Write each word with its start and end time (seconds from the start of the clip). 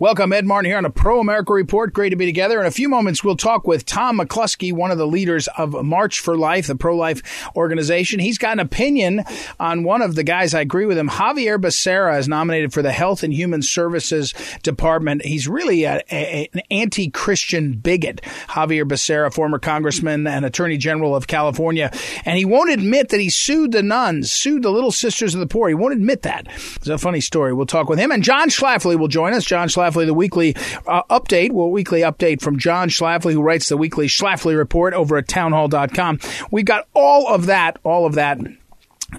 Welcome, 0.00 0.32
Ed 0.32 0.46
Martin 0.46 0.70
here 0.70 0.78
on 0.78 0.84
a 0.84 0.90
Pro 0.90 1.18
America 1.18 1.52
Report. 1.52 1.92
Great 1.92 2.10
to 2.10 2.16
be 2.16 2.24
together. 2.24 2.60
In 2.60 2.66
a 2.66 2.70
few 2.70 2.88
moments, 2.88 3.24
we'll 3.24 3.34
talk 3.34 3.66
with 3.66 3.84
Tom 3.84 4.20
McClusky, 4.20 4.72
one 4.72 4.92
of 4.92 4.98
the 4.98 5.08
leaders 5.08 5.48
of 5.58 5.72
March 5.84 6.20
for 6.20 6.38
Life, 6.38 6.68
the 6.68 6.76
pro 6.76 6.96
life 6.96 7.50
organization. 7.56 8.20
He's 8.20 8.38
got 8.38 8.52
an 8.52 8.60
opinion 8.60 9.24
on 9.58 9.82
one 9.82 10.00
of 10.00 10.14
the 10.14 10.22
guys. 10.22 10.54
I 10.54 10.60
agree 10.60 10.86
with 10.86 10.96
him. 10.96 11.10
Xavier 11.10 11.58
Becerra 11.58 12.16
is 12.16 12.28
nominated 12.28 12.72
for 12.72 12.80
the 12.80 12.92
Health 12.92 13.24
and 13.24 13.34
Human 13.34 13.60
Services 13.60 14.34
Department. 14.62 15.24
He's 15.24 15.48
really 15.48 15.82
a, 15.82 16.00
a, 16.12 16.48
an 16.54 16.62
anti 16.70 17.10
Christian 17.10 17.72
bigot. 17.72 18.20
Xavier 18.54 18.86
Becerra, 18.86 19.34
former 19.34 19.58
congressman 19.58 20.28
and 20.28 20.44
attorney 20.44 20.76
general 20.76 21.16
of 21.16 21.26
California. 21.26 21.90
And 22.24 22.38
he 22.38 22.44
won't 22.44 22.70
admit 22.70 23.08
that 23.08 23.18
he 23.18 23.30
sued 23.30 23.72
the 23.72 23.82
nuns, 23.82 24.30
sued 24.30 24.62
the 24.62 24.70
Little 24.70 24.92
Sisters 24.92 25.34
of 25.34 25.40
the 25.40 25.48
Poor. 25.48 25.66
He 25.66 25.74
won't 25.74 25.94
admit 25.94 26.22
that. 26.22 26.46
It's 26.76 26.86
a 26.86 26.98
funny 26.98 27.20
story. 27.20 27.52
We'll 27.52 27.66
talk 27.66 27.88
with 27.88 27.98
him. 27.98 28.12
And 28.12 28.22
John 28.22 28.48
Schlafly 28.48 28.96
will 28.96 29.08
join 29.08 29.34
us. 29.34 29.44
John 29.44 29.66
Schlafly 29.66 29.87
Schlafly, 29.88 30.06
the 30.06 30.14
weekly 30.14 30.54
uh, 30.86 31.02
update, 31.10 31.52
well, 31.52 31.70
weekly 31.70 32.00
update 32.00 32.40
from 32.40 32.58
John 32.58 32.88
Schlafly, 32.88 33.32
who 33.32 33.42
writes 33.42 33.68
the 33.68 33.76
weekly 33.76 34.06
Schlafly 34.06 34.56
report 34.56 34.94
over 34.94 35.16
at 35.16 35.28
townhall.com. 35.28 36.20
We've 36.50 36.64
got 36.64 36.86
all 36.94 37.28
of 37.28 37.46
that, 37.46 37.78
all 37.84 38.06
of 38.06 38.14
that 38.14 38.38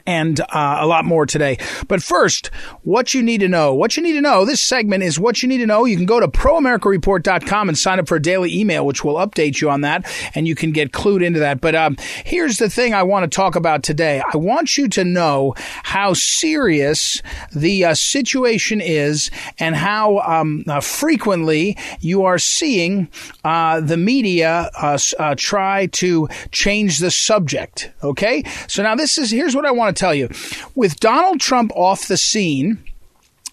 and 0.06 0.40
uh, 0.40 0.78
a 0.80 0.86
lot 0.86 1.06
more 1.06 1.26
today. 1.26 1.58
But 1.88 2.04
first, 2.04 2.48
what 2.84 3.14
you 3.14 3.24
need 3.24 3.40
to 3.40 3.48
know. 3.48 3.74
What 3.74 3.98
you 3.98 4.04
need 4.04 4.14
to 4.14 4.22
know. 4.22 4.46
This 4.46 4.62
segment 4.62 5.04
is 5.04 5.20
what 5.20 5.42
you 5.42 5.50
need 5.50 5.58
to 5.60 5.66
know. 5.66 5.86
You 5.86 5.98
can 5.98 6.06
go 6.06 6.20
to 6.20 6.28
proamericareport.com 6.28 7.70
and 7.70 7.78
sign 7.78 8.00
up 8.00 8.08
for 8.08 8.18
a 8.18 8.22
daily 8.22 8.56
email, 8.56 8.86
which 8.86 9.04
will 9.04 9.16
update 9.16 9.62
you 9.62 9.70
on 9.70 9.82
that, 9.82 10.06
and 10.36 10.48
you 10.48 10.56
can 10.56 10.72
get 10.72 10.92
clued 10.92 11.24
into 11.24 11.40
that. 11.40 11.62
But 11.62 11.76
um, 11.76 11.96
here's 12.24 12.58
the 12.58 12.70
thing 12.70 12.94
I 12.94 13.04
want 13.04 13.30
to 13.30 13.36
talk 13.36 13.56
about 13.56 13.84
today. 13.84 14.22
I 14.34 14.38
want 14.38 14.78
you 14.78 14.88
to 14.90 15.04
know 15.04 15.54
how 15.84 16.14
serious 16.14 17.22
the 17.54 17.86
uh, 17.86 17.94
situation 17.96 18.82
is 18.82 19.32
and 19.58 19.76
how 19.76 20.20
um, 20.20 20.64
uh, 20.68 20.82
frequently 20.82 21.78
you 22.00 22.24
are 22.24 22.38
seeing 22.38 23.10
uh, 23.44 23.82
the 23.82 23.98
media 23.98 24.70
uh, 24.80 24.98
uh, 25.18 25.36
try 25.38 25.88
to 25.88 26.28
change 26.52 27.00
the 27.00 27.12
subject. 27.12 27.92
Okay? 28.04 28.44
So 28.68 28.84
now 28.84 28.96
this 28.96 29.18
is, 29.18 29.32
here's 29.32 29.56
what 29.56 29.66
I 29.66 29.72
want 29.80 29.96
to 29.96 30.00
tell 30.00 30.14
you. 30.14 30.30
With 30.76 31.00
Donald 31.00 31.40
Trump 31.40 31.72
off 31.76 32.08
the 32.08 32.18
scene, 32.18 32.84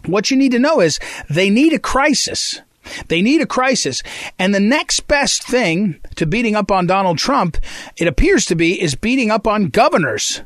what 0.04 0.30
you 0.30 0.36
need 0.36 0.52
to 0.52 0.58
know 0.58 0.80
is 0.80 1.00
they 1.30 1.48
need 1.48 1.72
a 1.72 1.78
crisis. 1.78 2.60
They 3.08 3.22
need 3.22 3.40
a 3.40 3.46
crisis. 3.46 4.02
And 4.38 4.54
the 4.54 4.60
next 4.60 5.08
best 5.08 5.42
thing 5.42 5.98
to 6.16 6.26
beating 6.26 6.54
up 6.54 6.70
on 6.70 6.86
Donald 6.86 7.18
Trump, 7.18 7.56
it 7.96 8.06
appears 8.06 8.44
to 8.46 8.54
be, 8.54 8.80
is 8.80 8.94
beating 8.94 9.30
up 9.30 9.46
on 9.46 9.68
governors. 9.68 10.42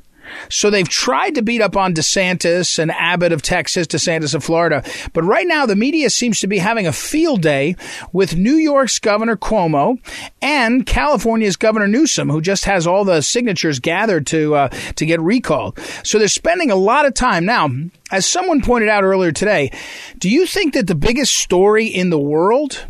So 0.48 0.70
they've 0.70 0.89
tried 0.89 1.34
to 1.36 1.42
beat 1.42 1.61
up 1.61 1.77
on 1.77 1.95
DeSantis 1.95 2.78
and 2.78 2.91
Abbott 2.91 3.33
of 3.33 3.42
Texas, 3.42 3.86
DeSantis 3.86 4.34
of 4.34 4.45
Florida. 4.45 4.83
But 5.12 5.25
right 5.25 5.47
now, 5.47 5.67
the 5.67 5.77
media 5.77 6.11
seems 6.11 6.41
to 6.41 6.47
be 6.47 6.59
having 6.59 6.87
a 6.87 6.92
field 6.92 7.42
day 7.42 7.77
with 8.12 8.37
New 8.37 8.55
York's 8.55 8.98
Governor 8.98 9.37
Cuomo 9.37 9.99
and 10.43 10.87
California's 10.87 11.56
Governor 11.56 11.88
Newsom, 11.88 12.31
who 12.31 12.41
just 12.41 12.65
has 12.65 12.87
all 12.87 13.05
the 13.05 13.21
signatures 13.21 13.78
gathered 13.78 14.27
to 14.28 14.55
uh, 14.55 14.69
to 14.97 15.06
get 15.06 15.21
recalled. 15.21 15.78
So 16.05 16.19
they're 16.19 16.28
spending 16.28 16.71
a 16.71 16.76
lot 16.76 17.06
of 17.06 17.15
time 17.15 17.44
now. 17.44 17.69
As 18.12 18.26
someone 18.26 18.60
pointed 18.60 18.88
out 18.88 19.05
earlier 19.05 19.31
today, 19.31 19.71
do 20.19 20.28
you 20.28 20.44
think 20.44 20.75
that 20.75 20.88
the 20.88 20.97
biggest 20.97 21.32
story 21.34 21.87
in 21.87 22.10
the 22.10 22.19
world 22.19 22.87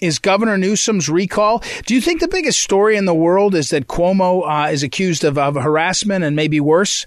is 0.00 0.18
Governor 0.18 0.56
Newsom's 0.58 1.08
recall. 1.08 1.62
Do 1.86 1.94
you 1.94 2.00
think 2.00 2.20
the 2.20 2.28
biggest 2.28 2.60
story 2.60 2.96
in 2.96 3.04
the 3.04 3.14
world 3.14 3.54
is 3.54 3.70
that 3.70 3.88
Cuomo 3.88 4.42
uh, 4.46 4.70
is 4.70 4.82
accused 4.82 5.24
of, 5.24 5.38
of 5.38 5.56
harassment 5.56 6.24
and 6.24 6.36
maybe 6.36 6.60
worse? 6.60 7.06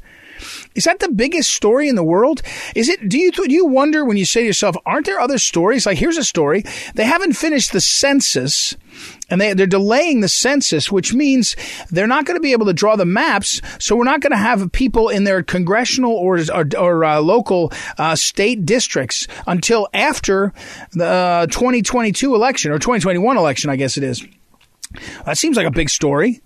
Is 0.75 0.85
that 0.85 1.00
the 1.00 1.09
biggest 1.09 1.52
story 1.52 1.88
in 1.88 1.96
the 1.96 2.03
world? 2.03 2.41
Is 2.75 2.90
it? 2.90 3.07
Do 3.07 3.18
you 3.18 3.31
do 3.31 3.52
you 3.52 3.66
wonder 3.66 4.06
when 4.06 4.18
you 4.18 4.25
say 4.25 4.41
to 4.41 4.47
yourself, 4.47 4.75
"Aren't 4.85 5.06
there 5.06 5.19
other 5.19 5.38
stories?" 5.38 5.85
Like 5.85 5.97
here's 5.97 6.18
a 6.18 6.24
story: 6.24 6.63
they 6.96 7.06
haven't 7.06 7.34
finished 7.34 7.72
the 7.72 7.81
census, 7.81 8.75
and 9.30 9.40
they, 9.40 9.53
they're 9.53 9.68
delaying 9.68 10.22
the 10.22 10.28
census, 10.28 10.91
which 10.91 11.13
means 11.13 11.56
they're 11.90 12.07
not 12.07 12.25
going 12.25 12.38
to 12.38 12.41
be 12.41 12.51
able 12.51 12.66
to 12.66 12.74
draw 12.74 12.96
the 12.96 13.06
maps. 13.06 13.62
So 13.80 13.96
we're 13.96 14.03
not 14.03 14.22
going 14.22 14.31
to 14.31 14.38
have 14.38 14.72
people 14.72 15.09
in 15.09 15.24
their 15.24 15.44
congressional 15.44 16.13
or 16.13 16.40
or, 16.53 16.66
or 16.78 17.06
uh, 17.06 17.19
local 17.19 17.72
uh, 17.97 18.16
state 18.16 18.66
districts 18.66 19.28
until 19.47 19.88
after 19.94 20.53
the 20.94 21.06
uh, 21.06 21.47
2022 21.47 22.35
election 22.35 22.72
or 22.72 22.80
2021 22.80 23.38
election, 23.38 23.69
I 23.69 23.75
guess 23.75 23.97
it 23.97 24.03
is. 24.03 24.25
That 25.25 25.38
seems 25.38 25.57
like 25.57 25.68
a 25.68 25.72
big 25.72 25.90
story. 25.90 26.41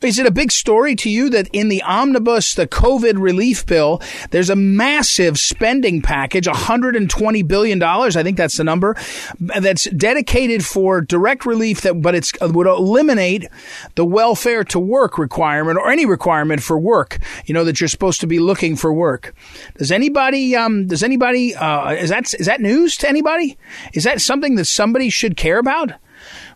Is 0.00 0.18
it 0.18 0.26
a 0.26 0.30
big 0.30 0.52
story 0.52 0.94
to 0.96 1.10
you 1.10 1.30
that 1.30 1.48
in 1.52 1.68
the 1.68 1.82
omnibus, 1.82 2.54
the 2.54 2.66
COVID 2.66 3.20
relief 3.20 3.66
bill, 3.66 4.00
there's 4.30 4.50
a 4.50 4.56
massive 4.56 5.38
spending 5.38 6.02
package, 6.02 6.46
$120 6.46 7.46
billion, 7.46 7.82
I 7.82 8.10
think 8.22 8.36
that's 8.36 8.56
the 8.56 8.64
number, 8.64 8.96
that's 9.38 9.84
dedicated 9.90 10.64
for 10.64 11.00
direct 11.00 11.46
relief 11.46 11.82
that, 11.82 12.00
but 12.00 12.14
it's 12.14 12.32
would 12.40 12.66
eliminate 12.66 13.46
the 13.94 14.04
welfare 14.04 14.64
to 14.64 14.78
work 14.78 15.18
requirement 15.18 15.78
or 15.78 15.90
any 15.90 16.06
requirement 16.06 16.62
for 16.62 16.78
work, 16.78 17.18
you 17.46 17.54
know, 17.54 17.64
that 17.64 17.80
you're 17.80 17.88
supposed 17.88 18.20
to 18.20 18.26
be 18.26 18.38
looking 18.38 18.76
for 18.76 18.92
work. 18.92 19.34
Does 19.76 19.92
anybody, 19.92 20.56
um, 20.56 20.86
does 20.86 21.02
anybody, 21.02 21.54
uh, 21.54 21.92
is 21.92 22.10
that, 22.10 22.32
is 22.34 22.46
that 22.46 22.60
news 22.60 22.96
to 22.98 23.08
anybody? 23.08 23.56
Is 23.92 24.04
that 24.04 24.20
something 24.20 24.56
that 24.56 24.66
somebody 24.66 25.10
should 25.10 25.36
care 25.36 25.58
about? 25.58 25.92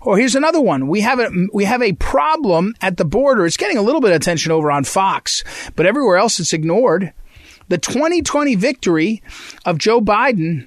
Or 0.04 0.18
here's 0.18 0.34
another 0.34 0.60
one. 0.60 0.88
We 0.88 1.00
have 1.02 1.20
a 1.20 1.30
we 1.52 1.64
have 1.64 1.82
a 1.82 1.92
problem 1.94 2.74
at 2.80 2.96
the 2.96 3.04
border. 3.04 3.46
It's 3.46 3.56
getting 3.56 3.78
a 3.78 3.82
little 3.82 4.00
bit 4.00 4.10
of 4.10 4.16
attention 4.16 4.50
over 4.52 4.70
on 4.70 4.84
Fox, 4.84 5.44
but 5.76 5.86
everywhere 5.86 6.16
else 6.16 6.40
it's 6.40 6.52
ignored. 6.52 7.12
The 7.68 7.78
2020 7.78 8.56
victory 8.56 9.22
of 9.64 9.78
Joe 9.78 10.00
Biden 10.00 10.66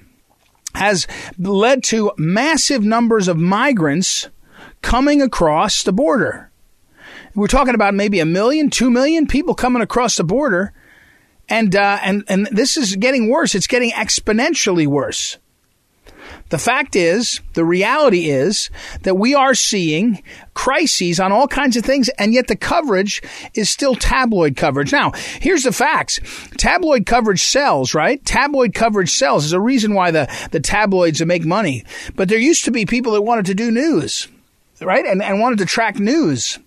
has 0.74 1.06
led 1.38 1.82
to 1.84 2.12
massive 2.16 2.82
numbers 2.82 3.28
of 3.28 3.36
migrants 3.36 4.28
coming 4.82 5.22
across 5.22 5.82
the 5.82 5.92
border. 5.92 6.50
We're 7.34 7.46
talking 7.46 7.74
about 7.74 7.94
maybe 7.94 8.20
a 8.20 8.26
million, 8.26 8.70
two 8.70 8.90
million 8.90 9.26
people 9.26 9.54
coming 9.54 9.82
across 9.82 10.16
the 10.16 10.24
border, 10.24 10.72
and 11.48 11.76
uh, 11.76 11.98
and 12.02 12.24
and 12.28 12.46
this 12.50 12.78
is 12.78 12.96
getting 12.96 13.28
worse. 13.28 13.54
It's 13.54 13.66
getting 13.66 13.90
exponentially 13.90 14.86
worse. 14.86 15.36
The 16.48 16.58
fact 16.58 16.94
is, 16.94 17.40
the 17.54 17.64
reality 17.64 18.30
is 18.30 18.70
that 19.02 19.16
we 19.16 19.34
are 19.34 19.54
seeing 19.54 20.22
crises 20.54 21.18
on 21.18 21.32
all 21.32 21.48
kinds 21.48 21.76
of 21.76 21.84
things, 21.84 22.08
and 22.18 22.32
yet 22.32 22.46
the 22.46 22.56
coverage 22.56 23.20
is 23.54 23.68
still 23.68 23.94
tabloid 23.96 24.56
coverage. 24.56 24.92
Now, 24.92 25.12
here's 25.40 25.64
the 25.64 25.72
facts. 25.72 26.20
Tabloid 26.56 27.04
coverage 27.04 27.42
sells, 27.42 27.94
right? 27.94 28.24
Tabloid 28.24 28.74
coverage 28.74 29.10
sells. 29.10 29.42
There's 29.42 29.52
a 29.52 29.60
reason 29.60 29.94
why 29.94 30.12
the, 30.12 30.32
the 30.52 30.60
tabloids 30.60 31.24
make 31.24 31.44
money. 31.44 31.84
But 32.14 32.28
there 32.28 32.38
used 32.38 32.64
to 32.66 32.70
be 32.70 32.86
people 32.86 33.12
that 33.12 33.22
wanted 33.22 33.46
to 33.46 33.54
do 33.54 33.70
news, 33.70 34.28
right? 34.80 35.04
And, 35.04 35.22
and 35.22 35.40
wanted 35.40 35.58
to 35.58 35.66
track 35.66 35.98
news 35.98 36.58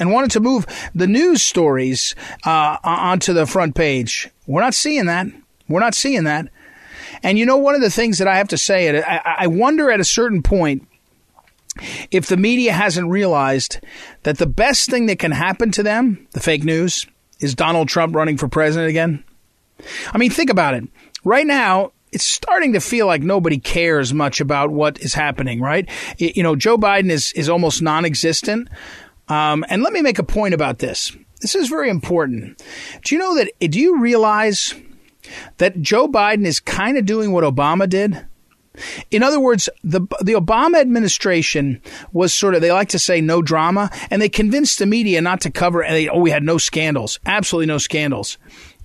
and 0.00 0.12
wanted 0.12 0.32
to 0.32 0.40
move 0.40 0.66
the 0.94 1.06
news 1.06 1.42
stories 1.42 2.14
uh, 2.44 2.76
onto 2.82 3.32
the 3.32 3.46
front 3.46 3.74
page. 3.74 4.28
We're 4.46 4.62
not 4.62 4.74
seeing 4.74 5.06
that. 5.06 5.26
We're 5.68 5.80
not 5.80 5.94
seeing 5.94 6.24
that. 6.24 6.48
And 7.22 7.38
you 7.38 7.46
know, 7.46 7.56
one 7.56 7.74
of 7.74 7.80
the 7.80 7.90
things 7.90 8.18
that 8.18 8.28
I 8.28 8.36
have 8.36 8.48
to 8.48 8.58
say, 8.58 9.02
I, 9.02 9.36
I 9.40 9.46
wonder 9.46 9.90
at 9.90 10.00
a 10.00 10.04
certain 10.04 10.42
point 10.42 10.86
if 12.10 12.26
the 12.26 12.36
media 12.36 12.72
hasn't 12.72 13.08
realized 13.08 13.78
that 14.24 14.38
the 14.38 14.46
best 14.46 14.90
thing 14.90 15.06
that 15.06 15.18
can 15.18 15.32
happen 15.32 15.70
to 15.72 15.82
them, 15.82 16.26
the 16.32 16.40
fake 16.40 16.64
news, 16.64 17.06
is 17.40 17.54
Donald 17.54 17.88
Trump 17.88 18.14
running 18.14 18.36
for 18.36 18.48
president 18.48 18.88
again. 18.88 19.24
I 20.12 20.18
mean, 20.18 20.30
think 20.30 20.50
about 20.50 20.74
it. 20.74 20.84
Right 21.24 21.46
now, 21.46 21.92
it's 22.10 22.24
starting 22.24 22.72
to 22.72 22.80
feel 22.80 23.06
like 23.06 23.22
nobody 23.22 23.58
cares 23.58 24.12
much 24.12 24.40
about 24.40 24.70
what 24.70 24.98
is 25.00 25.14
happening, 25.14 25.60
right? 25.60 25.88
You 26.18 26.42
know, 26.42 26.56
Joe 26.56 26.76
Biden 26.76 27.10
is, 27.10 27.32
is 27.32 27.48
almost 27.48 27.82
non 27.82 28.04
existent. 28.04 28.68
Um, 29.28 29.64
and 29.68 29.82
let 29.82 29.92
me 29.92 30.00
make 30.00 30.18
a 30.18 30.24
point 30.24 30.54
about 30.54 30.78
this. 30.78 31.14
This 31.40 31.54
is 31.54 31.68
very 31.68 31.90
important. 31.90 32.62
Do 33.04 33.14
you 33.14 33.20
know 33.20 33.36
that, 33.36 33.52
do 33.70 33.78
you 33.78 34.00
realize 34.00 34.74
that 35.58 35.80
Joe 35.80 36.08
Biden 36.08 36.46
is 36.46 36.60
kind 36.60 36.96
of 36.96 37.06
doing 37.06 37.32
what 37.32 37.44
Obama 37.44 37.88
did. 37.88 38.26
In 39.10 39.22
other 39.22 39.40
words, 39.40 39.68
the 39.82 40.00
the 40.20 40.34
Obama 40.34 40.80
administration 40.80 41.82
was 42.12 42.32
sort 42.32 42.54
of 42.54 42.60
they 42.60 42.72
like 42.72 42.90
to 42.90 42.98
say 42.98 43.20
no 43.20 43.42
drama, 43.42 43.90
and 44.10 44.22
they 44.22 44.28
convinced 44.28 44.78
the 44.78 44.86
media 44.86 45.20
not 45.20 45.40
to 45.42 45.50
cover. 45.50 45.82
And 45.82 45.94
they, 45.94 46.08
oh, 46.08 46.20
we 46.20 46.30
had 46.30 46.42
no 46.42 46.58
scandals, 46.58 47.18
absolutely 47.26 47.66
no 47.66 47.78
scandals. 47.78 48.38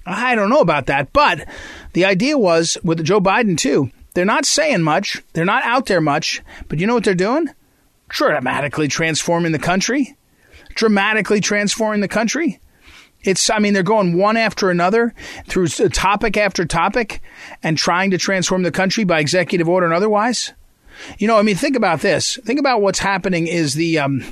I 0.05 0.35
don't 0.35 0.49
know 0.49 0.59
about 0.59 0.87
that, 0.87 1.13
but 1.13 1.47
the 1.93 2.05
idea 2.05 2.37
was 2.37 2.77
with 2.83 3.03
Joe 3.03 3.21
Biden 3.21 3.57
too. 3.57 3.91
They're 4.13 4.25
not 4.25 4.45
saying 4.45 4.83
much. 4.83 5.21
They're 5.33 5.45
not 5.45 5.63
out 5.63 5.85
there 5.85 6.01
much, 6.01 6.41
but 6.67 6.79
you 6.79 6.87
know 6.87 6.93
what 6.93 7.03
they're 7.03 7.15
doing? 7.15 7.49
Dramatically 8.09 8.87
transforming 8.87 9.53
the 9.53 9.59
country. 9.59 10.15
Dramatically 10.75 11.39
transforming 11.39 12.01
the 12.01 12.07
country. 12.07 12.59
It's, 13.23 13.49
I 13.49 13.59
mean, 13.59 13.73
they're 13.73 13.83
going 13.83 14.17
one 14.17 14.37
after 14.37 14.69
another 14.69 15.13
through 15.45 15.67
topic 15.67 16.37
after 16.37 16.65
topic 16.65 17.21
and 17.61 17.77
trying 17.77 18.11
to 18.11 18.17
transform 18.17 18.63
the 18.63 18.71
country 18.71 19.03
by 19.03 19.19
executive 19.19 19.69
order 19.69 19.85
and 19.85 19.95
otherwise. 19.95 20.53
You 21.17 21.27
know, 21.27 21.37
I 21.37 21.41
mean, 21.41 21.55
think 21.55 21.75
about 21.75 22.01
this. 22.01 22.37
Think 22.43 22.59
about 22.59 22.81
what's 22.81 22.99
happening 22.99 23.47
is 23.47 23.73
the, 23.73 23.99
um, 23.99 24.23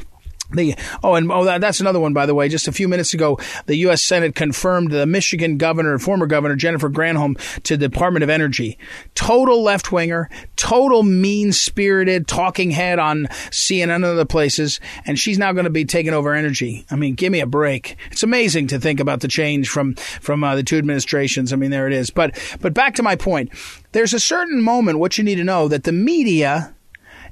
the, 0.52 0.76
oh, 1.04 1.16
and 1.16 1.32
oh, 1.32 1.46
that, 1.46 1.62
that's 1.62 1.80
another 1.80 2.00
one, 2.00 2.14
by 2.14 2.26
the 2.26 2.36
way. 2.36 2.50
Just 2.50 2.68
a 2.68 2.72
few 2.72 2.88
minutes 2.88 3.14
ago, 3.14 3.40
the 3.66 3.76
U.S. 3.78 4.04
Senate 4.04 4.36
confirmed 4.36 4.92
the 4.92 5.06
Michigan 5.06 5.58
governor, 5.58 5.98
former 6.00 6.26
governor 6.26 6.56
Jennifer 6.56 6.90
Granholm, 6.90 7.38
to 7.64 7.78
the 7.78 7.88
Department 7.88 8.24
of 8.24 8.30
Energy. 8.30 8.78
Total 9.16 9.62
left 9.62 9.92
winger, 9.92 10.30
total 10.56 11.04
mean 11.04 11.52
spirited 11.52 12.28
talking 12.28 12.72
head 12.72 13.00
on 13.00 13.28
CNN 13.50 13.96
and 13.96 14.06
other 14.06 14.26
places, 14.26 14.80
and 15.06 15.18
she's 15.18 15.38
now 15.38 15.52
going 15.52 15.66
to 15.66 15.70
be 15.72 15.86
taking 15.86 16.14
over 16.14 16.34
energy. 16.34 16.86
I 16.90 16.96
mean, 16.96 17.16
give 17.16 17.32
me 17.32 17.40
a 17.40 17.46
break. 17.46 17.98
It's 18.12 18.24
amazing 18.24 18.68
to 18.68 18.80
think 18.80 19.00
about 19.00 19.22
the 19.22 19.28
change 19.28 19.70
from 19.70 19.96
from 19.96 20.44
uh, 20.44 20.56
the 20.56 20.64
two 20.64 20.78
administrations. 20.78 21.54
I 21.54 21.56
mean, 21.56 21.72
there 21.72 21.88
it 21.88 21.94
is. 21.94 22.10
But 22.10 22.40
but 22.62 22.74
back 22.74 22.96
to 22.96 23.04
my 23.04 23.16
point. 23.16 23.52
There's 23.92 24.14
a 24.14 24.20
certain 24.20 24.62
moment. 24.62 25.00
What 25.00 25.18
you 25.18 25.24
need 25.24 25.36
to 25.36 25.44
know 25.44 25.68
that 25.68 25.84
the 25.84 25.92
media 25.92 26.74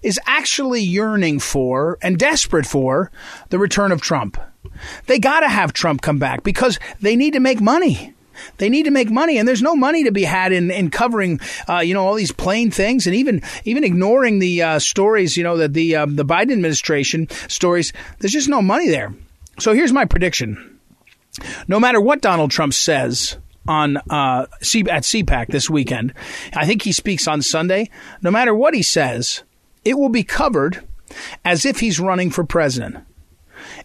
is 0.01 0.19
actually 0.25 0.81
yearning 0.81 1.39
for 1.39 1.97
and 2.01 2.17
desperate 2.17 2.65
for 2.65 3.11
the 3.49 3.59
return 3.59 3.91
of 3.91 4.01
Trump. 4.01 4.37
They 5.07 5.19
got 5.19 5.41
to 5.41 5.49
have 5.49 5.73
Trump 5.73 6.01
come 6.01 6.19
back 6.19 6.43
because 6.43 6.79
they 7.01 7.15
need 7.15 7.33
to 7.33 7.39
make 7.39 7.61
money. 7.61 8.13
They 8.57 8.69
need 8.69 8.83
to 8.83 8.91
make 8.91 9.09
money, 9.09 9.37
and 9.37 9.47
there's 9.47 9.61
no 9.61 9.75
money 9.75 10.05
to 10.05 10.11
be 10.11 10.23
had 10.23 10.53
in, 10.53 10.71
in 10.71 10.91
covering, 10.91 11.39
uh, 11.67 11.79
you 11.79 11.93
know, 11.93 12.05
all 12.05 12.15
these 12.15 12.31
plain 12.31 12.71
things, 12.71 13.05
and 13.05 13.15
even 13.15 13.41
even 13.65 13.83
ignoring 13.83 14.39
the 14.39 14.61
uh, 14.61 14.79
stories, 14.79 15.35
you 15.35 15.43
know, 15.43 15.57
that 15.57 15.73
the 15.73 15.95
uh, 15.95 16.05
the 16.05 16.25
Biden 16.25 16.53
administration 16.53 17.27
stories. 17.49 17.91
There's 18.19 18.31
just 18.31 18.47
no 18.47 18.61
money 18.61 18.89
there. 18.89 19.13
So 19.59 19.73
here's 19.73 19.91
my 19.91 20.05
prediction: 20.05 20.79
no 21.67 21.79
matter 21.79 21.99
what 21.99 22.21
Donald 22.21 22.51
Trump 22.51 22.73
says 22.73 23.37
on 23.67 23.97
uh, 24.09 24.45
C- 24.61 24.89
at 24.89 25.03
CPAC 25.03 25.47
this 25.47 25.69
weekend, 25.69 26.13
I 26.53 26.65
think 26.65 26.81
he 26.83 26.91
speaks 26.91 27.27
on 27.27 27.41
Sunday. 27.41 27.89
No 28.21 28.31
matter 28.31 28.53
what 28.53 28.73
he 28.73 28.83
says, 28.83 29.43
it 29.85 29.97
will 29.97 30.09
be 30.09 30.23
covered 30.23 30.85
as 31.43 31.65
if 31.65 31.79
he's 31.79 31.99
running 31.99 32.29
for 32.29 32.43
president. 32.43 32.97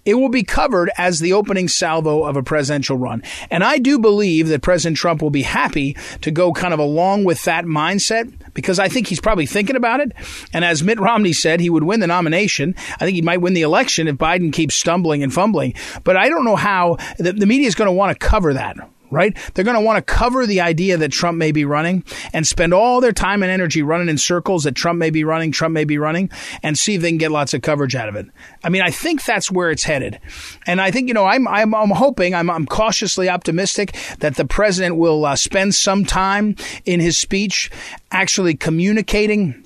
It 0.05 0.15
will 0.15 0.29
be 0.29 0.43
covered 0.43 0.91
as 0.99 1.19
the 1.19 1.33
opening 1.33 1.69
salvo 1.69 2.25
of 2.25 2.37
a 2.37 2.43
presidential 2.43 2.97
run. 2.97 3.23
And 3.51 3.65
I 3.65 3.79
do 3.79 3.99
believe 3.99 4.49
that 4.49 4.63
President 4.63 4.97
Trump 4.97 5.23
will 5.23 5.31
be 5.31 5.43
happy 5.43 5.97
to 6.21 6.31
go 6.31 6.53
kind 6.53 6.75
of 6.75 6.81
along 6.81 7.25
with 7.25 7.43
that 7.45 7.65
mindset 7.65 8.33
because 8.53 8.79
I 8.79 8.89
think 8.89 9.07
he's 9.07 9.21
probably 9.21 9.47
thinking 9.47 9.77
about 9.77 10.01
it. 10.01 10.13
And 10.53 10.65
as 10.65 10.83
Mitt 10.83 11.01
Romney 11.01 11.33
said, 11.33 11.61
he 11.61 11.71
would 11.71 11.85
win 11.85 12.01
the 12.01 12.07
nomination. 12.07 12.75
I 12.77 13.05
think 13.05 13.15
he 13.15 13.23
might 13.23 13.41
win 13.41 13.55
the 13.55 13.63
election 13.63 14.09
if 14.09 14.17
Biden 14.17 14.53
keeps 14.53 14.75
stumbling 14.75 15.23
and 15.23 15.33
fumbling. 15.33 15.75
But 16.05 16.17
I 16.17 16.29
don't 16.29 16.45
know 16.45 16.57
how 16.57 16.99
the, 17.19 17.33
the 17.33 17.47
media 17.47 17.67
is 17.67 17.75
going 17.75 17.89
to 17.89 17.93
want 17.93 18.19
to 18.19 18.27
cover 18.27 18.55
that 18.55 18.77
right? 19.15 19.37
They're 19.55 19.65
going 19.65 19.79
to 19.79 19.85
want 19.85 19.97
to 19.97 20.15
cover 20.15 20.47
the 20.47 20.61
idea 20.61 20.97
that 20.97 21.13
Trump 21.13 21.39
may 21.39 21.53
be 21.53 21.65
running 21.65 22.05
and 22.33 22.47
spend 22.47 22.75
all 22.75 23.01
their 23.01 23.13
time 23.13 23.43
and 23.43 23.51
energy 23.51 23.83
running 23.83 24.09
in 24.09 24.19
circles 24.19 24.65
that 24.65 24.75
Trump 24.75 24.99
may 24.99 25.11
be 25.11 25.25
running, 25.25 25.53
Trump 25.53 25.73
may 25.73 25.85
be 25.85 25.99
running, 25.99 26.31
and 26.63 26.79
see 26.79 26.95
if 26.95 27.03
they 27.03 27.11
can 27.11 27.19
get 27.19 27.31
lots 27.31 27.55
of 27.55 27.63
coverage 27.63 27.95
out 27.95 28.09
of 28.09 28.17
it. 28.17 28.27
I 28.63 28.69
mean, 28.69 28.83
I 28.83 28.91
think 28.91 29.25
that's 29.25 29.51
where 29.51 29.71
it's 29.71 29.85
headed. 29.85 30.21
And 30.67 30.81
I 30.81 30.91
think, 30.91 31.09
you 31.09 31.15
know, 31.15 31.25
I'm, 31.25 31.47
I'm, 31.49 31.75
I'm 31.75 31.91
hoping, 31.91 32.35
I'm, 32.35 32.51
I'm 32.51 32.67
cautiously 32.67 33.29
optimistic 33.29 33.97
that 34.19 34.37
the 34.37 34.45
president 34.45 34.97
will 34.97 35.25
uh, 35.25 35.37
spend 35.37 35.75
some 35.75 36.05
time 36.05 36.57
in 36.85 37.01
his 37.01 37.17
speech 37.17 37.71
actually 38.11 38.55
communicating 38.55 39.64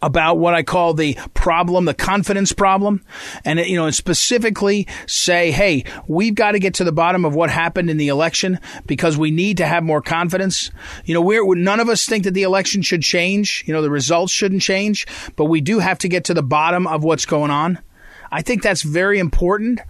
about 0.00 0.38
what 0.38 0.54
I 0.54 0.62
call 0.62 0.94
the 0.94 1.18
problem, 1.34 1.84
the 1.84 1.94
confidence 1.94 2.52
problem, 2.52 3.04
and 3.44 3.58
you 3.58 3.76
know, 3.76 3.86
and 3.86 3.94
specifically 3.94 4.86
say, 5.06 5.50
hey, 5.50 5.84
we've 6.06 6.34
got 6.34 6.52
to 6.52 6.58
get 6.58 6.74
to 6.74 6.84
the 6.84 6.92
bottom 6.92 7.24
of 7.24 7.34
what 7.34 7.50
happened 7.50 7.90
in 7.90 7.96
the 7.96 8.08
election 8.08 8.60
because 8.86 9.16
we 9.16 9.30
need 9.30 9.56
to 9.56 9.66
have 9.66 9.82
more 9.82 10.00
confidence. 10.00 10.70
You 11.04 11.14
know, 11.14 11.20
we're 11.20 11.54
none 11.54 11.80
of 11.80 11.88
us 11.88 12.06
think 12.06 12.24
that 12.24 12.34
the 12.34 12.44
election 12.44 12.82
should 12.82 13.02
change. 13.02 13.64
You 13.66 13.74
know, 13.74 13.82
the 13.82 13.90
results 13.90 14.32
shouldn't 14.32 14.62
change, 14.62 15.06
but 15.36 15.46
we 15.46 15.60
do 15.60 15.80
have 15.80 15.98
to 15.98 16.08
get 16.08 16.24
to 16.24 16.34
the 16.34 16.42
bottom 16.42 16.86
of 16.86 17.02
what's 17.02 17.26
going 17.26 17.50
on. 17.50 17.78
I 18.30 18.42
think 18.42 18.62
that's 18.62 18.82
very 18.82 19.18
important. 19.18 19.80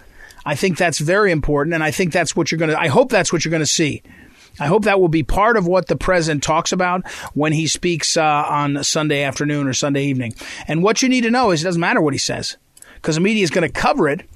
I 0.47 0.55
think 0.55 0.79
that's 0.79 0.99
very 0.99 1.33
important, 1.33 1.75
and 1.75 1.85
I 1.85 1.91
think 1.91 2.13
that's 2.13 2.35
what 2.35 2.51
you're 2.51 2.59
going 2.59 2.71
to. 2.71 2.81
I 2.81 2.89
hope 2.89 3.11
that's 3.11 3.33
what 3.33 3.45
you're 3.45 3.51
going 3.51 3.61
to 3.61 3.67
see. 3.67 4.03
I 4.61 4.67
hope 4.67 4.85
that 4.85 5.01
will 5.01 5.09
be 5.09 5.23
part 5.23 5.57
of 5.57 5.67
what 5.67 5.87
the 5.87 5.97
president 5.97 6.43
talks 6.43 6.73
about 6.73 7.09
when 7.35 7.53
he 7.53 7.67
speaks 7.67 8.17
uh, 8.17 8.23
on 8.23 8.83
Sunday 8.83 9.23
afternoon 9.23 9.67
or 9.67 9.73
Sunday 9.73 10.05
evening. 10.05 10.35
And 10.67 10.83
what 10.83 11.03
you 11.03 11.09
need 11.09 11.23
to 11.23 11.31
know 11.31 11.51
is 11.51 11.63
it 11.63 11.65
doesn't 11.65 11.81
matter 11.81 12.01
what 12.01 12.15
he 12.15 12.19
says 12.19 12.57
because 12.97 13.15
the 13.15 13.21
media 13.21 13.45
is 13.45 13.51
going 13.51 13.67
to 13.67 13.73
cover 13.73 14.09
it 14.09 14.29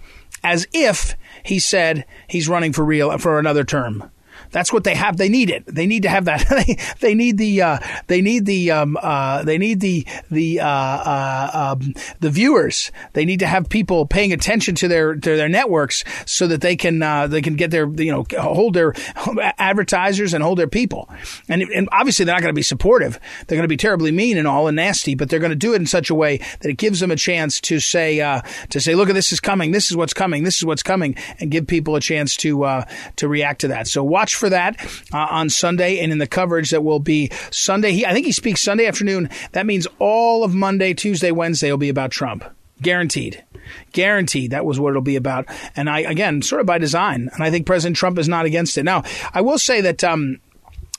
as 0.44 0.66
if 0.72 1.16
he 1.44 1.58
said 1.58 2.04
he's 2.28 2.48
running 2.48 2.72
for 2.72 2.84
real 2.84 3.16
for 3.18 3.38
another 3.38 3.64
term. 3.64 4.10
That's 4.52 4.72
what 4.72 4.84
they 4.84 4.94
have. 4.94 5.16
They 5.16 5.28
need 5.28 5.50
it. 5.50 5.64
They 5.66 5.86
need 5.86 6.02
to 6.02 6.08
have 6.10 6.26
that. 6.26 6.46
they, 7.00 7.14
need 7.14 7.38
the. 7.38 7.62
Uh, 7.62 7.78
they 8.06 8.20
need 8.20 8.44
the. 8.44 8.70
Um, 8.70 8.98
uh, 9.00 9.42
they 9.42 9.58
need 9.58 9.80
the 9.80 10.06
the 10.30 10.60
uh, 10.60 10.66
uh, 10.66 11.76
um, 11.80 11.94
the 12.20 12.30
viewers. 12.30 12.92
They 13.14 13.24
need 13.24 13.40
to 13.40 13.46
have 13.46 13.68
people 13.68 14.06
paying 14.06 14.32
attention 14.32 14.74
to 14.76 14.88
their 14.88 15.14
to 15.14 15.36
their 15.36 15.48
networks 15.48 16.04
so 16.26 16.46
that 16.46 16.60
they 16.60 16.76
can 16.76 17.02
uh, 17.02 17.26
they 17.26 17.40
can 17.40 17.56
get 17.56 17.70
their 17.70 17.88
you 17.88 18.12
know 18.12 18.26
hold 18.38 18.74
their 18.74 18.94
advertisers 19.58 20.34
and 20.34 20.44
hold 20.44 20.58
their 20.58 20.68
people. 20.68 21.08
And 21.48 21.62
and 21.62 21.88
obviously 21.90 22.26
they're 22.26 22.34
not 22.34 22.42
going 22.42 22.54
to 22.54 22.58
be 22.58 22.62
supportive. 22.62 23.18
They're 23.46 23.56
going 23.56 23.62
to 23.62 23.68
be 23.68 23.76
terribly 23.78 24.12
mean 24.12 24.36
and 24.36 24.46
all 24.46 24.68
and 24.68 24.76
nasty. 24.76 25.14
But 25.14 25.30
they're 25.30 25.40
going 25.40 25.50
to 25.50 25.56
do 25.56 25.72
it 25.72 25.76
in 25.76 25.86
such 25.86 26.10
a 26.10 26.14
way 26.14 26.38
that 26.60 26.68
it 26.68 26.76
gives 26.76 27.00
them 27.00 27.10
a 27.10 27.16
chance 27.16 27.58
to 27.62 27.80
say 27.80 28.20
uh, 28.20 28.42
to 28.68 28.80
say, 28.80 28.94
look, 28.94 29.08
this 29.08 29.32
is 29.32 29.40
coming. 29.40 29.72
This 29.72 29.90
is 29.90 29.96
what's 29.96 30.14
coming. 30.14 30.44
This 30.44 30.58
is 30.58 30.64
what's 30.64 30.82
coming, 30.82 31.16
and 31.40 31.50
give 31.50 31.66
people 31.66 31.96
a 31.96 32.00
chance 32.00 32.36
to 32.38 32.84
to 33.16 33.28
react 33.28 33.62
to 33.62 33.68
that. 33.68 33.88
So 33.88 34.04
watch 34.04 34.41
for 34.42 34.50
that 34.50 34.84
uh, 35.12 35.28
on 35.30 35.48
Sunday 35.48 36.00
and 36.00 36.10
in 36.10 36.18
the 36.18 36.26
coverage 36.26 36.70
that 36.70 36.82
will 36.82 36.98
be 36.98 37.30
Sunday. 37.52 37.92
He, 37.92 38.04
I 38.04 38.12
think 38.12 38.26
he 38.26 38.32
speaks 38.32 38.60
Sunday 38.60 38.86
afternoon. 38.86 39.30
That 39.52 39.66
means 39.66 39.86
all 40.00 40.42
of 40.42 40.52
Monday, 40.52 40.94
Tuesday, 40.94 41.30
Wednesday 41.30 41.70
will 41.70 41.78
be 41.78 41.88
about 41.88 42.10
Trump. 42.10 42.44
Guaranteed. 42.82 43.44
Guaranteed. 43.92 44.50
That 44.50 44.64
was 44.64 44.80
what 44.80 44.90
it'll 44.90 45.02
be 45.02 45.14
about. 45.14 45.46
And 45.76 45.88
I, 45.88 46.00
again, 46.00 46.42
sort 46.42 46.60
of 46.60 46.66
by 46.66 46.78
design. 46.78 47.30
And 47.32 47.44
I 47.44 47.52
think 47.52 47.66
President 47.66 47.96
Trump 47.96 48.18
is 48.18 48.28
not 48.28 48.46
against 48.46 48.76
it. 48.76 48.82
Now, 48.82 49.04
I 49.32 49.42
will 49.42 49.58
say 49.58 49.80
that, 49.82 50.02
um, 50.02 50.40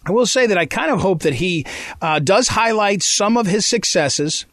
I 0.06 0.12
will 0.12 0.25
say 0.25 0.48
that 0.48 0.57
I 0.57 0.66
kind 0.66 0.90
of 0.90 1.01
hope 1.01 1.24
that 1.24 1.34
he 1.34 1.66
uh, 2.02 2.19
does 2.19 2.47
highlight 2.47 3.04
some 3.04 3.35
of 3.35 3.45
his 3.45 3.66
successes. 3.66 4.45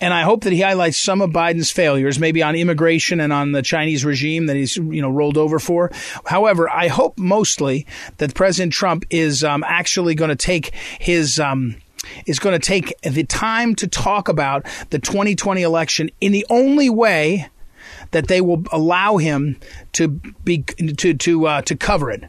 And 0.00 0.14
I 0.14 0.22
hope 0.22 0.44
that 0.44 0.52
he 0.52 0.60
highlights 0.60 0.98
some 0.98 1.20
of 1.20 1.30
Biden's 1.30 1.70
failures, 1.70 2.18
maybe 2.18 2.42
on 2.42 2.54
immigration 2.54 3.20
and 3.20 3.32
on 3.32 3.52
the 3.52 3.62
Chinese 3.62 4.04
regime 4.04 4.46
that 4.46 4.56
he's, 4.56 4.76
you 4.76 5.02
know, 5.02 5.10
rolled 5.10 5.36
over 5.36 5.58
for. 5.58 5.90
However, 6.26 6.68
I 6.70 6.88
hope 6.88 7.18
mostly 7.18 7.86
that 8.18 8.34
President 8.34 8.72
Trump 8.72 9.04
is 9.10 9.44
um, 9.44 9.64
actually 9.66 10.14
going 10.14 10.30
to 10.30 10.36
take 10.36 10.74
his, 10.98 11.38
um, 11.38 11.76
is 12.26 12.38
going 12.38 12.58
to 12.58 12.64
take 12.64 12.94
the 13.02 13.24
time 13.24 13.74
to 13.76 13.86
talk 13.86 14.28
about 14.28 14.66
the 14.90 14.98
2020 14.98 15.62
election 15.62 16.10
in 16.20 16.32
the 16.32 16.46
only 16.50 16.90
way 16.90 17.48
that 18.12 18.28
they 18.28 18.40
will 18.40 18.64
allow 18.72 19.16
him 19.16 19.56
to 19.92 20.08
be 20.08 20.62
to 20.62 21.14
to 21.14 21.46
uh, 21.46 21.62
to 21.62 21.76
cover 21.76 22.10
it 22.10 22.24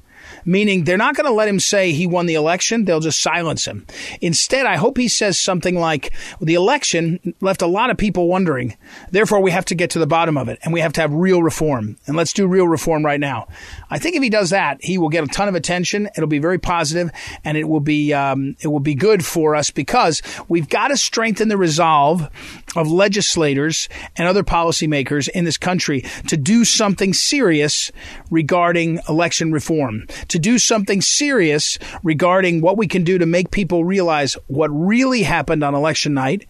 meaning 0.45 0.83
they're 0.83 0.97
not 0.97 1.15
going 1.15 1.25
to 1.25 1.33
let 1.33 1.47
him 1.47 1.59
say 1.59 1.91
he 1.91 2.07
won 2.07 2.25
the 2.25 2.33
election. 2.35 2.85
They'll 2.85 2.99
just 2.99 3.21
silence 3.21 3.65
him. 3.65 3.85
Instead, 4.21 4.65
I 4.65 4.77
hope 4.77 4.97
he 4.97 5.07
says 5.07 5.39
something 5.39 5.75
like, 5.75 6.13
the 6.39 6.55
election 6.55 7.35
left 7.41 7.61
a 7.61 7.67
lot 7.67 7.89
of 7.89 7.97
people 7.97 8.27
wondering. 8.27 8.75
Therefore, 9.11 9.41
we 9.41 9.51
have 9.51 9.65
to 9.65 9.75
get 9.75 9.89
to 9.91 9.99
the 9.99 10.07
bottom 10.07 10.37
of 10.37 10.49
it 10.49 10.59
and 10.63 10.73
we 10.73 10.81
have 10.81 10.93
to 10.93 11.01
have 11.01 11.13
real 11.13 11.43
reform. 11.43 11.97
And 12.07 12.15
let's 12.15 12.33
do 12.33 12.47
real 12.47 12.67
reform 12.67 13.05
right 13.05 13.19
now. 13.19 13.47
I 13.89 13.99
think 13.99 14.15
if 14.15 14.23
he 14.23 14.29
does 14.29 14.49
that, 14.51 14.83
he 14.83 14.97
will 14.97 15.09
get 15.09 15.23
a 15.23 15.27
ton 15.27 15.47
of 15.47 15.55
attention. 15.55 16.09
It'll 16.15 16.27
be 16.27 16.39
very 16.39 16.59
positive 16.59 17.11
and 17.43 17.57
it 17.57 17.67
will 17.67 17.79
be, 17.79 18.13
um, 18.13 18.55
it 18.59 18.67
will 18.67 18.79
be 18.79 18.95
good 18.95 19.25
for 19.25 19.55
us 19.55 19.71
because 19.71 20.21
we've 20.47 20.69
got 20.69 20.89
to 20.89 20.97
strengthen 20.97 21.47
the 21.47 21.57
resolve 21.57 22.29
of 22.75 22.89
legislators 22.89 23.89
and 24.15 24.27
other 24.27 24.43
policymakers 24.43 25.27
in 25.29 25.45
this 25.45 25.57
country 25.57 26.01
to 26.27 26.37
do 26.37 26.63
something 26.63 27.13
serious 27.13 27.91
regarding 28.29 28.99
election 29.09 29.51
reform, 29.51 30.07
to 30.27 30.39
do 30.39 30.57
something 30.57 31.01
serious 31.01 31.77
regarding 32.03 32.61
what 32.61 32.77
we 32.77 32.87
can 32.87 33.03
do 33.03 33.17
to 33.17 33.25
make 33.25 33.51
people 33.51 33.83
realize 33.83 34.37
what 34.47 34.69
really 34.69 35.23
happened 35.23 35.63
on 35.63 35.75
election 35.75 36.13
night 36.13 36.47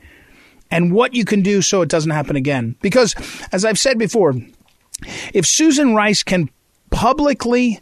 and 0.69 0.93
what 0.93 1.13
you 1.13 1.25
can 1.25 1.41
do 1.41 1.61
so 1.61 1.81
it 1.81 1.89
doesn't 1.89 2.11
happen 2.11 2.35
again. 2.35 2.75
Because, 2.81 3.15
as 3.51 3.65
I've 3.65 3.79
said 3.79 3.97
before, 3.97 4.35
if 5.33 5.45
Susan 5.45 5.95
Rice 5.95 6.23
can 6.23 6.49
publicly 6.91 7.79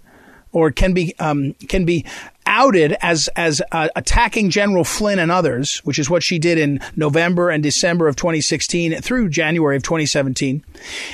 or 0.51 0.72
can 0.72 0.93
be 0.93 1.13
um, 1.19 1.53
can 1.67 1.86
be 1.86 2.05
outed 2.49 2.97
as 2.99 3.29
as 3.35 3.61
uh, 3.71 3.87
attacking 3.95 4.49
General 4.49 4.83
Flynn 4.83 5.19
and 5.19 5.31
others, 5.31 5.77
which 5.79 5.99
is 5.99 6.09
what 6.09 6.23
she 6.23 6.39
did 6.39 6.57
in 6.57 6.81
November 6.95 7.49
and 7.49 7.63
December 7.63 8.07
of 8.07 8.15
2016 8.15 9.01
through 9.01 9.29
January 9.29 9.77
of 9.77 9.83
2017. 9.83 10.65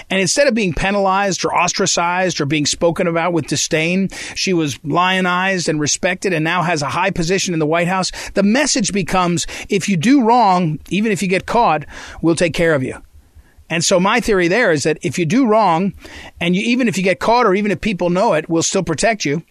And 0.10 0.22
instead 0.22 0.48
of 0.48 0.56
being 0.56 0.74
penalized 0.74 1.46
or 1.46 1.54
ostracized 1.54 2.40
or 2.40 2.46
being 2.46 2.66
spoken 2.66 3.06
about 3.06 3.34
with 3.34 3.48
disdain, 3.48 4.10
she 4.34 4.54
was 4.54 4.80
lionized 4.84 5.70
and 5.70 5.80
respected 5.80 6.34
and 6.34 6.44
now 6.44 6.64
has 6.64 6.82
a 6.82 6.90
high 6.90 7.12
position 7.12 7.54
in 7.54 7.60
the 7.60 7.68
White 7.68 7.90
House. 7.90 8.12
The 8.32 8.44
message 8.44 8.94
becomes 8.94 9.46
if 9.70 9.90
you 9.90 9.98
do 9.98 10.24
wrong, 10.24 10.80
even 10.90 11.12
if 11.12 11.22
you 11.22 11.28
get 11.28 11.46
caught, 11.46 11.86
we'll 12.22 12.36
take 12.36 12.54
care 12.54 12.74
of 12.74 12.82
you. 12.82 13.02
And 13.70 13.84
so 13.84 14.00
my 14.00 14.20
theory 14.20 14.48
there 14.48 14.72
is 14.72 14.84
that 14.84 15.00
if 15.02 15.18
you 15.18 15.26
do 15.26 15.48
wrong 15.48 15.94
and 16.40 16.56
you, 16.56 16.62
even 16.62 16.88
if 16.88 16.98
you 16.98 17.04
get 17.04 17.20
caught 17.20 17.46
or 17.46 17.56
even 17.56 17.72
if 17.72 17.82
people 17.82 18.10
know 18.10 18.34
it, 18.34 18.48
we'll 18.48 18.64
still 18.64 18.84
protect 18.84 19.26
you. 19.26 19.44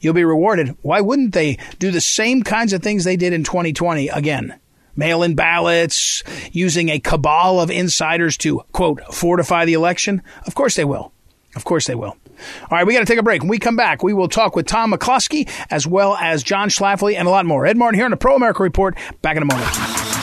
You'll 0.00 0.14
be 0.14 0.24
rewarded. 0.24 0.76
Why 0.82 1.00
wouldn't 1.00 1.34
they 1.34 1.58
do 1.78 1.90
the 1.90 2.00
same 2.00 2.42
kinds 2.42 2.72
of 2.72 2.82
things 2.82 3.04
they 3.04 3.16
did 3.16 3.32
in 3.32 3.44
2020 3.44 4.08
again? 4.08 4.58
Mail 4.96 5.22
in 5.22 5.34
ballots, 5.34 6.22
using 6.52 6.88
a 6.88 6.98
cabal 6.98 7.60
of 7.60 7.70
insiders 7.70 8.36
to, 8.38 8.60
quote, 8.72 9.02
fortify 9.14 9.64
the 9.64 9.74
election? 9.74 10.22
Of 10.46 10.54
course 10.54 10.74
they 10.74 10.84
will. 10.84 11.12
Of 11.54 11.64
course 11.64 11.86
they 11.86 11.94
will. 11.94 12.16
All 12.62 12.68
right, 12.70 12.86
we 12.86 12.94
got 12.94 13.00
to 13.00 13.06
take 13.06 13.18
a 13.18 13.22
break. 13.22 13.42
When 13.42 13.48
we 13.48 13.58
come 13.58 13.76
back, 13.76 14.02
we 14.02 14.12
will 14.12 14.28
talk 14.28 14.56
with 14.56 14.66
Tom 14.66 14.92
McClusky 14.92 15.48
as 15.70 15.86
well 15.86 16.16
as 16.16 16.42
John 16.42 16.68
Schlafly 16.68 17.16
and 17.16 17.28
a 17.28 17.30
lot 17.30 17.46
more. 17.46 17.66
Ed 17.66 17.76
Martin 17.76 17.98
here 17.98 18.06
on 18.06 18.10
the 18.10 18.16
Pro 18.16 18.36
America 18.36 18.62
Report. 18.62 18.96
Back 19.22 19.36
in 19.36 19.42
a 19.42 19.46
moment. 19.46 20.19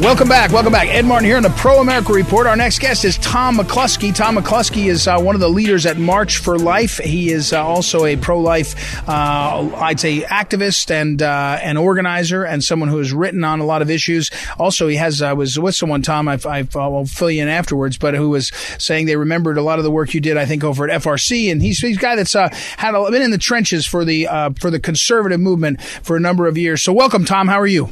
Welcome 0.00 0.26
back. 0.26 0.50
Welcome 0.50 0.72
back. 0.72 0.88
Ed 0.88 1.04
Martin 1.04 1.26
here 1.26 1.36
on 1.36 1.44
the 1.44 1.50
Pro 1.50 1.80
America 1.80 2.12
Report. 2.12 2.46
Our 2.46 2.56
next 2.56 2.80
guest 2.80 3.04
is 3.04 3.18
Tom 3.18 3.58
McClusky. 3.58 4.12
Tom 4.12 4.36
McClusky 4.36 4.86
is 4.86 5.06
uh, 5.06 5.20
one 5.20 5.36
of 5.36 5.40
the 5.40 5.50
leaders 5.50 5.86
at 5.86 5.96
March 5.96 6.38
for 6.38 6.58
Life. 6.58 6.98
He 6.98 7.30
is 7.30 7.52
uh, 7.52 7.64
also 7.64 8.04
a 8.06 8.16
pro 8.16 8.40
life, 8.40 8.74
uh, 9.08 9.70
I'd 9.76 10.00
say, 10.00 10.22
activist 10.22 10.90
and 10.90 11.22
uh, 11.22 11.58
an 11.62 11.76
organizer 11.76 12.42
and 12.42 12.64
someone 12.64 12.88
who 12.88 12.98
has 12.98 13.12
written 13.12 13.44
on 13.44 13.60
a 13.60 13.64
lot 13.64 13.80
of 13.80 13.90
issues. 13.90 14.30
Also, 14.58 14.88
he 14.88 14.96
has, 14.96 15.22
I 15.22 15.34
was 15.34 15.56
with 15.58 15.76
someone, 15.76 16.02
Tom, 16.02 16.26
I've, 16.26 16.46
I've, 16.46 16.74
I'll 16.74 17.04
fill 17.04 17.30
you 17.30 17.42
in 17.42 17.48
afterwards, 17.48 17.96
but 17.96 18.14
who 18.14 18.30
was 18.30 18.50
saying 18.78 19.06
they 19.06 19.16
remembered 19.16 19.56
a 19.56 19.62
lot 19.62 19.78
of 19.78 19.84
the 19.84 19.90
work 19.90 20.14
you 20.14 20.20
did, 20.20 20.36
I 20.36 20.46
think, 20.46 20.64
over 20.64 20.88
at 20.88 21.02
FRC. 21.02 21.52
And 21.52 21.62
he's, 21.62 21.78
he's 21.78 21.98
a 21.98 22.00
guy 22.00 22.16
that's 22.16 22.34
uh, 22.34 22.48
had 22.76 22.94
a, 22.94 23.10
been 23.10 23.22
in 23.22 23.30
the 23.30 23.38
trenches 23.38 23.86
for 23.86 24.04
the, 24.04 24.26
uh, 24.26 24.50
for 24.58 24.70
the 24.70 24.80
conservative 24.80 25.38
movement 25.38 25.80
for 25.80 26.16
a 26.16 26.20
number 26.20 26.48
of 26.48 26.58
years. 26.58 26.82
So, 26.82 26.92
welcome, 26.92 27.24
Tom. 27.24 27.46
How 27.46 27.60
are 27.60 27.66
you? 27.66 27.90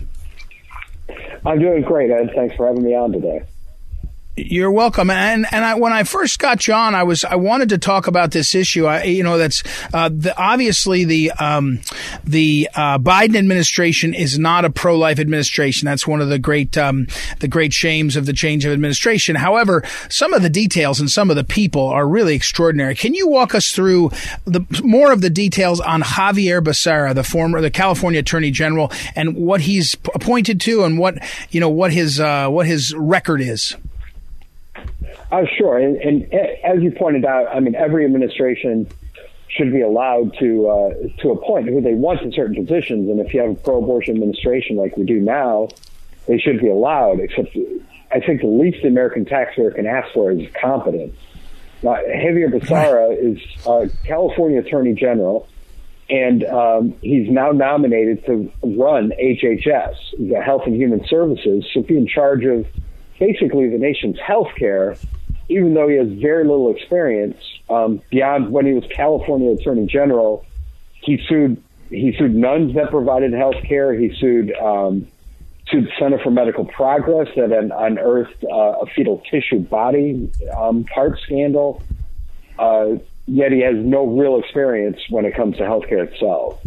I'm 1.45 1.59
doing 1.59 1.83
great, 1.83 2.11
Ed. 2.11 2.33
Thanks 2.35 2.55
for 2.57 2.67
having 2.67 2.83
me 2.85 2.95
on 2.95 3.13
today. 3.13 3.43
You're 4.49 4.71
welcome. 4.71 5.11
And 5.11 5.47
and 5.51 5.65
I, 5.65 5.75
when 5.75 5.93
I 5.93 6.05
first 6.05 6.39
got 6.39 6.69
on, 6.69 6.95
I 6.95 7.03
was 7.03 7.25
I 7.25 7.37
wanted 7.37 7.71
to 7.71 7.79
talk 7.79 8.07
about 8.07 8.31
this 8.31 8.55
issue. 8.55 8.87
I, 8.87 9.03
you 9.05 9.23
know, 9.23 9.39
that's 9.39 9.63
uh, 9.93 10.09
the, 10.13 10.37
obviously 10.37 11.05
the 11.05 11.31
um, 11.33 11.81
the 12.25 12.69
uh, 12.75 12.99
Biden 12.99 13.37
administration 13.37 14.15
is 14.15 14.39
not 14.39 14.65
a 14.65 14.71
pro 14.71 14.97
life 14.97 15.19
administration. 15.19 15.87
That's 15.87 16.07
one 16.07 16.21
of 16.21 16.29
the 16.29 16.39
great 16.39 16.79
um, 16.79 17.07
the 17.41 17.49
great 17.49 17.73
shames 17.73 18.17
of 18.17 18.27
the 18.27 18.33
change 18.33 18.65
of 18.65 18.73
administration. 18.73 19.37
However, 19.37 19.83
some 20.09 20.33
of 20.33 20.43
the 20.43 20.51
details 20.51 21.01
and 21.01 21.11
some 21.11 21.31
of 21.31 21.37
the 21.37 21.45
people 21.45 21.87
are 21.87 22.07
really 22.07 22.35
extraordinary. 22.35 22.95
Can 22.95 23.15
you 23.15 23.29
walk 23.29 23.55
us 23.55 23.71
through 23.71 24.11
the 24.45 24.65
more 24.83 25.13
of 25.13 25.21
the 25.21 25.31
details 25.31 25.81
on 25.81 26.03
Xavier 26.03 26.63
Becerra, 26.63 27.15
the 27.15 27.25
former 27.25 27.61
the 27.61 27.71
California 27.71 28.21
Attorney 28.21 28.51
General, 28.51 28.91
and 29.15 29.37
what 29.37 29.63
he's 29.63 29.95
appointed 30.15 30.61
to, 30.63 30.85
and 30.85 30.99
what 30.99 31.19
you 31.51 31.61
know 31.61 31.69
what 31.69 31.93
his 31.93 32.21
uh, 32.21 32.49
what 32.49 32.67
his 32.67 32.95
record 32.95 33.41
is? 33.41 33.77
Uh, 35.31 35.45
sure, 35.57 35.79
and, 35.79 35.97
and, 35.97 36.35
as 36.65 36.83
you 36.83 36.91
pointed 36.91 37.25
out, 37.25 37.49
I 37.49 37.61
mean, 37.61 37.75
every 37.75 38.05
administration 38.05 38.89
should 39.49 39.73
be 39.73 39.81
allowed 39.81 40.37
to 40.39 40.69
uh, 40.69 40.91
to 41.23 41.31
appoint 41.31 41.69
who 41.69 41.81
they 41.81 41.95
want 41.95 42.21
to 42.23 42.33
certain 42.33 42.55
positions, 42.55 43.09
and 43.09 43.21
if 43.21 43.35
you 43.35 43.41
have 43.41 43.51
a 43.51 43.55
pro-abortion 43.55 44.15
administration 44.15 44.77
like 44.77 44.97
we 44.97 45.05
do 45.05 45.21
now, 45.21 45.69
they 46.27 46.39
should 46.39 46.61
be 46.61 46.69
allowed. 46.69 47.21
Except, 47.21 47.57
I 48.13 48.21
think 48.21 48.41
the 48.41 48.47
least 48.47 48.79
the 48.83 48.89
American 48.89 49.25
taxpayer 49.25 49.71
can 49.71 49.87
ask 49.87 50.13
for 50.13 50.31
is 50.31 50.49
competence. 50.61 51.17
Now, 51.83 51.97
Xavier 51.97 52.49
Becerra 52.49 53.17
is 53.17 53.39
uh, 53.67 53.87
California 54.05 54.61
Attorney 54.61 54.95
General, 54.95 55.49
and 56.11 56.45
um, 56.45 56.95
he's 57.01 57.31
now 57.31 57.53
nominated 57.53 58.27
to 58.27 58.53
run 58.63 59.13
HHS, 59.21 59.95
the 60.19 60.41
Health 60.45 60.63
and 60.67 60.77
Human 60.77 61.07
Services, 61.07 61.65
to 61.73 61.83
be 61.83 61.97
in 61.97 62.07
charge 62.07 62.45
of 62.45 62.67
basically 63.21 63.69
the 63.69 63.79
nation's 63.79 64.19
health 64.19 64.49
care 64.59 64.97
even 65.51 65.75
though 65.75 65.89
he 65.89 65.97
has 65.97 66.09
very 66.09 66.45
little 66.45 66.75
experience, 66.75 67.37
um, 67.69 68.01
beyond 68.09 68.53
when 68.53 68.67
he 68.67 68.73
was 68.73 68.85
California 68.95 69.51
Attorney 69.51 69.87
General, 69.87 70.47
he 71.03 71.21
sued 71.29 71.63
he 71.89 72.15
sued 72.17 72.37
nuns 72.37 72.77
that 72.77 72.91
provided 72.91 73.33
health 73.33 73.57
care. 73.67 73.93
He 73.93 74.15
sued 74.17 74.53
um, 74.55 75.09
sued 75.69 75.87
the 75.87 75.91
Center 75.99 76.21
for 76.21 76.31
Medical 76.31 76.65
Progress 76.67 77.29
that 77.35 77.51
unearthed 77.53 78.45
uh, 78.45 78.83
a 78.83 78.87
fetal 78.95 79.23
tissue 79.29 79.59
body 79.59 80.31
um, 80.57 80.85
part 80.85 81.19
scandal. 81.19 81.83
Uh, 82.57 82.99
yet 83.27 83.51
he 83.51 83.61
has 83.61 83.75
no 83.75 84.07
real 84.07 84.39
experience 84.39 85.01
when 85.11 85.25
it 85.25 85.35
comes 85.35 85.57
to 85.57 85.65
healthcare 85.65 86.07
itself. 86.07 86.61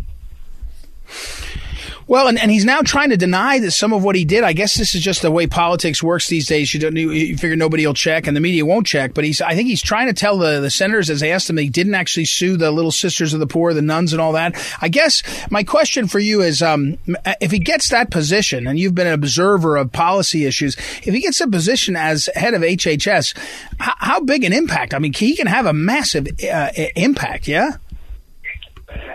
Well, 2.08 2.28
and, 2.28 2.40
and 2.40 2.52
he's 2.52 2.66
now 2.66 2.82
trying 2.82 3.10
to 3.10 3.18
deny 3.18 3.60
that 3.60 3.72
some 3.72 3.94
of 3.94 4.04
what 4.04 4.16
he 4.16 4.26
did. 4.26 4.44
I 4.44 4.54
guess 4.54 4.76
this 4.76 4.96
is 4.96 5.02
just 5.02 5.22
the 5.22 5.32
way 5.32 5.48
politics 5.48 6.04
works 6.04 6.28
these 6.28 6.48
days. 6.48 6.74
You 6.74 6.80
don't 6.80 6.96
you 6.96 7.38
figure 7.38 7.56
nobody 7.56 7.86
will 7.86 7.94
check 7.94 8.28
and 8.28 8.36
the 8.36 8.42
media 8.42 8.66
won't 8.66 8.86
check. 8.86 9.14
But 9.14 9.24
he's 9.24 9.42
I 9.42 9.56
think 9.56 9.68
he's 9.68 9.82
trying 9.82 10.08
to 10.08 10.14
tell 10.14 10.38
the, 10.38 10.60
the 10.60 10.70
senators 10.70 11.10
as 11.10 11.20
they 11.20 11.32
asked 11.32 11.50
him 11.50 11.58
he 11.58 11.70
didn't 11.70 11.96
actually 11.96 12.26
sue 12.26 12.58
the 12.58 12.72
little 12.72 12.92
sisters 12.92 13.34
of 13.34 13.40
the 13.40 13.48
poor, 13.48 13.74
the 13.74 13.82
nuns 13.82 14.14
and 14.14 14.22
all 14.22 14.34
that. 14.34 14.56
I 14.82 14.90
guess 14.90 15.24
my 15.50 15.64
question 15.64 16.08
for 16.08 16.20
you 16.20 16.42
is 16.42 16.62
um, 16.62 16.98
if 17.40 17.52
he 17.52 17.60
gets 17.60 17.90
that 17.90 18.12
position 18.12 18.68
and 18.68 18.80
you've 18.80 18.96
been 18.96 19.08
an 19.08 19.14
observer 19.14 19.78
of 19.78 19.92
policy 19.92 20.46
issues, 20.46 20.76
if 21.04 21.14
he 21.14 21.22
gets 21.22 21.40
a 21.42 21.48
position 21.48 21.96
as 21.96 22.30
head 22.36 22.54
of 22.54 22.62
HHS, 22.62 23.38
how, 23.80 23.94
how 23.98 24.20
big 24.20 24.44
an 24.44 24.54
impact? 24.54 24.94
I 24.94 25.00
mean, 25.00 25.14
he 25.14 25.36
can 25.36 25.48
have 25.48 25.66
a 25.66 25.74
massive 25.74 26.28
uh, 26.52 26.70
impact. 26.96 27.48
Yeah 27.48 27.78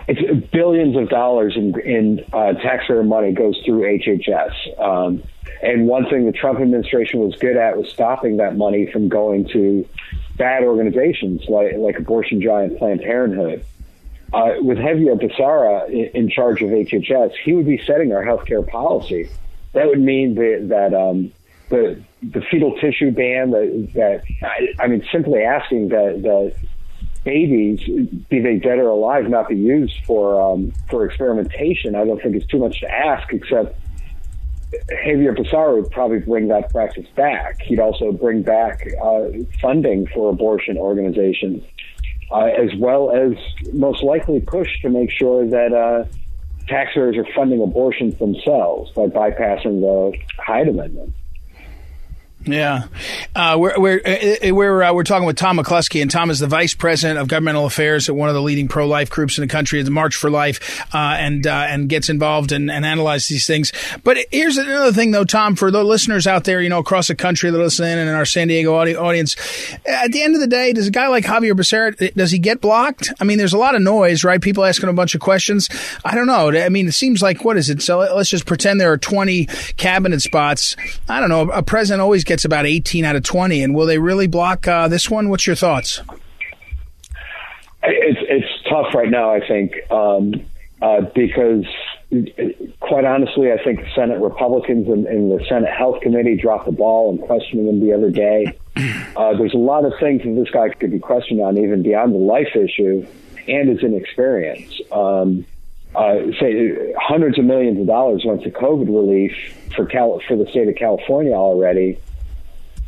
it's 0.07 0.48
billions 0.59 0.97
of 0.97 1.07
dollars 1.07 1.55
in, 1.55 1.79
in 1.79 2.25
uh, 2.33 2.51
taxpayer 2.51 3.01
money 3.01 3.31
goes 3.31 3.57
through 3.63 3.79
HHS. 3.97 4.77
Um, 4.77 5.23
and 5.63 5.87
one 5.87 6.09
thing 6.09 6.25
the 6.25 6.33
Trump 6.33 6.59
administration 6.59 7.21
was 7.21 7.33
good 7.37 7.55
at 7.55 7.77
was 7.77 7.87
stopping 7.87 8.37
that 8.37 8.57
money 8.57 8.91
from 8.91 9.07
going 9.07 9.47
to 9.53 9.87
bad 10.35 10.63
organizations 10.63 11.45
like, 11.47 11.75
like 11.77 11.97
abortion 11.97 12.41
giant 12.41 12.77
Planned 12.77 12.99
Parenthood. 12.99 13.63
Uh, 14.33 14.55
with 14.59 14.77
Xavier 14.79 15.15
Becerra 15.15 15.87
in, 15.87 16.23
in, 16.23 16.29
charge 16.29 16.61
of 16.61 16.69
HHS, 16.69 17.31
he 17.45 17.53
would 17.53 17.65
be 17.65 17.81
setting 17.87 18.11
our 18.11 18.23
healthcare 18.23 18.67
policy. 18.67 19.29
That 19.71 19.87
would 19.87 20.01
mean 20.01 20.35
that, 20.35 20.67
that 20.67 20.93
um, 20.93 21.31
the 21.69 22.03
the 22.21 22.41
fetal 22.51 22.75
tissue 22.81 23.11
ban 23.11 23.51
that 23.51 23.91
that 23.95 24.23
I, 24.43 24.83
I 24.83 24.87
mean 24.87 25.07
simply 25.09 25.41
asking 25.41 25.89
that 25.89 26.21
that 26.21 26.55
babies, 27.23 27.79
be 28.29 28.39
they 28.39 28.57
dead 28.57 28.79
or 28.79 28.89
alive, 28.89 29.29
not 29.29 29.49
be 29.49 29.55
used 29.55 30.03
for 30.05 30.41
um, 30.41 30.73
for 30.89 31.05
experimentation, 31.05 31.95
I 31.95 32.05
don't 32.05 32.21
think 32.21 32.35
it's 32.35 32.47
too 32.47 32.59
much 32.59 32.79
to 32.81 32.91
ask. 32.91 33.31
Except 33.33 33.77
Xavier 35.03 35.33
Becerra 35.33 35.81
would 35.81 35.91
probably 35.91 36.19
bring 36.19 36.47
that 36.49 36.71
practice 36.71 37.07
back. 37.15 37.61
He'd 37.61 37.79
also 37.79 38.11
bring 38.11 38.43
back 38.43 38.87
uh, 39.03 39.29
funding 39.61 40.07
for 40.07 40.29
abortion 40.29 40.77
organizations, 40.77 41.63
uh, 42.31 42.45
as 42.45 42.69
well 42.77 43.11
as 43.11 43.33
most 43.73 44.03
likely 44.03 44.39
push 44.39 44.69
to 44.81 44.89
make 44.89 45.11
sure 45.11 45.47
that 45.47 45.73
uh, 45.73 46.05
taxpayers 46.67 47.17
are 47.17 47.25
funding 47.35 47.61
abortions 47.61 48.17
themselves 48.19 48.91
by 48.91 49.07
bypassing 49.07 49.81
the 49.81 50.17
Hyde 50.37 50.67
Amendment. 50.67 51.13
Yeah, 52.51 52.87
uh, 53.35 53.57
we're 53.59 53.79
we're 53.79 54.01
uh, 54.05 54.49
uh, 54.49 54.53
we're 54.53 54.83
uh, 54.83 54.93
we're 54.93 55.03
talking 55.03 55.25
with 55.25 55.37
Tom 55.37 55.57
McClusky, 55.57 56.01
and 56.01 56.09
Tom 56.09 56.29
is 56.29 56.39
the 56.39 56.47
vice 56.47 56.73
president 56.73 57.19
of 57.19 57.27
governmental 57.27 57.65
affairs 57.65 58.09
at 58.09 58.15
one 58.15 58.29
of 58.29 58.35
the 58.35 58.41
leading 58.41 58.67
pro 58.67 58.87
life 58.87 59.09
groups 59.09 59.37
in 59.37 59.41
the 59.41 59.47
country, 59.47 59.81
the 59.81 59.91
March 59.91 60.15
for 60.15 60.29
Life, 60.29 60.81
uh, 60.93 60.97
and 60.97 61.45
uh, 61.45 61.67
and 61.69 61.89
gets 61.89 62.09
involved 62.09 62.51
and, 62.51 62.69
and 62.71 62.85
analyzes 62.85 63.27
these 63.27 63.47
things. 63.47 63.71
But 64.03 64.17
here's 64.31 64.57
another 64.57 64.91
thing, 64.91 65.11
though, 65.11 65.25
Tom, 65.25 65.55
for 65.55 65.71
the 65.71 65.83
listeners 65.83 66.27
out 66.27 66.43
there, 66.43 66.61
you 66.61 66.69
know, 66.69 66.79
across 66.79 67.07
the 67.07 67.15
country 67.15 67.51
that 67.51 67.57
listen 67.57 67.85
and 67.85 68.09
in 68.09 68.15
our 68.15 68.25
San 68.25 68.47
Diego 68.47 68.75
audience, 68.75 69.35
at 69.85 70.11
the 70.11 70.21
end 70.21 70.35
of 70.35 70.41
the 70.41 70.47
day, 70.47 70.73
does 70.73 70.87
a 70.87 70.91
guy 70.91 71.07
like 71.07 71.25
Xavier 71.25 71.55
Becerra 71.55 72.13
does 72.15 72.31
he 72.31 72.39
get 72.39 72.61
blocked? 72.61 73.11
I 73.19 73.23
mean, 73.23 73.37
there's 73.37 73.53
a 73.53 73.57
lot 73.57 73.75
of 73.75 73.81
noise, 73.81 74.23
right? 74.23 74.41
People 74.41 74.65
asking 74.65 74.89
a 74.89 74.93
bunch 74.93 75.15
of 75.15 75.21
questions. 75.21 75.69
I 76.03 76.15
don't 76.15 76.27
know. 76.27 76.51
I 76.51 76.69
mean, 76.69 76.87
it 76.87 76.93
seems 76.93 77.21
like 77.21 77.43
what 77.43 77.57
is 77.57 77.69
it? 77.69 77.81
So 77.81 77.99
let's 77.99 78.29
just 78.29 78.45
pretend 78.45 78.79
there 78.79 78.91
are 78.91 78.97
20 78.97 79.45
cabinet 79.77 80.21
spots. 80.21 80.75
I 81.07 81.19
don't 81.19 81.29
know. 81.29 81.49
A 81.51 81.63
president 81.63 82.01
always 82.01 82.23
gets 82.23 82.38
about 82.45 82.65
18 82.65 83.05
out 83.05 83.15
of 83.15 83.23
20. 83.23 83.63
And 83.63 83.75
will 83.75 83.85
they 83.85 83.97
really 83.97 84.27
block 84.27 84.67
uh, 84.67 84.87
this 84.87 85.09
one? 85.09 85.29
What's 85.29 85.47
your 85.47 85.55
thoughts? 85.55 86.01
It's 87.81 88.19
it's 88.21 88.63
tough 88.69 88.93
right 88.93 89.09
now. 89.09 89.33
I 89.33 89.45
think 89.47 89.73
um, 89.89 90.45
uh, 90.81 91.01
because 91.15 91.65
quite 92.79 93.05
honestly, 93.05 93.51
I 93.51 93.63
think 93.63 93.81
Senate 93.95 94.19
Republicans 94.19 94.87
and, 94.87 95.05
and, 95.05 95.31
the 95.31 95.45
Senate 95.45 95.71
Health 95.71 96.01
Committee 96.01 96.35
dropped 96.35 96.65
the 96.65 96.71
ball 96.71 97.11
in 97.11 97.19
questioning 97.19 97.67
him 97.67 97.79
the 97.79 97.93
other 97.93 98.09
day. 98.09 98.57
Uh, 99.17 99.35
there's 99.35 99.53
a 99.53 99.57
lot 99.57 99.83
of 99.83 99.91
things 99.99 100.23
that 100.23 100.33
this 100.35 100.49
guy 100.51 100.69
could 100.69 100.91
be 100.91 100.99
questioned 100.99 101.41
on, 101.41 101.57
even 101.57 101.83
beyond 101.83 102.13
the 102.13 102.17
life 102.17 102.55
issue. 102.55 103.05
and 103.49 103.67
his 103.67 103.79
inexperience. 103.79 104.79
Um, 104.91 105.45
uh, 105.95 106.19
say 106.39 106.93
hundreds 106.97 107.37
of 107.39 107.45
millions 107.45 107.79
of 107.79 107.87
dollars 107.87 108.23
went 108.23 108.43
to 108.43 108.51
COVID 108.51 108.87
relief 108.87 109.33
for 109.75 109.85
Cal- 109.85 110.21
for 110.27 110.37
the 110.37 110.49
state 110.51 110.69
of 110.69 110.75
California 110.75 111.33
already. 111.33 111.99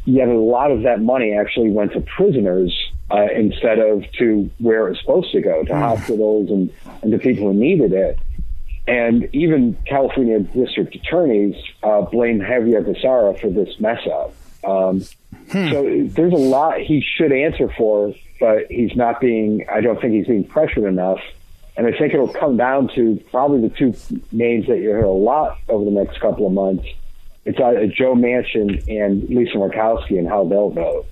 Yet 0.05 0.27
a 0.27 0.33
lot 0.33 0.71
of 0.71 0.81
that 0.83 1.01
money 1.01 1.33
actually 1.33 1.69
went 1.69 1.93
to 1.93 2.01
prisoners 2.01 2.75
uh, 3.11 3.27
instead 3.35 3.79
of 3.79 4.03
to 4.13 4.49
where 4.57 4.87
it 4.87 4.89
was 4.91 4.99
supposed 4.99 5.31
to 5.31 5.41
go 5.41 5.63
to 5.63 5.75
hospitals 5.75 6.49
and, 6.49 6.73
and 7.03 7.11
to 7.11 7.19
people 7.19 7.47
who 7.47 7.53
needed 7.53 7.93
it. 7.93 8.17
And 8.87 9.29
even 9.33 9.77
California 9.85 10.39
district 10.39 10.95
attorneys 10.95 11.55
uh, 11.83 12.01
blame 12.01 12.39
Xavier 12.39 12.81
Becerra 12.81 13.39
for 13.39 13.49
this 13.49 13.79
mess 13.79 13.99
up. 14.07 14.33
Um, 14.67 15.03
So 15.51 16.07
there's 16.07 16.33
a 16.33 16.37
lot 16.37 16.79
he 16.79 17.01
should 17.01 17.31
answer 17.31 17.69
for, 17.77 18.13
but 18.39 18.67
he's 18.69 18.95
not 18.95 19.19
being. 19.19 19.65
I 19.69 19.81
don't 19.81 19.99
think 19.99 20.13
he's 20.13 20.27
being 20.27 20.45
pressured 20.45 20.85
enough. 20.85 21.19
And 21.77 21.87
I 21.87 21.91
think 21.97 22.13
it'll 22.13 22.33
come 22.33 22.57
down 22.57 22.89
to 22.95 23.21
probably 23.31 23.61
the 23.67 23.73
two 23.75 23.93
names 24.31 24.67
that 24.67 24.77
you 24.77 24.89
hear 24.89 25.03
a 25.03 25.11
lot 25.11 25.57
over 25.69 25.85
the 25.85 25.91
next 25.91 26.19
couple 26.19 26.45
of 26.47 26.53
months. 26.53 26.85
It's 27.45 27.59
either 27.59 27.87
Joe 27.87 28.13
Manchin 28.13 28.83
and 28.87 29.23
Lisa 29.29 29.57
Murkowski 29.57 30.19
and 30.19 30.27
how 30.27 30.45
they'll 30.45 30.69
vote. 30.69 31.07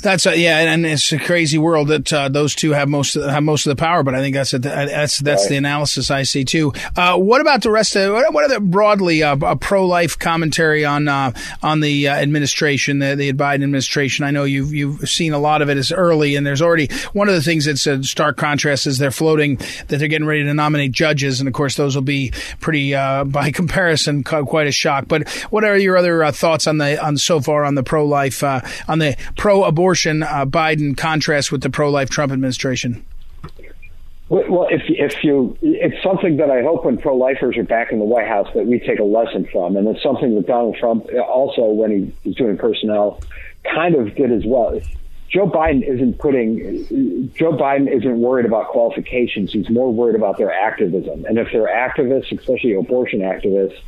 That's 0.00 0.26
a, 0.26 0.38
yeah, 0.38 0.58
and 0.58 0.86
it's 0.86 1.12
a 1.12 1.18
crazy 1.18 1.58
world 1.58 1.88
that 1.88 2.12
uh, 2.12 2.28
those 2.28 2.54
two 2.54 2.70
have 2.70 2.88
most 2.88 3.16
of, 3.16 3.28
have 3.28 3.42
most 3.42 3.66
of 3.66 3.76
the 3.76 3.80
power. 3.80 4.04
But 4.04 4.14
I 4.14 4.20
think 4.20 4.34
that's 4.34 4.52
a, 4.54 4.58
that's 4.60 5.18
that's 5.18 5.42
Right. 5.42 5.48
the 5.48 5.56
analysis 5.56 6.10
I 6.10 6.22
see 6.22 6.44
too. 6.44 6.72
Uh, 6.96 7.16
what 7.16 7.40
about 7.40 7.62
the 7.62 7.70
rest 7.72 7.96
of 7.96 8.12
what, 8.12 8.44
are 8.44 8.48
the 8.48 8.60
broadly 8.60 9.24
uh, 9.24 9.36
a 9.42 9.56
pro 9.56 9.86
life 9.86 10.16
commentary 10.16 10.84
on 10.84 11.08
uh, 11.08 11.32
on 11.64 11.80
the 11.80 12.08
uh, 12.08 12.14
administration, 12.14 13.00
the, 13.00 13.16
the 13.16 13.32
Biden 13.32 13.64
administration? 13.64 14.24
I 14.24 14.30
know 14.30 14.44
you've 14.44 14.72
you've 14.72 15.08
seen 15.08 15.32
a 15.32 15.38
lot 15.38 15.62
of 15.62 15.68
it 15.68 15.76
as 15.76 15.90
early, 15.90 16.36
and 16.36 16.46
there's 16.46 16.62
already 16.62 16.88
one 17.12 17.28
of 17.28 17.34
the 17.34 17.42
things 17.42 17.64
that's 17.64 17.84
a 17.86 18.00
stark 18.04 18.36
contrast 18.36 18.86
is 18.86 18.98
they're 18.98 19.10
floating 19.10 19.56
that 19.88 19.98
they're 19.98 20.06
getting 20.06 20.28
ready 20.28 20.44
to 20.44 20.54
nominate 20.54 20.92
judges, 20.92 21.40
and 21.40 21.48
of 21.48 21.54
course 21.54 21.74
those 21.74 21.96
will 21.96 22.02
be 22.02 22.32
pretty 22.60 22.94
uh, 22.94 23.24
by 23.24 23.50
comparison 23.58 24.22
quite 24.22 24.68
a 24.68 24.72
shock. 24.72 25.08
But 25.08 25.28
what 25.50 25.64
are 25.64 25.76
your 25.76 25.96
other 25.96 26.22
uh, 26.22 26.30
thoughts 26.30 26.68
on 26.68 26.78
the 26.78 27.04
on 27.04 27.16
so 27.16 27.40
far 27.40 27.64
on 27.64 27.74
the 27.74 27.82
pro 27.82 28.06
life 28.06 28.44
uh, 28.44 28.60
on 28.86 29.00
the 29.00 29.16
pro 29.36 29.64
abortion 29.64 29.87
uh, 30.22 30.44
Biden 30.44 30.96
contrast 30.96 31.52
with 31.52 31.62
the 31.62 31.70
pro 31.70 31.90
life 31.90 32.10
Trump 32.10 32.32
administration? 32.32 33.04
Well, 34.28 34.44
well, 34.48 34.68
if 34.70 34.82
if 34.88 35.24
you, 35.24 35.56
it's 35.62 36.02
something 36.02 36.36
that 36.36 36.50
I 36.50 36.62
hope 36.62 36.84
when 36.84 36.98
pro-lifers 36.98 37.56
are 37.56 37.62
back 37.62 37.92
in 37.92 37.98
the 37.98 38.04
White 38.04 38.28
House 38.28 38.48
that 38.54 38.66
we 38.66 38.78
take 38.78 38.98
a 38.98 39.04
lesson 39.04 39.48
from, 39.50 39.76
and 39.76 39.88
it's 39.88 40.02
something 40.02 40.34
that 40.34 40.46
Donald 40.46 40.76
Trump 40.76 41.08
also, 41.26 41.64
when 41.64 41.90
he 41.90 42.28
was 42.28 42.36
doing 42.36 42.58
personnel, 42.58 43.22
kind 43.64 43.94
of 43.94 44.14
did 44.14 44.30
as 44.30 44.42
well. 44.44 44.78
Joe 45.30 45.48
Biden 45.48 45.82
isn't 45.82 46.18
putting. 46.18 47.32
Joe 47.34 47.52
Biden 47.52 47.90
isn't 47.90 48.20
worried 48.20 48.44
about 48.44 48.68
qualifications. 48.68 49.52
He's 49.52 49.70
more 49.70 49.92
worried 49.92 50.16
about 50.16 50.36
their 50.36 50.52
activism, 50.52 51.24
and 51.24 51.38
if 51.38 51.48
they're 51.50 51.66
activists, 51.66 52.30
especially 52.38 52.74
abortion 52.74 53.20
activists, 53.20 53.78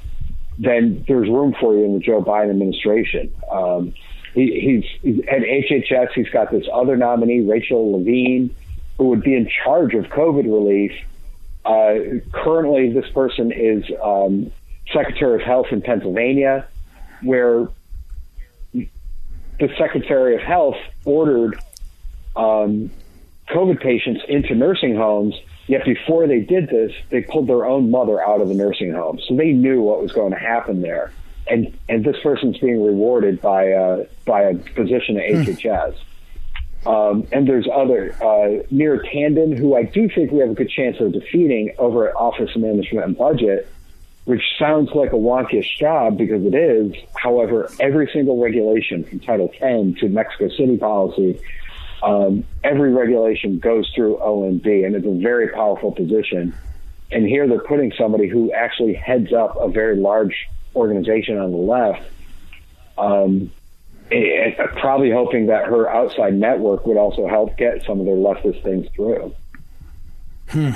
then 0.59 1.05
there's 1.07 1.29
room 1.29 1.55
for 1.61 1.77
you 1.77 1.85
in 1.85 1.95
the 1.95 2.01
Joe 2.01 2.23
Biden 2.23 2.51
administration. 2.51 3.31
Um, 3.53 3.93
he, 4.35 4.83
he's, 4.83 5.01
he's 5.03 5.25
at 5.27 5.43
HHS. 5.43 6.13
He's 6.15 6.29
got 6.31 6.51
this 6.51 6.67
other 6.73 6.97
nominee, 6.97 7.41
Rachel 7.41 7.93
Levine, 7.93 8.55
who 8.99 9.09
would 9.09 9.23
be 9.23 9.35
in 9.35 9.49
charge 9.65 9.95
of 9.95 10.05
COVID 10.07 10.45
relief. 10.45 10.93
Uh, 11.65 12.21
currently, 12.33 12.93
this 12.93 13.11
person 13.11 13.53
is 13.53 13.85
um, 14.03 14.53
Secretary 14.93 15.41
of 15.41 15.47
Health 15.47 15.67
in 15.71 15.83
Pennsylvania, 15.83 16.67
where 17.23 17.69
the 18.73 19.69
Secretary 19.77 20.37
of 20.37 20.41
Health 20.41 20.77
ordered 21.05 21.61
um, 22.35 22.91
COVID 23.49 23.81
patients 23.81 24.23
into 24.29 24.55
nursing 24.55 24.97
homes. 24.97 25.35
Yet 25.67 25.85
before 25.85 26.27
they 26.27 26.41
did 26.41 26.69
this, 26.69 26.93
they 27.11 27.21
pulled 27.21 27.47
their 27.47 27.65
own 27.65 27.91
mother 27.91 28.21
out 28.21 28.41
of 28.41 28.49
the 28.49 28.55
nursing 28.55 28.93
home, 28.93 29.21
so 29.29 29.37
they 29.37 29.53
knew 29.53 29.83
what 29.83 30.03
was 30.03 30.11
going 30.13 30.33
to 30.33 30.39
happen 30.39 30.81
there. 30.81 31.13
And 31.51 31.77
and 31.89 32.05
this 32.05 32.17
person's 32.23 32.59
being 32.59 32.83
rewarded 32.83 33.43
by 33.43 33.73
uh, 33.73 34.05
by 34.25 34.43
a 34.43 34.55
position 34.55 35.17
at 35.17 35.47
HHS. 35.47 35.97
Um, 36.87 37.27
and 37.31 37.47
there's 37.47 37.69
other 37.73 38.15
uh, 38.23 38.65
Neera 38.73 39.05
Tanden, 39.13 39.57
who 39.57 39.77
I 39.77 39.83
do 39.83 40.09
think 40.09 40.31
we 40.31 40.39
have 40.39 40.51
a 40.51 40.55
good 40.55 40.71
chance 40.71 40.99
of 41.01 41.13
defeating 41.13 41.75
over 41.79 42.09
at 42.09 42.17
Office 42.17 42.55
of 42.55 42.63
Management 42.63 43.05
and 43.05 43.19
Budget, 43.19 43.69
which 44.25 44.43
sounds 44.59 44.91
like 44.95 45.13
a 45.13 45.17
wonkish 45.17 45.77
job 45.79 46.17
because 46.17 46.43
it 46.47 46.55
is. 46.55 46.95
However, 47.17 47.71
every 47.81 48.09
single 48.13 48.41
regulation 48.41 49.05
from 49.05 49.21
Title 49.21 49.51
10 49.59 49.97
to 50.01 50.09
Mexico 50.09 50.49
City 50.49 50.79
policy, 50.79 51.39
um, 52.03 52.45
every 52.65 52.93
regulation 52.93 53.59
goes 53.59 53.91
through 53.95 54.17
OMB, 54.17 54.87
and 54.87 54.95
it's 54.95 55.07
a 55.07 55.21
very 55.21 55.49
powerful 55.49 55.93
position. 55.93 56.55
And 57.13 57.27
here 57.27 57.47
they're 57.47 57.61
putting 57.61 57.93
somebody 57.99 58.29
who 58.29 58.53
actually 58.53 58.95
heads 58.95 59.33
up 59.33 59.57
a 59.61 59.69
very 59.69 59.97
large 59.97 60.49
organization 60.75 61.39
on 61.39 61.51
the 61.51 61.57
left. 61.57 62.03
Um, 62.99 63.51
and 64.11 64.57
probably 64.77 65.11
hoping 65.11 65.47
that 65.47 65.67
her 65.67 65.89
outside 65.89 66.35
network 66.35 66.85
would 66.87 66.97
also 66.97 67.29
help 67.29 67.57
get 67.57 67.85
some 67.85 68.01
of 68.01 68.07
their 68.07 68.17
leftist 68.17 68.63
things 68.63 68.89
through. 68.95 69.35
Hmm. 70.49 70.71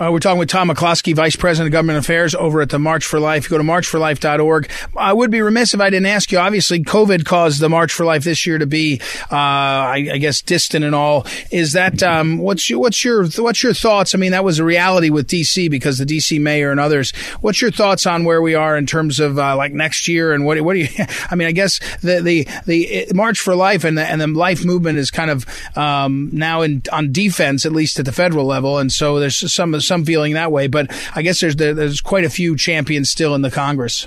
Uh, 0.00 0.10
we're 0.10 0.18
talking 0.18 0.38
with 0.38 0.48
Tom 0.48 0.70
McClusky, 0.70 1.14
Vice 1.14 1.36
President 1.36 1.66
of 1.66 1.72
Government 1.72 1.98
Affairs 1.98 2.34
over 2.34 2.62
at 2.62 2.70
the 2.70 2.78
March 2.78 3.04
for 3.04 3.20
Life. 3.20 3.44
You 3.44 3.50
Go 3.50 3.58
to 3.58 3.64
marchforlife.org. 3.64 4.70
I 4.96 5.12
would 5.12 5.30
be 5.30 5.42
remiss 5.42 5.74
if 5.74 5.80
I 5.80 5.90
didn't 5.90 6.06
ask 6.06 6.32
you. 6.32 6.38
Obviously, 6.38 6.82
COVID 6.82 7.26
caused 7.26 7.60
the 7.60 7.68
March 7.68 7.92
for 7.92 8.06
Life 8.06 8.24
this 8.24 8.46
year 8.46 8.56
to 8.56 8.66
be, 8.66 8.98
uh, 9.30 9.36
I, 9.36 10.08
I 10.12 10.16
guess, 10.16 10.40
distant 10.40 10.86
and 10.86 10.94
all. 10.94 11.26
Is 11.50 11.74
that 11.74 12.02
um, 12.02 12.38
what's 12.38 12.70
your 12.70 12.78
what's 12.78 13.04
your 13.04 13.26
what's 13.26 13.62
your 13.62 13.74
thoughts? 13.74 14.14
I 14.14 14.18
mean, 14.18 14.30
that 14.30 14.42
was 14.42 14.58
a 14.58 14.64
reality 14.64 15.10
with 15.10 15.26
DC 15.26 15.70
because 15.70 15.98
the 15.98 16.06
DC 16.06 16.40
mayor 16.40 16.70
and 16.70 16.80
others. 16.80 17.10
What's 17.42 17.60
your 17.60 17.70
thoughts 17.70 18.06
on 18.06 18.24
where 18.24 18.40
we 18.40 18.54
are 18.54 18.78
in 18.78 18.86
terms 18.86 19.20
of 19.20 19.38
uh, 19.38 19.54
like 19.54 19.74
next 19.74 20.08
year 20.08 20.32
and 20.32 20.46
what 20.46 20.58
what 20.62 20.72
do 20.72 20.80
you? 20.80 20.88
I 21.30 21.34
mean, 21.34 21.46
I 21.46 21.52
guess 21.52 21.78
the 22.00 22.22
the 22.22 22.48
the 22.64 23.12
March 23.12 23.38
for 23.38 23.54
Life 23.54 23.84
and 23.84 23.98
the 23.98 24.06
and 24.06 24.18
the 24.18 24.28
Life 24.28 24.64
movement 24.64 24.96
is 24.96 25.10
kind 25.10 25.30
of 25.30 25.44
um, 25.76 26.30
now 26.32 26.62
in 26.62 26.84
on 26.90 27.12
defense, 27.12 27.66
at 27.66 27.72
least 27.72 27.98
at 27.98 28.06
the 28.06 28.12
federal 28.12 28.46
level, 28.46 28.78
and 28.78 28.90
so 28.90 29.20
there's 29.20 29.52
some 29.52 29.74
some 29.90 30.04
feeling 30.04 30.34
that 30.34 30.52
way. 30.52 30.68
But 30.68 30.90
I 31.14 31.22
guess 31.22 31.40
there's 31.40 31.56
there's 31.56 32.00
quite 32.00 32.24
a 32.24 32.30
few 32.30 32.56
champions 32.56 33.10
still 33.10 33.34
in 33.34 33.42
the 33.42 33.50
Congress. 33.50 34.06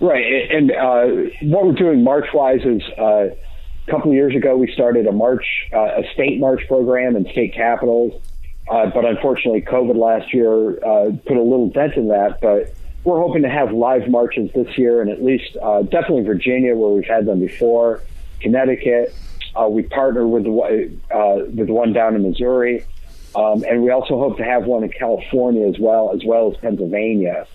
Right, 0.00 0.50
and 0.50 0.70
uh, 0.70 1.06
what 1.42 1.66
we're 1.66 1.72
doing 1.72 2.04
march-wise 2.04 2.60
is 2.64 2.82
uh, 2.96 3.30
a 3.30 3.90
couple 3.90 4.10
of 4.10 4.14
years 4.14 4.36
ago 4.36 4.56
we 4.56 4.70
started 4.72 5.06
a 5.06 5.12
march, 5.12 5.44
uh, 5.72 6.02
a 6.02 6.02
state 6.14 6.38
march 6.38 6.62
program 6.68 7.16
in 7.16 7.24
state 7.32 7.52
capitals, 7.52 8.22
uh, 8.70 8.86
but 8.94 9.04
unfortunately 9.04 9.62
COVID 9.62 9.96
last 9.96 10.32
year 10.32 10.78
uh, 10.84 11.10
put 11.26 11.36
a 11.36 11.42
little 11.42 11.70
dent 11.70 11.94
in 11.94 12.08
that. 12.08 12.40
But 12.40 12.74
we're 13.02 13.18
hoping 13.18 13.42
to 13.42 13.48
have 13.48 13.72
live 13.72 14.08
marches 14.08 14.52
this 14.52 14.78
year, 14.78 15.00
and 15.00 15.10
at 15.10 15.24
least 15.24 15.56
uh, 15.60 15.82
definitely 15.82 16.22
Virginia, 16.22 16.76
where 16.76 16.90
we've 16.90 17.04
had 17.04 17.26
them 17.26 17.40
before, 17.40 18.02
Connecticut. 18.40 19.14
Uh, 19.56 19.66
we 19.66 19.82
partner 19.82 20.26
with 20.28 20.44
the 20.44 20.92
uh, 21.12 21.44
with 21.56 21.68
one 21.68 21.92
down 21.92 22.14
in 22.14 22.22
Missouri, 22.22 22.84
um, 23.34 23.64
and 23.64 23.82
we 23.82 23.90
also 23.90 24.18
hope 24.18 24.38
to 24.38 24.44
have 24.44 24.64
one 24.64 24.84
in 24.84 24.90
California 24.90 25.66
as 25.68 25.78
well, 25.78 26.12
as 26.14 26.24
well 26.24 26.52
as 26.52 26.56
Pennsylvania. 26.58 27.46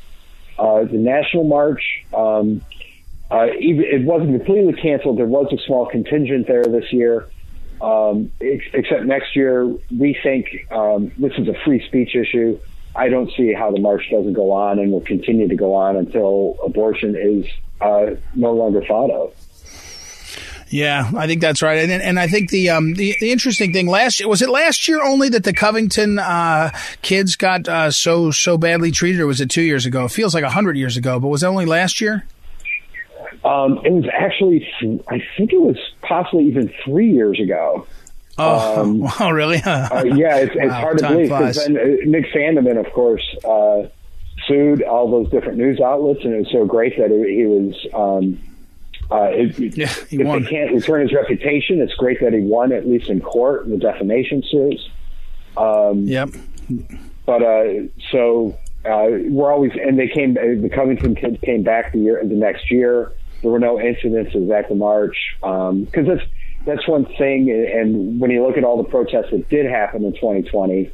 Uh, 0.58 0.84
the 0.84 0.98
national 0.98 1.44
march, 1.46 2.06
um, 2.14 2.62
uh, 3.32 3.48
even, 3.60 3.84
it 3.84 4.04
wasn't 4.04 4.38
completely 4.38 4.74
canceled. 4.74 5.18
There 5.18 5.26
was 5.26 5.52
a 5.52 5.58
small 5.66 5.88
contingent 5.88 6.48
there 6.48 6.64
this 6.64 6.94
year. 6.94 7.28
Um, 7.82 8.32
ex- 8.40 8.66
except 8.74 9.06
next 9.06 9.36
year, 9.36 9.66
we 9.66 10.18
think 10.22 10.72
um, 10.72 11.12
this 11.18 11.34
is 11.38 11.48
a 11.48 11.56
free 11.66 11.86
speech 11.88 12.16
issue. 12.16 12.60
I 12.96 13.10
don't 13.10 13.32
see 13.36 13.54
how 13.54 13.72
the 13.72 13.80
march 13.80 14.08
doesn't 14.12 14.34
go 14.34 14.52
on 14.52 14.78
and 14.78 14.92
will 14.92 15.02
continue 15.02 15.48
to 15.48 15.56
go 15.56 15.74
on 15.74 15.96
until 15.96 16.58
abortion 16.64 17.16
is 17.16 17.46
uh, 17.82 18.16
no 18.36 18.54
longer 18.54 18.86
thought 18.86 19.10
of. 19.10 19.34
Yeah, 20.74 21.12
I 21.16 21.28
think 21.28 21.40
that's 21.40 21.62
right, 21.62 21.88
and 21.88 21.92
and 21.92 22.20
I 22.20 22.28
think 22.28 22.50
the 22.50 22.72
um 22.72 22.96
the, 22.96 23.16
the 23.20 23.32
interesting 23.32 23.74
thing 23.74 23.86
last 23.86 24.20
year 24.20 24.28
was 24.28 24.42
it 24.42 24.50
last 24.50 24.88
year 24.88 25.04
only 25.04 25.30
that 25.30 25.44
the 25.44 25.54
Covington 25.54 26.18
uh, 26.18 26.72
kids 27.04 27.36
got 27.36 27.70
uh, 27.70 27.92
so 27.92 28.32
so 28.32 28.58
badly 28.58 28.90
treated, 28.90 29.22
or 29.22 29.28
was 29.28 29.40
it 29.40 29.52
two 29.52 29.62
years 29.62 29.86
ago? 29.86 30.06
It 30.06 30.12
feels 30.12 30.34
like 30.34 30.44
a 30.44 30.50
hundred 30.50 30.76
years 30.76 30.98
ago, 30.98 31.20
but 31.20 31.28
was 31.28 31.44
it 31.44 31.46
only 31.46 31.68
last 31.68 32.02
year? 32.02 32.26
Um, 33.46 33.82
it 33.86 33.92
was 33.92 34.06
actually, 34.12 34.68
I 35.08 35.22
think 35.38 35.54
it 35.54 35.62
was 35.62 35.78
possibly 36.02 36.46
even 36.46 36.74
three 36.84 37.12
years 37.12 37.40
ago. 37.40 37.86
Oh, 38.40 39.14
oh 39.20 39.30
really? 39.30 39.62
Uh, 39.62 40.04
yeah, 40.06 40.38
it's, 40.38 40.54
it's 40.56 40.60
Wow, 40.72 40.82
hard 40.82 40.98
to 40.98 41.08
believe 41.08 41.30
because 41.30 41.58
then 41.58 41.78
uh, 41.78 41.84
Nick 42.06 42.26
Sandmann, 42.34 42.84
of 42.84 42.92
course, 42.94 43.24
uh, 43.46 43.90
sued 44.48 44.82
all 44.82 45.12
those 45.12 45.30
different 45.30 45.60
news 45.60 45.80
outlets, 45.80 46.22
and 46.24 46.34
it 46.34 46.38
was 46.40 46.52
so 46.52 46.66
great 46.66 46.98
that 46.98 47.12
he, 47.12 47.36
he 47.36 47.46
was. 47.46 47.88
Um, 47.94 48.40
uh, 49.14 49.30
it, 49.32 49.78
Yeah, 49.78 49.88
he 50.10 50.20
if 50.22 50.26
won. 50.28 50.44
they 50.44 50.50
can't 50.50 50.74
return 50.74 51.02
his 51.02 51.14
reputation, 51.14 51.80
it's 51.82 51.94
great 51.94 52.20
that 52.22 52.34
he 52.34 52.40
won 52.42 52.72
at 52.72 52.88
least 52.88 53.10
in 53.10 53.22
court 53.22 53.66
in 53.66 53.72
the 53.72 53.78
defamation 53.78 54.42
suits. 54.50 54.90
Um, 55.56 56.08
Yep. 56.08 56.30
but 57.26 57.42
uh, 57.44 57.64
so 58.12 58.58
uh, 58.86 59.08
we're 59.30 59.52
always, 59.54 59.72
and 59.82 59.98
they 60.00 60.08
came. 60.08 60.38
uh, 60.38 60.62
The 60.62 60.70
Covington 60.74 61.16
kids 61.16 61.38
came 61.44 61.64
back 61.64 61.94
the 61.94 62.00
year, 62.00 62.20
the 62.24 62.36
next 62.36 62.72
year. 62.72 63.12
There 63.42 63.52
were 63.52 63.60
no 63.60 63.76
incidences 63.76 64.50
at 64.58 64.70
the 64.70 64.76
march 64.76 65.18
because 65.42 66.08
it's 66.08 66.24
that's 66.66 66.88
one 66.88 67.06
thing. 67.18 67.50
And 67.52 68.20
when 68.20 68.32
you 68.32 68.46
look 68.46 68.58
at 68.58 68.64
all 68.64 68.78
the 68.82 68.90
protests 68.90 69.32
that 69.32 69.50
did 69.50 69.66
happen 69.66 70.06
in 70.06 70.14
2020, 70.14 70.90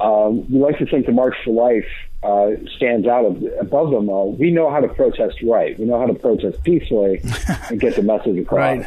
um, 0.00 0.50
we 0.52 0.58
like 0.60 0.78
to 0.78 0.86
think 0.86 1.06
the 1.06 1.12
March 1.12 1.34
for 1.42 1.52
Life 1.52 1.86
uh, 2.26 2.50
stands 2.76 3.06
out 3.06 3.24
of, 3.24 3.42
above 3.60 3.90
them 3.90 4.08
all. 4.08 4.32
We 4.32 4.50
know 4.50 4.70
how 4.70 4.80
to 4.80 4.88
protest 4.88 5.36
right. 5.42 5.78
We 5.78 5.84
know 5.84 5.98
how 6.00 6.06
to 6.06 6.14
protest 6.14 6.62
peacefully 6.64 7.20
and 7.70 7.80
get 7.80 7.96
the 7.96 8.02
message 8.02 8.38
across. 8.38 8.58
right. 8.58 8.86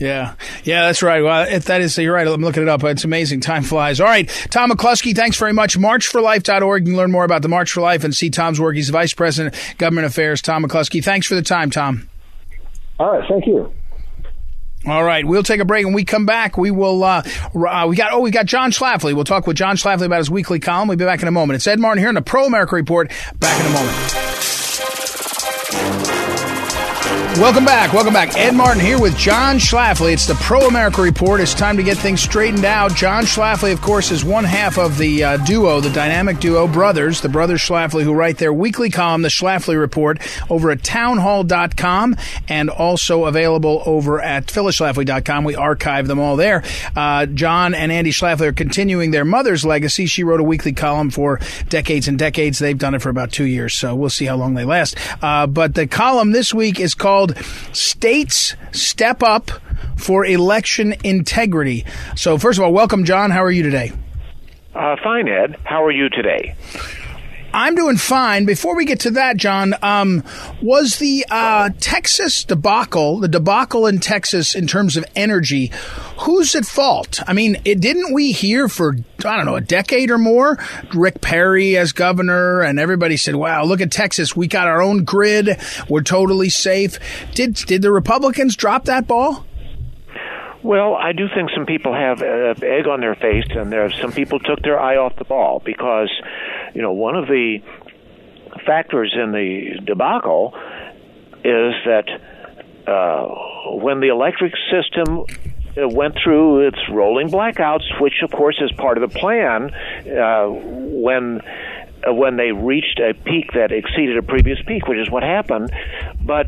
Yeah, 0.00 0.34
yeah, 0.62 0.82
that's 0.82 1.02
right. 1.02 1.24
Well, 1.24 1.48
if 1.48 1.64
that 1.64 1.80
is, 1.80 1.98
you're 1.98 2.14
right. 2.14 2.26
I'm 2.26 2.40
looking 2.40 2.62
it 2.62 2.68
up. 2.68 2.84
It's 2.84 3.02
amazing. 3.02 3.40
Time 3.40 3.64
flies. 3.64 4.00
All 4.00 4.06
right, 4.06 4.28
Tom 4.50 4.70
McClusky, 4.70 5.14
thanks 5.14 5.36
very 5.36 5.52
much. 5.52 5.76
MarchForLife.org. 5.76 6.86
You 6.86 6.92
can 6.92 6.96
learn 6.96 7.10
more 7.10 7.24
about 7.24 7.42
the 7.42 7.48
March 7.48 7.72
for 7.72 7.80
Life 7.80 8.04
and 8.04 8.14
see 8.14 8.30
Tom's 8.30 8.60
work. 8.60 8.76
He's 8.76 8.86
the 8.86 8.92
Vice 8.92 9.12
President, 9.12 9.56
Government 9.76 10.06
Affairs. 10.06 10.40
Tom 10.40 10.64
McClusky. 10.64 11.02
Thanks 11.02 11.26
for 11.26 11.34
the 11.34 11.42
time, 11.42 11.70
Tom. 11.70 12.08
All 13.00 13.10
right, 13.10 13.28
thank 13.28 13.46
you. 13.46 13.72
All 14.88 15.04
right, 15.04 15.24
we'll 15.24 15.42
take 15.42 15.60
a 15.60 15.64
break. 15.64 15.84
When 15.84 15.94
we 15.94 16.04
come 16.04 16.26
back, 16.26 16.56
we 16.56 16.70
will. 16.70 17.04
Uh, 17.04 17.22
uh, 17.54 17.86
we 17.88 17.96
got 17.96 18.12
oh, 18.12 18.20
we 18.20 18.30
got 18.30 18.46
John 18.46 18.70
Schlafly. 18.70 19.14
We'll 19.14 19.24
talk 19.24 19.46
with 19.46 19.56
John 19.56 19.76
Schlafly 19.76 20.06
about 20.06 20.18
his 20.18 20.30
weekly 20.30 20.60
column. 20.60 20.88
We'll 20.88 20.96
be 20.96 21.04
back 21.04 21.22
in 21.22 21.28
a 21.28 21.32
moment. 21.32 21.56
It's 21.56 21.66
Ed 21.66 21.78
Martin 21.78 22.02
here 22.02 22.08
in 22.08 22.14
the 22.14 22.22
Pro 22.22 22.46
America 22.46 22.74
Report. 22.74 23.12
Back 23.38 23.60
in 23.60 23.66
a 23.66 23.70
moment. 23.70 24.14
Welcome 27.38 27.64
back. 27.64 27.92
Welcome 27.92 28.14
back. 28.14 28.36
Ed 28.36 28.56
Martin 28.56 28.80
here 28.80 29.00
with 29.00 29.16
John 29.16 29.58
Schlafly. 29.58 30.12
It's 30.12 30.26
the 30.26 30.34
Pro 30.34 30.66
America 30.66 31.00
Report. 31.00 31.40
It's 31.40 31.54
time 31.54 31.76
to 31.76 31.84
get 31.84 31.96
things 31.96 32.20
straightened 32.20 32.64
out. 32.64 32.96
John 32.96 33.22
Schlafly, 33.22 33.72
of 33.72 33.80
course, 33.80 34.10
is 34.10 34.24
one 34.24 34.42
half 34.42 34.76
of 34.76 34.98
the 34.98 35.22
uh, 35.22 35.36
duo, 35.36 35.80
the 35.80 35.90
dynamic 35.90 36.40
duo 36.40 36.66
brothers, 36.66 37.20
the 37.20 37.28
brothers 37.28 37.60
Schlafly, 37.60 38.02
who 38.02 38.12
write 38.12 38.38
their 38.38 38.52
weekly 38.52 38.90
column, 38.90 39.22
The 39.22 39.28
Schlafly 39.28 39.78
Report, 39.78 40.18
over 40.50 40.72
at 40.72 40.82
townhall.com 40.82 42.16
and 42.48 42.70
also 42.70 43.26
available 43.26 43.84
over 43.86 44.20
at 44.20 44.46
phyllisschlafly.com. 44.46 45.44
We 45.44 45.54
archive 45.54 46.08
them 46.08 46.18
all 46.18 46.34
there. 46.34 46.64
Uh, 46.96 47.26
John 47.26 47.72
and 47.72 47.92
Andy 47.92 48.10
Schlafly 48.10 48.48
are 48.48 48.52
continuing 48.52 49.12
their 49.12 49.24
mother's 49.24 49.64
legacy. 49.64 50.06
She 50.06 50.24
wrote 50.24 50.40
a 50.40 50.44
weekly 50.44 50.72
column 50.72 51.10
for 51.10 51.38
decades 51.68 52.08
and 52.08 52.18
decades. 52.18 52.58
They've 52.58 52.76
done 52.76 52.96
it 52.96 53.02
for 53.02 53.10
about 53.10 53.30
two 53.30 53.46
years, 53.46 53.76
so 53.76 53.94
we'll 53.94 54.10
see 54.10 54.24
how 54.24 54.34
long 54.34 54.54
they 54.54 54.64
last. 54.64 54.96
Uh, 55.22 55.46
but 55.46 55.76
the 55.76 55.86
column 55.86 56.32
this 56.32 56.52
week 56.52 56.80
is 56.80 56.94
called 56.94 57.27
States 57.72 58.54
Step 58.72 59.22
Up 59.22 59.50
for 59.96 60.24
Election 60.24 60.94
Integrity. 61.04 61.84
So, 62.16 62.38
first 62.38 62.58
of 62.58 62.64
all, 62.64 62.72
welcome, 62.72 63.04
John. 63.04 63.30
How 63.30 63.42
are 63.44 63.50
you 63.50 63.62
today? 63.62 63.92
Uh, 64.74 64.96
fine, 65.02 65.28
Ed. 65.28 65.56
How 65.64 65.84
are 65.84 65.90
you 65.90 66.08
today? 66.08 66.54
I'm 67.58 67.74
doing 67.74 67.96
fine. 67.96 68.44
Before 68.44 68.76
we 68.76 68.84
get 68.84 69.00
to 69.00 69.10
that, 69.10 69.36
John, 69.36 69.74
um, 69.82 70.22
was 70.62 70.98
the 70.98 71.26
uh, 71.28 71.70
Texas 71.80 72.44
debacle, 72.44 73.18
the 73.18 73.26
debacle 73.26 73.88
in 73.88 73.98
Texas 73.98 74.54
in 74.54 74.68
terms 74.68 74.96
of 74.96 75.04
energy, 75.16 75.72
who's 76.20 76.54
at 76.54 76.64
fault? 76.64 77.20
I 77.26 77.32
mean, 77.32 77.60
it, 77.64 77.80
didn't 77.80 78.14
we 78.14 78.30
hear 78.30 78.68
for, 78.68 78.96
I 79.24 79.36
don't 79.36 79.44
know, 79.44 79.56
a 79.56 79.60
decade 79.60 80.12
or 80.12 80.18
more, 80.18 80.56
Rick 80.94 81.20
Perry 81.20 81.76
as 81.76 81.90
governor, 81.90 82.60
and 82.60 82.78
everybody 82.78 83.16
said, 83.16 83.34
wow, 83.34 83.64
look 83.64 83.80
at 83.80 83.90
Texas. 83.90 84.36
We 84.36 84.46
got 84.46 84.68
our 84.68 84.80
own 84.80 85.02
grid. 85.02 85.60
We're 85.88 86.02
totally 86.02 86.50
safe. 86.50 87.00
Did, 87.34 87.54
did 87.54 87.82
the 87.82 87.90
Republicans 87.90 88.54
drop 88.54 88.84
that 88.84 89.08
ball? 89.08 89.47
Well, 90.68 90.94
I 90.96 91.12
do 91.12 91.28
think 91.34 91.48
some 91.56 91.64
people 91.64 91.94
have 91.94 92.20
uh, 92.20 92.52
egg 92.60 92.86
on 92.86 93.00
their 93.00 93.14
face, 93.14 93.46
and 93.48 93.72
there 93.72 93.90
some 93.90 94.12
people 94.12 94.38
took 94.38 94.60
their 94.60 94.78
eye 94.78 94.98
off 94.98 95.16
the 95.16 95.24
ball 95.24 95.62
because, 95.64 96.10
you 96.74 96.82
know, 96.82 96.92
one 96.92 97.16
of 97.16 97.26
the 97.26 97.60
factors 98.66 99.16
in 99.18 99.32
the 99.32 99.80
debacle 99.82 100.52
is 101.42 101.72
that 101.86 102.04
uh, 102.86 103.28
when 103.80 104.00
the 104.00 104.08
electric 104.08 104.52
system 104.70 105.20
uh, 105.20 105.88
went 105.88 106.18
through 106.22 106.68
its 106.68 106.78
rolling 106.92 107.30
blackouts, 107.30 107.98
which 107.98 108.20
of 108.22 108.30
course 108.30 108.60
is 108.60 108.70
part 108.72 108.98
of 108.98 109.10
the 109.10 109.18
plan, 109.18 109.70
uh, 109.72 110.48
when 110.50 111.40
uh, 112.06 112.12
when 112.12 112.36
they 112.36 112.52
reached 112.52 113.00
a 113.00 113.14
peak 113.14 113.52
that 113.54 113.72
exceeded 113.72 114.18
a 114.18 114.22
previous 114.22 114.58
peak, 114.66 114.86
which 114.86 114.98
is 114.98 115.10
what 115.10 115.22
happened, 115.22 115.72
but 116.20 116.46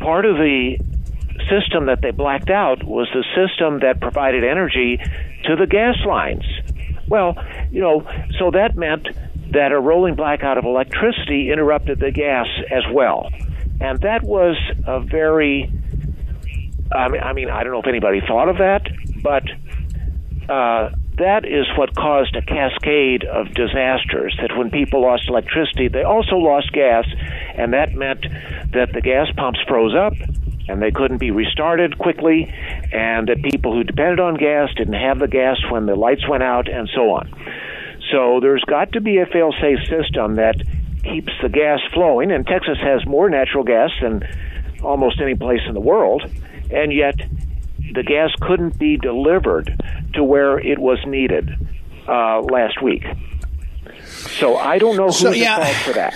part 0.00 0.26
of 0.26 0.38
the 0.38 0.76
system 1.48 1.86
that 1.86 2.00
they 2.02 2.10
blacked 2.10 2.50
out 2.50 2.84
was 2.84 3.08
the 3.12 3.24
system 3.34 3.80
that 3.80 4.00
provided 4.00 4.44
energy 4.44 4.98
to 5.44 5.56
the 5.56 5.66
gas 5.66 5.96
lines. 6.06 6.44
Well, 7.08 7.36
you 7.70 7.80
know, 7.80 8.06
so 8.38 8.50
that 8.52 8.76
meant 8.76 9.08
that 9.52 9.72
a 9.72 9.78
rolling 9.78 10.14
blackout 10.14 10.58
of 10.58 10.64
electricity 10.64 11.50
interrupted 11.50 12.00
the 12.00 12.10
gas 12.10 12.46
as 12.70 12.84
well. 12.92 13.28
And 13.80 14.00
that 14.00 14.22
was 14.22 14.56
a 14.86 15.00
very, 15.00 15.70
I 16.90 17.08
mean, 17.08 17.20
I, 17.20 17.32
mean, 17.32 17.50
I 17.50 17.62
don't 17.62 17.72
know 17.72 17.80
if 17.80 17.86
anybody 17.86 18.20
thought 18.26 18.48
of 18.48 18.58
that, 18.58 18.88
but 19.22 19.42
uh, 20.48 20.90
that 21.18 21.44
is 21.44 21.66
what 21.76 21.94
caused 21.94 22.34
a 22.36 22.42
cascade 22.42 23.24
of 23.24 23.52
disasters. 23.54 24.36
That 24.40 24.56
when 24.56 24.70
people 24.70 25.02
lost 25.02 25.28
electricity, 25.28 25.88
they 25.88 26.02
also 26.02 26.36
lost 26.36 26.72
gas, 26.72 27.04
and 27.56 27.72
that 27.74 27.94
meant 27.94 28.22
that 28.72 28.92
the 28.94 29.00
gas 29.00 29.28
pumps 29.36 29.60
froze 29.68 29.94
up 29.94 30.14
and 30.68 30.80
they 30.80 30.90
couldn't 30.90 31.18
be 31.18 31.30
restarted 31.30 31.98
quickly, 31.98 32.52
and 32.92 33.28
that 33.28 33.42
people 33.42 33.72
who 33.72 33.84
depended 33.84 34.20
on 34.20 34.34
gas 34.36 34.68
didn't 34.76 34.94
have 34.94 35.18
the 35.18 35.28
gas 35.28 35.58
when 35.70 35.86
the 35.86 35.94
lights 35.94 36.28
went 36.28 36.42
out, 36.42 36.68
and 36.68 36.88
so 36.94 37.10
on. 37.12 37.32
So 38.10 38.40
there's 38.40 38.62
got 38.64 38.92
to 38.92 39.00
be 39.00 39.18
a 39.18 39.26
fail-safe 39.26 39.80
system 39.88 40.36
that 40.36 40.62
keeps 41.02 41.32
the 41.42 41.48
gas 41.48 41.80
flowing, 41.92 42.30
and 42.30 42.46
Texas 42.46 42.78
has 42.80 43.04
more 43.06 43.28
natural 43.28 43.64
gas 43.64 43.90
than 44.00 44.22
almost 44.82 45.20
any 45.20 45.34
place 45.34 45.62
in 45.66 45.74
the 45.74 45.80
world, 45.80 46.22
and 46.70 46.92
yet 46.92 47.16
the 47.94 48.02
gas 48.02 48.30
couldn't 48.40 48.78
be 48.78 48.96
delivered 48.96 49.82
to 50.14 50.22
where 50.22 50.58
it 50.58 50.78
was 50.78 50.98
needed 51.06 51.50
uh, 52.08 52.40
last 52.40 52.82
week. 52.82 53.04
So 54.04 54.56
I 54.56 54.78
don't 54.78 54.96
know 54.96 55.06
who's 55.06 55.18
so, 55.18 55.30
yeah. 55.30 55.56
at 55.56 55.62
fault 55.62 55.76
for 55.76 55.92
that. 55.94 56.14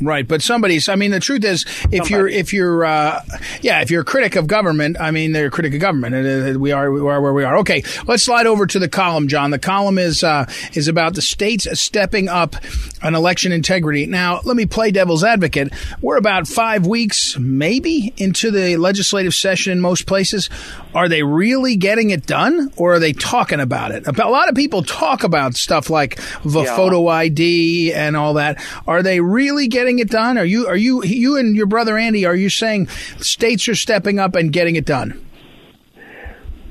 Right, 0.00 0.26
but 0.26 0.42
somebody's. 0.42 0.88
I 0.88 0.94
mean, 0.94 1.10
the 1.10 1.20
truth 1.20 1.44
is, 1.44 1.62
if 1.62 1.70
Somebody. 1.70 2.10
you're, 2.10 2.28
if 2.28 2.52
you're, 2.52 2.84
uh, 2.84 3.22
yeah, 3.62 3.80
if 3.80 3.90
you're 3.90 4.02
a 4.02 4.04
critic 4.04 4.36
of 4.36 4.46
government, 4.46 4.96
I 5.00 5.10
mean, 5.10 5.32
they're 5.32 5.46
a 5.46 5.50
critic 5.50 5.74
of 5.74 5.80
government. 5.80 6.14
Uh, 6.14 6.58
we 6.58 6.72
are, 6.72 6.90
we 6.90 7.00
are 7.00 7.20
where 7.20 7.32
we 7.32 7.44
are. 7.44 7.58
Okay, 7.58 7.82
let's 8.06 8.22
slide 8.22 8.46
over 8.46 8.66
to 8.66 8.78
the 8.78 8.88
column, 8.88 9.28
John. 9.28 9.50
The 9.50 9.58
column 9.58 9.98
is 9.98 10.22
uh, 10.22 10.46
is 10.74 10.88
about 10.88 11.14
the 11.14 11.22
states 11.22 11.66
stepping 11.80 12.28
up 12.28 12.56
on 13.02 13.14
election 13.14 13.52
integrity. 13.52 14.06
Now, 14.06 14.40
let 14.44 14.56
me 14.56 14.66
play 14.66 14.90
devil's 14.90 15.24
advocate. 15.24 15.72
We're 16.00 16.16
about 16.16 16.46
five 16.46 16.86
weeks, 16.86 17.38
maybe, 17.38 18.12
into 18.16 18.50
the 18.50 18.76
legislative 18.76 19.34
session 19.34 19.72
in 19.72 19.80
most 19.80 20.06
places. 20.06 20.48
Are 20.94 21.08
they 21.08 21.22
really 21.22 21.76
getting 21.76 22.10
it 22.10 22.26
done, 22.26 22.72
or 22.76 22.94
are 22.94 22.98
they 22.98 23.12
talking 23.12 23.60
about 23.60 23.90
it? 23.90 24.06
A 24.06 24.28
lot 24.28 24.48
of 24.48 24.54
people 24.54 24.82
talk 24.82 25.22
about 25.22 25.54
stuff 25.54 25.90
like 25.90 26.18
the 26.44 26.62
yeah. 26.62 26.76
photo 26.76 27.08
ID 27.08 27.92
and 27.92 28.16
all 28.16 28.34
that. 28.34 28.62
Are 28.86 29.02
they 29.02 29.20
really 29.20 29.68
getting 29.68 29.98
it 29.98 30.08
done? 30.08 30.38
Are 30.38 30.44
you 30.44 30.66
are 30.66 30.76
you 30.76 31.04
you 31.04 31.36
and 31.36 31.54
your 31.54 31.66
brother 31.66 31.98
Andy? 31.98 32.24
Are 32.24 32.34
you 32.34 32.48
saying 32.48 32.88
states 33.18 33.68
are 33.68 33.74
stepping 33.74 34.18
up 34.18 34.34
and 34.34 34.52
getting 34.52 34.76
it 34.76 34.86
done? 34.86 35.24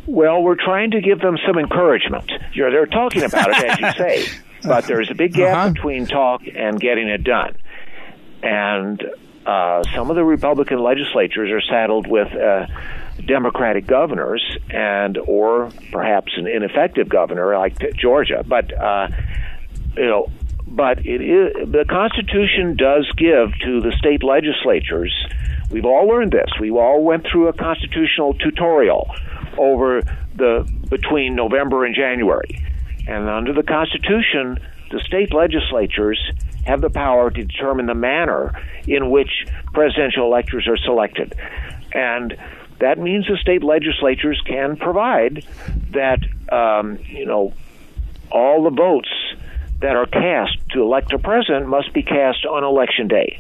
Well, 0.08 0.42
we're 0.42 0.56
trying 0.56 0.92
to 0.92 1.02
give 1.02 1.20
them 1.20 1.38
some 1.46 1.60
encouragement. 1.60 2.32
You 2.54 2.64
know, 2.64 2.72
they're 2.72 2.86
talking 2.86 3.24
about 3.24 3.50
it, 3.50 3.64
as 3.66 3.80
you 3.80 3.92
say, 3.92 4.26
but 4.64 4.86
there's 4.86 5.12
a 5.12 5.16
big 5.16 5.34
gap 5.34 5.58
uh-huh. 5.58 5.70
between 5.74 6.08
talk 6.08 6.42
and 6.56 6.80
getting 6.80 7.10
it 7.10 7.24
done. 7.24 7.58
And 8.42 9.04
uh, 9.46 9.84
some 9.94 10.10
of 10.10 10.16
the 10.16 10.24
Republican 10.24 10.80
legislatures 10.80 11.52
are 11.52 11.62
saddled 11.62 12.08
with 12.08 12.34
uh, 12.34 12.68
Democratic 13.28 13.86
governors, 13.86 14.42
and 14.70 15.18
or 15.18 15.70
perhaps 15.92 16.32
an 16.38 16.48
ineffective 16.48 17.10
governor 17.10 17.58
like 17.58 17.78
Georgia. 17.96 18.44
But 18.48 18.74
uh, 18.74 19.10
you 19.96 20.08
know, 20.08 20.28
but 20.66 21.06
it 21.06 21.22
is 21.22 21.72
the 21.72 21.86
Constitution 21.88 22.76
does 22.78 23.10
give 23.18 23.52
to 23.64 23.82
the 23.82 23.94
state 23.98 24.24
legislatures. 24.24 25.14
We've 25.70 25.86
all 25.86 26.08
learned 26.08 26.32
this. 26.32 26.50
We 26.60 26.72
all 26.72 27.04
went 27.04 27.28
through 27.30 27.50
a 27.50 27.54
constitutional 27.54 28.34
tutorial 28.34 29.14
over 29.58 30.02
the 30.36 30.68
between 30.90 31.36
November 31.36 31.86
and 31.86 31.94
January, 31.94 32.64
and 33.08 33.28
under 33.28 33.54
the 33.54 33.64
Constitution, 33.64 34.60
the 34.92 35.00
state 35.06 35.34
legislatures 35.34 36.20
have 36.66 36.82
the 36.82 36.90
power 36.90 37.30
to 37.30 37.44
determine 37.44 37.86
the 37.86 37.96
manner 37.96 38.54
in 38.88 39.10
which 39.10 39.46
presidential 39.74 40.26
electors 40.26 40.68
are 40.68 40.78
selected, 40.78 41.34
and 41.94 42.38
that 42.80 42.98
means 43.00 43.28
the 43.28 43.38
state 43.38 43.64
legislatures 43.64 44.42
can 44.46 44.78
provide 44.78 45.46
that 45.92 46.20
um, 46.52 47.00
you 47.06 47.26
know 47.26 47.54
all 48.32 48.64
the 48.64 48.70
votes 48.70 49.10
that 49.80 49.96
are 49.96 50.06
cast 50.06 50.58
to 50.72 50.82
elect 50.82 51.14
a 51.14 51.20
president 51.20 51.68
must 51.68 51.94
be 51.94 52.04
cast 52.04 52.46
on 52.46 52.64
election 52.64 53.08
day 53.08 53.40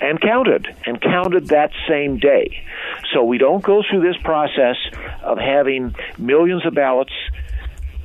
and 0.00 0.20
counted 0.20 0.66
and 0.84 1.00
counted 1.00 1.48
that 1.48 1.70
same 1.88 2.18
day. 2.18 2.64
So 3.12 3.22
we 3.22 3.38
don't 3.38 3.62
go 3.62 3.82
through 3.88 4.00
this 4.00 4.20
process 4.22 4.76
of 5.22 5.38
having 5.38 5.94
millions 6.18 6.66
of 6.66 6.74
ballots 6.74 7.12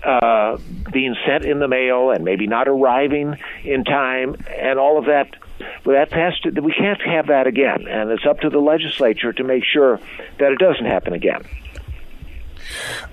uh, 0.04 0.58
being 0.92 1.16
sent 1.26 1.44
in 1.44 1.60
the 1.60 1.68
mail 1.68 2.12
and 2.12 2.24
maybe 2.24 2.46
not 2.46 2.68
arriving 2.68 3.36
in 3.64 3.84
time 3.84 4.36
and 4.56 4.78
all 4.78 5.00
of 5.00 5.06
that 5.06 5.36
but 5.84 5.94
that 5.94 6.12
has 6.14 6.38
to, 6.42 6.62
we 6.62 6.74
can't 6.74 7.02
have 7.02 7.28
that 7.28 7.48
again, 7.48 7.88
and 7.88 8.12
it's 8.12 8.26
up 8.26 8.42
to 8.42 8.50
the 8.50 8.60
legislature 8.60 9.34
to 9.34 9.44
make 9.44 9.64
sure 9.64 10.00
that 10.40 10.52
it 10.52 10.60
doesn't 10.60 10.86
happen 10.86 11.14
again. 11.14 11.44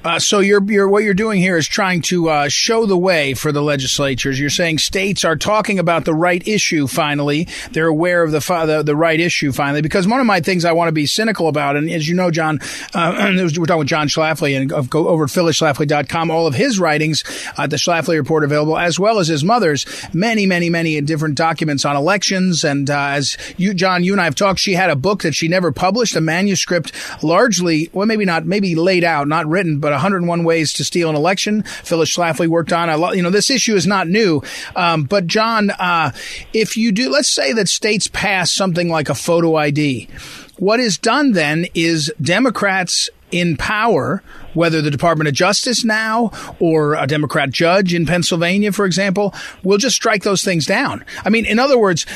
Uh, 0.04 0.18
so 0.18 0.40
you're, 0.40 0.62
you're, 0.70 0.86
what 0.86 1.02
you're 1.02 1.14
doing 1.14 1.40
here 1.40 1.56
is 1.56 1.66
trying 1.66 2.02
to 2.02 2.28
uh, 2.28 2.48
show 2.48 2.84
the 2.84 2.96
way 2.96 3.32
for 3.32 3.52
the 3.52 3.62
legislatures. 3.62 4.38
You're 4.38 4.50
saying 4.50 4.76
states 4.78 5.24
are 5.24 5.34
talking 5.34 5.78
about 5.78 6.04
the 6.04 6.12
right 6.12 6.46
issue 6.46 6.86
finally. 6.86 7.48
They're 7.70 7.86
aware 7.86 8.22
of 8.22 8.30
the, 8.30 8.40
the, 8.40 8.82
the 8.82 8.96
right 8.96 9.18
issue 9.18 9.50
finally. 9.50 9.80
Because 9.80 10.06
one 10.06 10.20
of 10.20 10.26
my 10.26 10.40
things 10.40 10.66
I 10.66 10.72
want 10.72 10.88
to 10.88 10.92
be 10.92 11.06
cynical 11.06 11.48
about, 11.48 11.76
and 11.76 11.88
as 11.88 12.06
you 12.06 12.14
know, 12.14 12.30
John, 12.30 12.60
uh, 12.92 13.32
we're 13.56 13.64
talking 13.64 13.78
with 13.78 13.88
John 13.88 14.08
Schlafly 14.08 14.60
and 14.60 14.90
go 14.90 15.08
over 15.08 15.24
at 15.24 15.30
phyllisschlafly.com. 15.30 16.30
All 16.30 16.46
of 16.46 16.54
his 16.54 16.78
writings 16.78 17.24
at 17.56 17.70
the 17.70 17.76
Schlafly 17.76 18.16
Report 18.18 18.44
available, 18.44 18.76
as 18.76 18.98
well 18.98 19.18
as 19.20 19.28
his 19.28 19.42
mother's 19.42 19.86
many, 20.12 20.44
many, 20.44 20.68
many 20.68 21.00
different 21.00 21.34
documents 21.34 21.86
on 21.86 21.96
elections. 21.96 22.62
And 22.62 22.90
uh, 22.90 22.98
as 22.98 23.38
you, 23.56 23.72
John, 23.72 24.04
you 24.04 24.12
and 24.12 24.20
I 24.20 24.24
have 24.24 24.34
talked, 24.34 24.60
she 24.60 24.74
had 24.74 24.90
a 24.90 24.96
book 24.96 25.22
that 25.22 25.34
she 25.34 25.48
never 25.48 25.72
published, 25.72 26.14
a 26.14 26.20
manuscript, 26.20 26.92
largely, 27.22 27.88
well, 27.94 28.06
maybe 28.06 28.26
not, 28.26 28.44
maybe 28.44 28.74
laid 28.74 29.02
out, 29.02 29.28
not 29.28 29.46
written, 29.46 29.78
but 29.78 29.93
101 29.94 30.44
Ways 30.44 30.72
to 30.74 30.84
Steal 30.84 31.10
an 31.10 31.16
Election. 31.16 31.62
Phyllis 31.62 32.14
Schlafly 32.14 32.48
worked 32.48 32.72
on. 32.72 32.88
I 32.90 33.12
you 33.12 33.22
know, 33.22 33.30
this 33.30 33.50
issue 33.50 33.74
is 33.74 33.86
not 33.86 34.08
new. 34.08 34.42
Um, 34.76 35.04
but 35.04 35.26
John, 35.26 35.70
uh, 35.70 36.12
if 36.52 36.76
you 36.76 36.92
do, 36.92 37.10
let's 37.10 37.30
say 37.30 37.52
that 37.52 37.68
states 37.68 38.08
pass 38.08 38.50
something 38.52 38.88
like 38.88 39.08
a 39.08 39.14
photo 39.14 39.56
ID. 39.56 40.08
What 40.58 40.80
is 40.80 40.98
done 40.98 41.32
then 41.32 41.66
is 41.74 42.12
Democrats 42.20 43.10
in 43.32 43.56
power, 43.56 44.22
whether 44.52 44.80
the 44.80 44.90
Department 44.92 45.26
of 45.26 45.34
Justice 45.34 45.84
now 45.84 46.30
or 46.60 46.94
a 46.94 47.08
Democrat 47.08 47.50
judge 47.50 47.92
in 47.92 48.06
Pennsylvania, 48.06 48.70
for 48.70 48.84
example, 48.84 49.34
will 49.64 49.78
just 49.78 49.96
strike 49.96 50.22
those 50.22 50.44
things 50.44 50.66
down. 50.66 51.04
I 51.24 51.30
mean, 51.30 51.44
in 51.44 51.58
other 51.58 51.76
words, 51.76 52.06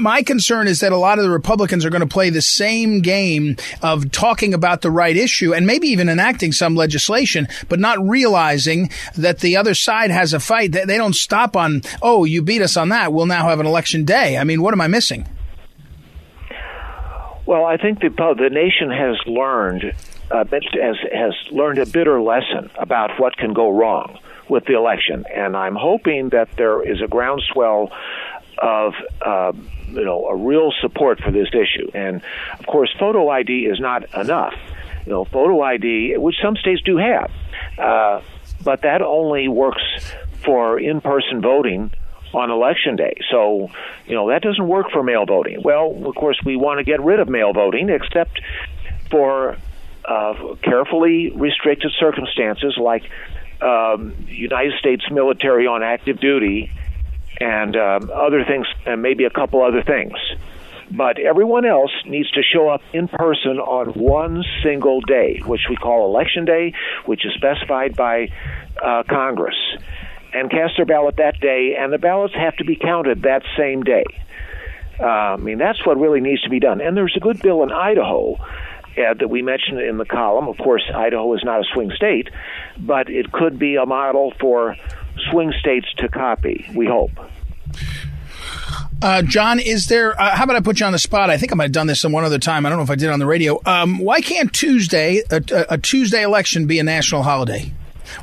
my 0.00 0.24
concern 0.24 0.66
is 0.66 0.80
that 0.80 0.90
a 0.90 0.96
lot 0.96 1.18
of 1.18 1.24
the 1.24 1.30
Republicans 1.30 1.84
are 1.84 1.90
going 1.90 2.00
to 2.00 2.08
play 2.08 2.30
the 2.30 2.42
same 2.42 3.00
game 3.02 3.56
of 3.82 4.10
talking 4.10 4.52
about 4.52 4.82
the 4.82 4.90
right 4.90 5.16
issue 5.16 5.54
and 5.54 5.64
maybe 5.64 5.86
even 5.86 6.08
enacting 6.08 6.50
some 6.50 6.74
legislation, 6.74 7.46
but 7.68 7.78
not 7.78 8.04
realizing 8.04 8.90
that 9.16 9.38
the 9.38 9.56
other 9.56 9.74
side 9.74 10.10
has 10.10 10.32
a 10.32 10.40
fight. 10.40 10.72
They 10.72 10.96
don't 10.96 11.14
stop 11.14 11.54
on, 11.54 11.82
oh, 12.02 12.24
you 12.24 12.42
beat 12.42 12.62
us 12.62 12.76
on 12.76 12.88
that. 12.88 13.12
We'll 13.12 13.26
now 13.26 13.48
have 13.48 13.60
an 13.60 13.66
election 13.66 14.04
day. 14.04 14.36
I 14.38 14.42
mean, 14.42 14.60
what 14.60 14.74
am 14.74 14.80
I 14.80 14.88
missing? 14.88 15.28
Well, 17.46 17.64
I 17.64 17.76
think 17.76 18.00
the 18.00 18.08
the 18.08 18.48
nation 18.50 18.90
has 18.90 19.16
learned 19.26 19.94
uh, 20.30 20.44
has 20.50 20.96
has 21.12 21.34
learned 21.50 21.78
a 21.78 21.86
bitter 21.86 22.20
lesson 22.20 22.70
about 22.78 23.20
what 23.20 23.36
can 23.36 23.52
go 23.52 23.70
wrong 23.70 24.18
with 24.48 24.64
the 24.64 24.74
election, 24.74 25.24
and 25.32 25.56
I'm 25.56 25.74
hoping 25.74 26.30
that 26.30 26.48
there 26.56 26.82
is 26.82 27.02
a 27.02 27.06
groundswell 27.06 27.92
of 28.58 28.94
uh, 29.24 29.52
you 29.88 30.04
know 30.04 30.26
a 30.26 30.36
real 30.36 30.72
support 30.80 31.20
for 31.20 31.30
this 31.30 31.48
issue. 31.48 31.90
And 31.92 32.22
of 32.58 32.66
course, 32.66 32.90
photo 32.98 33.28
ID 33.28 33.66
is 33.66 33.78
not 33.78 34.04
enough. 34.14 34.54
You 35.04 35.12
know, 35.12 35.24
photo 35.26 35.60
ID, 35.60 36.16
which 36.16 36.36
some 36.42 36.56
states 36.56 36.80
do 36.82 36.96
have, 36.96 37.30
uh, 37.76 38.22
but 38.62 38.82
that 38.82 39.02
only 39.02 39.48
works 39.48 39.82
for 40.42 40.80
in-person 40.80 41.42
voting 41.42 41.90
on 42.34 42.50
election 42.50 42.96
day. 42.96 43.14
So, 43.30 43.70
you 44.06 44.14
know, 44.14 44.28
that 44.28 44.42
doesn't 44.42 44.66
work 44.66 44.90
for 44.92 45.02
mail 45.02 45.24
voting. 45.26 45.62
Well, 45.62 46.02
of 46.04 46.14
course, 46.14 46.38
we 46.44 46.56
want 46.56 46.78
to 46.78 46.84
get 46.84 47.00
rid 47.00 47.20
of 47.20 47.28
mail 47.28 47.52
voting, 47.52 47.88
except 47.88 48.40
for 49.10 49.56
uh, 50.04 50.56
carefully 50.62 51.30
restricted 51.34 51.92
circumstances 51.98 52.76
like 52.76 53.04
um, 53.62 54.14
United 54.28 54.78
States 54.78 55.04
military 55.10 55.66
on 55.66 55.82
active 55.82 56.20
duty 56.20 56.72
and 57.40 57.76
um, 57.76 58.10
other 58.14 58.44
things, 58.44 58.66
and 58.86 59.02
maybe 59.02 59.24
a 59.24 59.30
couple 59.30 59.62
other 59.62 59.82
things. 59.82 60.14
But 60.90 61.18
everyone 61.18 61.64
else 61.64 61.90
needs 62.04 62.30
to 62.32 62.42
show 62.42 62.68
up 62.68 62.82
in 62.92 63.08
person 63.08 63.58
on 63.58 63.88
one 63.94 64.44
single 64.62 65.00
day, 65.00 65.40
which 65.44 65.62
we 65.68 65.76
call 65.76 66.06
Election 66.06 66.44
Day, 66.44 66.74
which 67.06 67.24
is 67.24 67.32
specified 67.34 67.96
by 67.96 68.28
uh, 68.80 69.02
Congress, 69.08 69.56
and 70.34 70.50
cast 70.50 70.74
their 70.76 70.86
ballot 70.86 71.16
that 71.16 71.40
day, 71.40 71.76
and 71.78 71.92
the 71.92 71.98
ballots 71.98 72.34
have 72.34 72.56
to 72.56 72.64
be 72.64 72.76
counted 72.76 73.22
that 73.22 73.42
same 73.56 73.82
day. 73.82 74.04
Uh, 74.98 75.04
I 75.04 75.36
mean, 75.36 75.58
that's 75.58 75.84
what 75.86 75.98
really 75.98 76.20
needs 76.20 76.42
to 76.42 76.50
be 76.50 76.60
done. 76.60 76.80
And 76.80 76.96
there's 76.96 77.16
a 77.16 77.20
good 77.20 77.40
bill 77.40 77.62
in 77.62 77.72
Idaho 77.72 78.34
uh, 78.34 79.14
that 79.18 79.28
we 79.28 79.42
mentioned 79.42 79.80
in 79.80 79.98
the 79.98 80.04
column. 80.04 80.48
Of 80.48 80.58
course, 80.58 80.82
Idaho 80.94 81.34
is 81.34 81.42
not 81.44 81.60
a 81.60 81.64
swing 81.72 81.90
state, 81.96 82.28
but 82.78 83.08
it 83.10 83.32
could 83.32 83.58
be 83.58 83.76
a 83.76 83.86
model 83.86 84.32
for 84.40 84.76
swing 85.30 85.52
states 85.58 85.86
to 85.98 86.08
copy, 86.08 86.70
we 86.74 86.86
hope. 86.86 87.10
Uh, 89.02 89.22
John, 89.22 89.58
is 89.58 89.86
there? 89.86 90.18
Uh, 90.20 90.34
how 90.36 90.44
about 90.44 90.56
I 90.56 90.60
put 90.60 90.80
you 90.80 90.86
on 90.86 90.92
the 90.92 90.98
spot? 90.98 91.28
I 91.28 91.36
think 91.36 91.52
I 91.52 91.56
might 91.56 91.64
have 91.64 91.72
done 91.72 91.88
this 91.88 92.00
some 92.00 92.12
one 92.12 92.24
other 92.24 92.38
time. 92.38 92.64
I 92.64 92.68
don't 92.68 92.78
know 92.78 92.84
if 92.84 92.90
I 92.90 92.94
did 92.94 93.10
on 93.10 93.18
the 93.18 93.26
radio. 93.26 93.60
Um, 93.66 93.98
why 93.98 94.20
can't 94.20 94.52
Tuesday, 94.52 95.22
a, 95.30 95.42
a 95.70 95.78
Tuesday 95.78 96.22
election, 96.22 96.66
be 96.66 96.78
a 96.78 96.84
national 96.84 97.22
holiday? 97.22 97.72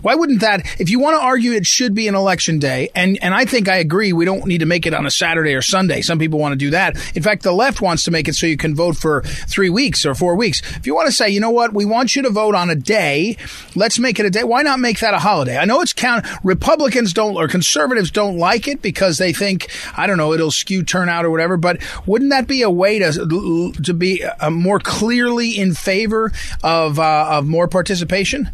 Why 0.01 0.15
wouldn't 0.15 0.41
that, 0.41 0.65
if 0.79 0.89
you 0.89 0.99
want 0.99 1.17
to 1.17 1.21
argue 1.21 1.51
it 1.53 1.65
should 1.65 1.93
be 1.93 2.07
an 2.07 2.15
election 2.15 2.59
day, 2.59 2.89
and, 2.95 3.17
and 3.21 3.33
I 3.33 3.45
think 3.45 3.67
I 3.67 3.77
agree, 3.77 4.13
we 4.13 4.25
don't 4.25 4.45
need 4.45 4.59
to 4.59 4.65
make 4.65 4.85
it 4.85 4.93
on 4.93 5.05
a 5.05 5.11
Saturday 5.11 5.53
or 5.53 5.61
Sunday. 5.61 6.01
Some 6.01 6.19
people 6.19 6.39
want 6.39 6.53
to 6.53 6.57
do 6.57 6.71
that. 6.71 6.95
In 7.15 7.23
fact, 7.23 7.43
the 7.43 7.51
left 7.51 7.81
wants 7.81 8.03
to 8.03 8.11
make 8.11 8.27
it 8.27 8.35
so 8.35 8.47
you 8.47 8.57
can 8.57 8.75
vote 8.75 8.97
for 8.97 9.21
three 9.21 9.69
weeks 9.69 10.05
or 10.05 10.15
four 10.15 10.35
weeks. 10.35 10.61
If 10.75 10.87
you 10.87 10.95
want 10.95 11.07
to 11.07 11.11
say, 11.11 11.29
you 11.29 11.39
know 11.39 11.51
what, 11.51 11.73
we 11.73 11.85
want 11.85 12.15
you 12.15 12.21
to 12.23 12.29
vote 12.29 12.55
on 12.55 12.69
a 12.69 12.75
day, 12.75 13.37
let's 13.75 13.99
make 13.99 14.19
it 14.19 14.25
a 14.25 14.29
day. 14.29 14.43
Why 14.43 14.61
not 14.61 14.79
make 14.79 14.99
that 14.99 15.13
a 15.13 15.19
holiday? 15.19 15.57
I 15.57 15.65
know 15.65 15.81
it's 15.81 15.93
count, 15.93 16.25
Republicans 16.43 17.13
don't, 17.13 17.35
or 17.35 17.47
conservatives 17.47 18.11
don't 18.11 18.37
like 18.37 18.67
it 18.67 18.81
because 18.81 19.17
they 19.17 19.33
think, 19.33 19.69
I 19.97 20.07
don't 20.07 20.17
know, 20.17 20.33
it'll 20.33 20.51
skew 20.51 20.83
turnout 20.83 21.25
or 21.25 21.31
whatever, 21.31 21.57
but 21.57 21.81
wouldn't 22.05 22.31
that 22.31 22.47
be 22.47 22.61
a 22.61 22.69
way 22.69 22.99
to, 22.99 23.73
to 23.83 23.93
be 23.93 24.23
uh, 24.23 24.49
more 24.49 24.79
clearly 24.79 25.57
in 25.57 25.73
favor 25.73 26.31
of, 26.63 26.99
uh, 26.99 27.27
of 27.31 27.47
more 27.47 27.67
participation? 27.67 28.49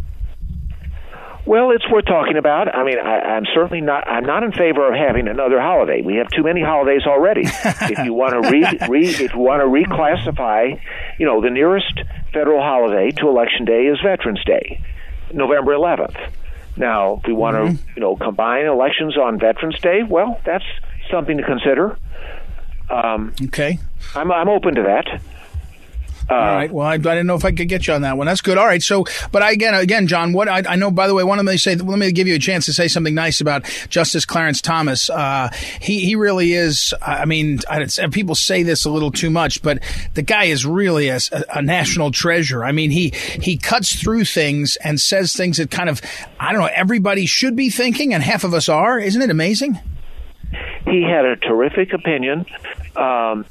Well, 1.48 1.72
it's 1.72 1.90
worth 1.90 2.04
talking 2.06 2.36
about. 2.36 2.76
I 2.76 2.84
mean, 2.84 3.00
I, 3.00 3.20
I'm 3.20 3.46
certainly 3.56 3.80
not. 3.80 4.06
I'm 4.06 4.26
not 4.26 4.44
in 4.44 4.52
favor 4.52 4.86
of 4.86 5.00
having 5.00 5.30
another 5.30 5.62
holiday. 5.62 6.02
We 6.02 6.16
have 6.16 6.28
too 6.28 6.44
many 6.44 6.62
holidays 6.62 7.04
already. 7.08 7.44
if 7.46 8.00
you 8.06 8.14
want 8.14 8.34
to 8.34 8.52
re, 8.52 8.66
re, 8.90 9.08
if 9.08 9.34
you 9.34 9.40
want 9.40 9.62
to 9.62 9.68
reclassify, 9.68 10.78
you 11.18 11.26
know, 11.26 11.42
the 11.42 11.50
nearest 11.50 12.02
federal 12.34 12.62
holiday 12.62 13.12
to 13.12 13.30
Election 13.30 13.64
Day 13.64 13.84
is 13.86 13.98
Veterans 14.04 14.44
Day, 14.44 14.84
November 15.34 15.72
11th. 15.72 16.32
Now, 16.76 17.22
if 17.22 17.28
we 17.28 17.32
want 17.32 17.56
mm-hmm. 17.56 17.76
to, 17.76 17.84
you 17.96 18.02
know, 18.02 18.18
combine 18.18 18.66
elections 18.66 19.18
on 19.18 19.40
Veterans 19.40 19.80
Day, 19.80 20.04
well, 20.04 20.42
that's 20.46 20.66
something 21.10 21.38
to 21.38 21.44
consider. 21.44 21.98
Um, 22.90 23.34
okay. 23.46 23.80
I'm 24.16 24.34
I'm 24.34 24.50
open 24.50 24.76
to 24.76 24.84
that. 24.84 25.22
Uh, 26.30 26.34
All 26.34 26.40
right. 26.40 26.72
Well, 26.72 26.86
I, 26.86 26.94
I, 26.94 26.98
didn't 26.98 27.28
know 27.28 27.36
if 27.36 27.46
I 27.46 27.52
could 27.52 27.70
get 27.70 27.88
you 27.88 27.94
on 27.94 28.02
that 28.02 28.18
one. 28.18 28.28
That's 28.28 28.42
good. 28.42 28.58
All 28.58 28.66
right. 28.66 28.84
So, 28.84 29.06
but 29.32 29.42
I, 29.42 29.52
again, 29.52 29.74
again, 29.74 30.08
John, 30.08 30.34
what 30.34 30.50
I, 30.50 30.62
I 30.68 30.76
know, 30.76 30.92
by 30.92 31.08
the 31.08 31.14
way, 31.14 31.24
one 31.24 31.40
of 31.40 31.46
them 31.46 31.58
say, 31.58 31.76
let 31.76 31.98
me 31.98 32.12
give 32.12 32.28
you 32.28 32.36
a 32.36 32.40
chance 32.40 32.66
to 32.66 32.74
say 32.74 32.90
something 32.90 33.16
nice 33.16 33.40
about 33.40 33.64
Justice 33.90 34.26
Clarence 34.26 34.62
Thomas. 34.62 35.10
Uh, 35.10 35.50
he, 35.80 36.02
he 36.02 36.16
really 36.16 36.54
is, 36.54 36.94
I 37.02 37.24
mean, 37.26 37.60
people 38.12 38.36
say 38.36 38.64
this 38.64 38.84
a 38.84 38.90
little 38.90 39.12
too 39.12 39.30
much, 39.30 39.62
but 39.62 39.82
the 40.16 40.22
guy 40.22 40.46
is 40.46 40.66
really 40.66 41.08
a, 41.08 41.20
a 41.54 41.62
national 41.62 42.12
treasure. 42.12 42.64
I 42.64 42.74
mean, 42.74 42.92
he, 42.92 43.14
he 43.42 43.58
cuts 43.58 43.98
through 43.98 44.26
things 44.26 44.76
and 44.84 45.00
says 45.00 45.34
things 45.34 45.58
that 45.58 45.72
kind 45.72 45.90
of, 45.90 46.02
I 46.40 46.52
don't 46.52 46.62
know, 46.62 46.70
everybody 46.74 47.26
should 47.26 47.56
be 47.56 47.70
thinking 47.70 48.14
and 48.14 48.22
half 48.22 48.44
of 48.44 48.54
us 48.54 48.68
are. 48.68 49.00
Isn't 49.00 49.22
it 49.22 49.30
amazing? 49.30 49.80
He 50.86 51.04
had 51.04 51.26
a 51.26 51.38
terrific 51.38 51.94
opinion. 51.94 52.46
Um, 52.96 53.46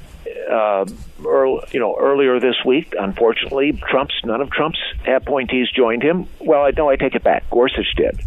uh, 0.51 0.85
early, 1.25 1.61
you 1.71 1.79
know, 1.79 1.95
earlier 1.99 2.39
this 2.39 2.55
week, 2.65 2.93
unfortunately, 2.97 3.73
Trump's 3.89 4.15
none 4.23 4.41
of 4.41 4.49
Trump's 4.49 4.79
appointees 5.05 5.69
joined 5.71 6.03
him. 6.03 6.27
Well, 6.39 6.63
I 6.63 6.71
know 6.71 6.89
I 6.89 6.95
take 6.95 7.15
it 7.15 7.23
back. 7.23 7.49
Gorsuch 7.49 7.93
did, 7.95 8.19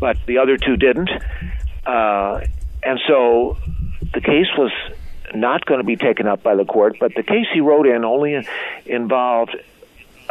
but 0.00 0.16
the 0.26 0.38
other 0.38 0.56
two 0.56 0.76
didn't, 0.76 1.10
uh, 1.86 2.40
and 2.82 3.00
so 3.06 3.56
the 4.14 4.20
case 4.20 4.48
was 4.56 4.72
not 5.34 5.64
going 5.64 5.80
to 5.80 5.86
be 5.86 5.96
taken 5.96 6.26
up 6.26 6.42
by 6.42 6.54
the 6.54 6.64
court. 6.64 6.96
But 7.00 7.14
the 7.14 7.22
case 7.22 7.46
he 7.52 7.60
wrote 7.60 7.86
in 7.86 8.04
only 8.04 8.46
involved 8.86 9.56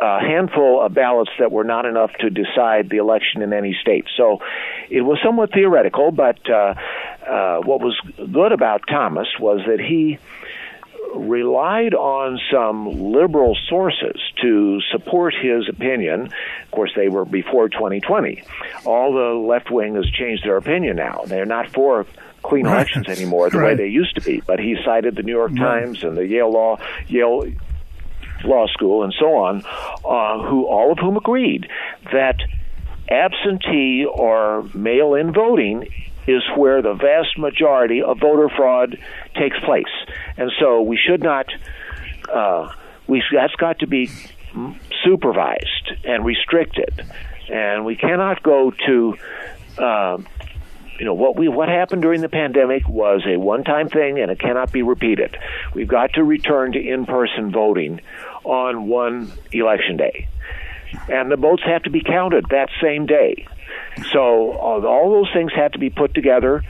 a 0.01 0.19
handful 0.19 0.81
of 0.81 0.93
ballots 0.93 1.31
that 1.37 1.51
were 1.51 1.63
not 1.63 1.85
enough 1.85 2.11
to 2.19 2.29
decide 2.29 2.89
the 2.89 2.97
election 2.97 3.41
in 3.43 3.53
any 3.53 3.77
state. 3.79 4.05
So 4.17 4.41
it 4.89 5.01
was 5.01 5.19
somewhat 5.23 5.53
theoretical, 5.53 6.11
but 6.11 6.49
uh, 6.49 6.73
uh, 7.27 7.61
what 7.61 7.81
was 7.81 7.99
good 8.17 8.51
about 8.51 8.81
Thomas 8.87 9.27
was 9.39 9.61
that 9.67 9.79
he 9.79 10.17
relied 11.15 11.93
on 11.93 12.39
some 12.51 13.11
liberal 13.11 13.57
sources 13.67 14.19
to 14.41 14.79
support 14.91 15.33
his 15.33 15.67
opinion. 15.69 16.25
Of 16.63 16.71
course, 16.71 16.91
they 16.95 17.09
were 17.09 17.25
before 17.25 17.69
2020. 17.69 18.43
All 18.85 19.13
the 19.13 19.39
left 19.39 19.71
wing 19.71 19.95
has 19.95 20.09
changed 20.11 20.43
their 20.45 20.57
opinion 20.57 20.95
now. 20.95 21.23
They're 21.25 21.45
not 21.45 21.69
for 21.69 22.05
clean 22.43 22.65
right. 22.65 22.75
elections 22.75 23.07
anymore 23.07 23.49
the 23.49 23.59
right. 23.59 23.77
way 23.77 23.85
they 23.85 23.87
used 23.87 24.15
to 24.15 24.21
be. 24.21 24.41
But 24.45 24.59
he 24.59 24.75
cited 24.83 25.15
the 25.15 25.23
New 25.23 25.33
York 25.33 25.51
right. 25.51 25.81
Times 25.81 26.03
and 26.03 26.17
the 26.17 26.25
Yale 26.25 26.51
Law 26.51 26.79
Yale 27.07 27.45
Law 28.43 28.67
School 28.67 29.03
and 29.03 29.13
so 29.19 29.35
on, 29.35 29.63
uh, 29.63 30.49
who 30.49 30.65
all 30.65 30.91
of 30.91 30.97
whom 30.97 31.17
agreed 31.17 31.67
that 32.11 32.37
absentee 33.09 34.05
or 34.05 34.63
mail-in 34.73 35.33
voting 35.33 35.87
is 36.27 36.43
where 36.55 36.81
the 36.81 36.93
vast 36.93 37.37
majority 37.37 38.01
of 38.01 38.19
voter 38.19 38.49
fraud 38.49 38.97
takes 39.35 39.57
place, 39.65 39.85
and 40.37 40.51
so 40.59 40.81
we 40.81 40.97
should 40.97 41.23
not. 41.23 41.47
Uh, 42.31 42.71
we 43.07 43.23
that's 43.33 43.55
got 43.55 43.79
to 43.79 43.87
be 43.87 44.09
supervised 45.03 45.91
and 46.03 46.25
restricted, 46.25 47.05
and 47.49 47.85
we 47.85 47.95
cannot 47.95 48.43
go 48.43 48.71
to. 48.87 49.17
Uh, 49.77 50.17
you 50.99 51.05
know 51.05 51.15
what 51.15 51.35
we 51.35 51.47
what 51.47 51.67
happened 51.67 52.03
during 52.03 52.21
the 52.21 52.29
pandemic 52.29 52.87
was 52.87 53.23
a 53.25 53.35
one-time 53.35 53.89
thing 53.89 54.19
and 54.19 54.29
it 54.29 54.39
cannot 54.39 54.71
be 54.71 54.83
repeated. 54.83 55.35
We've 55.73 55.87
got 55.87 56.13
to 56.13 56.23
return 56.23 56.73
to 56.73 56.79
in-person 56.79 57.51
voting 57.51 58.01
on 58.43 58.87
one 58.87 59.31
election 59.51 59.97
day, 59.97 60.27
and 61.09 61.31
the 61.31 61.37
votes 61.37 61.63
have 61.65 61.81
to 61.83 61.89
be 61.89 62.01
counted 62.01 62.45
that 62.51 62.69
same 62.79 63.07
day. 63.07 63.47
So 64.11 64.53
uh, 64.53 64.87
all 64.87 65.11
those 65.11 65.31
things 65.33 65.51
have 65.55 65.71
to 65.73 65.79
be 65.79 65.89
put 65.89 66.13
together. 66.13 66.63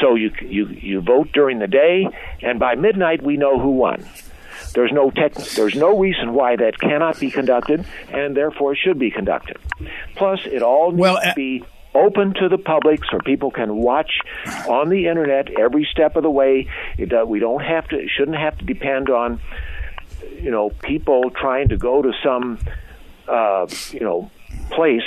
So 0.00 0.14
you 0.14 0.30
you 0.40 0.66
you 0.68 1.00
vote 1.00 1.32
during 1.32 1.58
the 1.58 1.66
day, 1.66 2.06
and 2.42 2.58
by 2.58 2.74
midnight 2.74 3.22
we 3.22 3.36
know 3.36 3.58
who 3.58 3.70
won. 3.70 4.04
There's 4.74 4.92
no 4.92 5.10
tech, 5.10 5.34
there's 5.34 5.74
no 5.74 5.98
reason 5.98 6.34
why 6.34 6.56
that 6.56 6.78
cannot 6.78 7.18
be 7.18 7.30
conducted, 7.30 7.84
and 8.12 8.36
therefore 8.36 8.76
should 8.76 8.98
be 8.98 9.10
conducted. 9.10 9.56
Plus, 10.14 10.40
it 10.44 10.62
all 10.62 10.90
needs 10.90 11.00
well, 11.00 11.16
uh, 11.16 11.20
to 11.22 11.34
be 11.34 11.64
open 11.94 12.34
to 12.34 12.48
the 12.48 12.58
public 12.58 13.00
so 13.10 13.18
people 13.24 13.50
can 13.50 13.76
watch 13.76 14.20
on 14.68 14.88
the 14.88 15.08
internet 15.08 15.50
every 15.58 15.88
step 15.90 16.16
of 16.16 16.22
the 16.22 16.30
way. 16.30 16.68
It, 16.96 17.12
uh, 17.12 17.24
we 17.26 17.40
don't 17.40 17.62
have 17.62 17.88
to, 17.88 18.06
shouldn't 18.08 18.36
have 18.36 18.58
to 18.58 18.64
depend 18.64 19.10
on, 19.10 19.40
you 20.40 20.50
know, 20.50 20.70
people 20.70 21.30
trying 21.30 21.70
to 21.70 21.76
go 21.76 22.02
to 22.02 22.12
some, 22.22 22.58
uh, 23.26 23.66
you 23.90 24.00
know, 24.00 24.30
place 24.70 25.02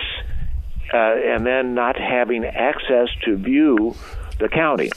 uh, 0.93 0.97
and 0.97 1.45
then 1.45 1.73
not 1.73 1.97
having 1.97 2.45
access 2.45 3.09
to 3.25 3.35
view 3.37 3.95
the 4.39 4.49
county. 4.49 4.91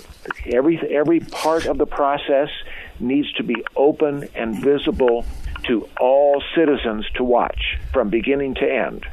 Every 0.47 0.79
every 0.91 1.21
part 1.21 1.67
of 1.67 1.79
the 1.79 1.87
process 1.87 2.49
needs 2.99 3.31
to 3.35 3.43
be 3.43 3.65
open 3.77 4.29
and 4.35 4.57
visible 4.57 5.25
to 5.65 5.89
all 6.01 6.43
citizens 6.55 7.07
to 7.15 7.25
watch 7.25 7.79
from 7.93 8.09
beginning 8.09 8.55
to 8.55 8.71
end. 8.71 9.07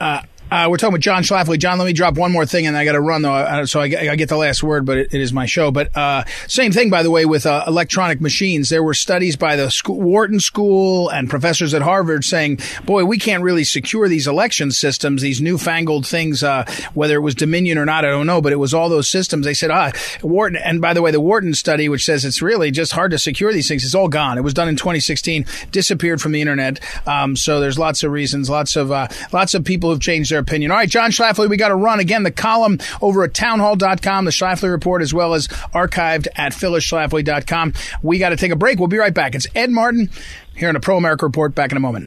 Uh, 0.00 0.22
uh, 0.50 0.66
we're 0.70 0.78
talking 0.78 0.94
with 0.94 1.02
John 1.02 1.22
Schlafly. 1.22 1.58
John, 1.58 1.78
let 1.78 1.84
me 1.84 1.92
drop 1.92 2.16
one 2.16 2.32
more 2.32 2.46
thing, 2.46 2.66
and 2.66 2.76
I 2.76 2.84
got 2.84 2.92
to 2.92 3.00
run 3.00 3.22
though, 3.22 3.64
so 3.66 3.80
I, 3.80 3.84
I, 3.84 4.16
get 4.16 4.30
the 4.30 4.36
last 4.36 4.62
word. 4.62 4.86
But 4.86 4.96
it, 4.96 5.14
it 5.14 5.20
is 5.20 5.32
my 5.32 5.44
show. 5.44 5.70
But 5.70 5.94
uh, 5.96 6.24
same 6.46 6.72
thing, 6.72 6.88
by 6.88 7.02
the 7.02 7.10
way, 7.10 7.26
with 7.26 7.44
uh, 7.44 7.64
electronic 7.66 8.20
machines. 8.20 8.70
There 8.70 8.82
were 8.82 8.94
studies 8.94 9.36
by 9.36 9.56
the 9.56 9.70
school, 9.70 10.00
Wharton 10.00 10.40
School 10.40 11.10
and 11.10 11.28
professors 11.28 11.74
at 11.74 11.82
Harvard 11.82 12.24
saying, 12.24 12.60
"Boy, 12.84 13.04
we 13.04 13.18
can't 13.18 13.42
really 13.42 13.64
secure 13.64 14.08
these 14.08 14.26
election 14.26 14.70
systems, 14.70 15.20
these 15.20 15.40
newfangled 15.40 16.06
things. 16.06 16.42
Uh, 16.42 16.64
whether 16.94 17.16
it 17.16 17.20
was 17.20 17.34
Dominion 17.34 17.76
or 17.76 17.84
not, 17.84 18.06
I 18.06 18.08
don't 18.08 18.26
know, 18.26 18.40
but 18.40 18.52
it 18.52 18.56
was 18.56 18.72
all 18.72 18.88
those 18.88 19.08
systems." 19.08 19.44
They 19.44 19.54
said, 19.54 19.70
"Ah, 19.70 19.92
Wharton." 20.22 20.58
And 20.64 20.80
by 20.80 20.94
the 20.94 21.02
way, 21.02 21.10
the 21.10 21.20
Wharton 21.20 21.52
study, 21.54 21.90
which 21.90 22.06
says 22.06 22.24
it's 22.24 22.40
really 22.40 22.70
just 22.70 22.92
hard 22.92 23.10
to 23.10 23.18
secure 23.18 23.52
these 23.52 23.68
things, 23.68 23.84
it's 23.84 23.94
all 23.94 24.08
gone. 24.08 24.38
It 24.38 24.44
was 24.44 24.54
done 24.54 24.68
in 24.68 24.76
2016, 24.76 25.44
disappeared 25.72 26.22
from 26.22 26.32
the 26.32 26.40
internet. 26.40 26.80
Um, 27.06 27.36
so 27.36 27.60
there's 27.60 27.78
lots 27.78 28.02
of 28.02 28.12
reasons, 28.12 28.48
lots 28.48 28.76
of 28.76 28.90
uh, 28.90 29.08
lots 29.30 29.52
of 29.52 29.62
people 29.62 29.90
who've 29.90 30.00
changed 30.00 30.30
their 30.30 30.37
opinion. 30.38 30.70
All 30.70 30.76
right, 30.76 30.88
John 30.88 31.10
Schlafly, 31.10 31.48
we 31.48 31.56
got 31.56 31.68
to 31.68 31.74
run 31.74 32.00
again. 32.00 32.22
The 32.22 32.30
column 32.30 32.78
over 33.00 33.24
at 33.24 33.34
townhall.com, 33.34 34.24
the 34.24 34.30
Schlafly 34.30 34.70
report, 34.70 35.02
as 35.02 35.12
well 35.12 35.34
as 35.34 35.48
archived 35.48 36.28
at 36.36 36.52
phyllisschlafly.com. 36.52 37.74
We 38.02 38.18
got 38.18 38.30
to 38.30 38.36
take 38.36 38.52
a 38.52 38.56
break. 38.56 38.78
We'll 38.78 38.88
be 38.88 38.98
right 38.98 39.14
back. 39.14 39.34
It's 39.34 39.46
Ed 39.54 39.70
Martin 39.70 40.10
here 40.54 40.70
in 40.70 40.76
a 40.76 40.80
Pro 40.80 40.96
America 40.96 41.26
report. 41.26 41.54
Back 41.54 41.72
in 41.72 41.76
a 41.76 41.80
moment. 41.80 42.06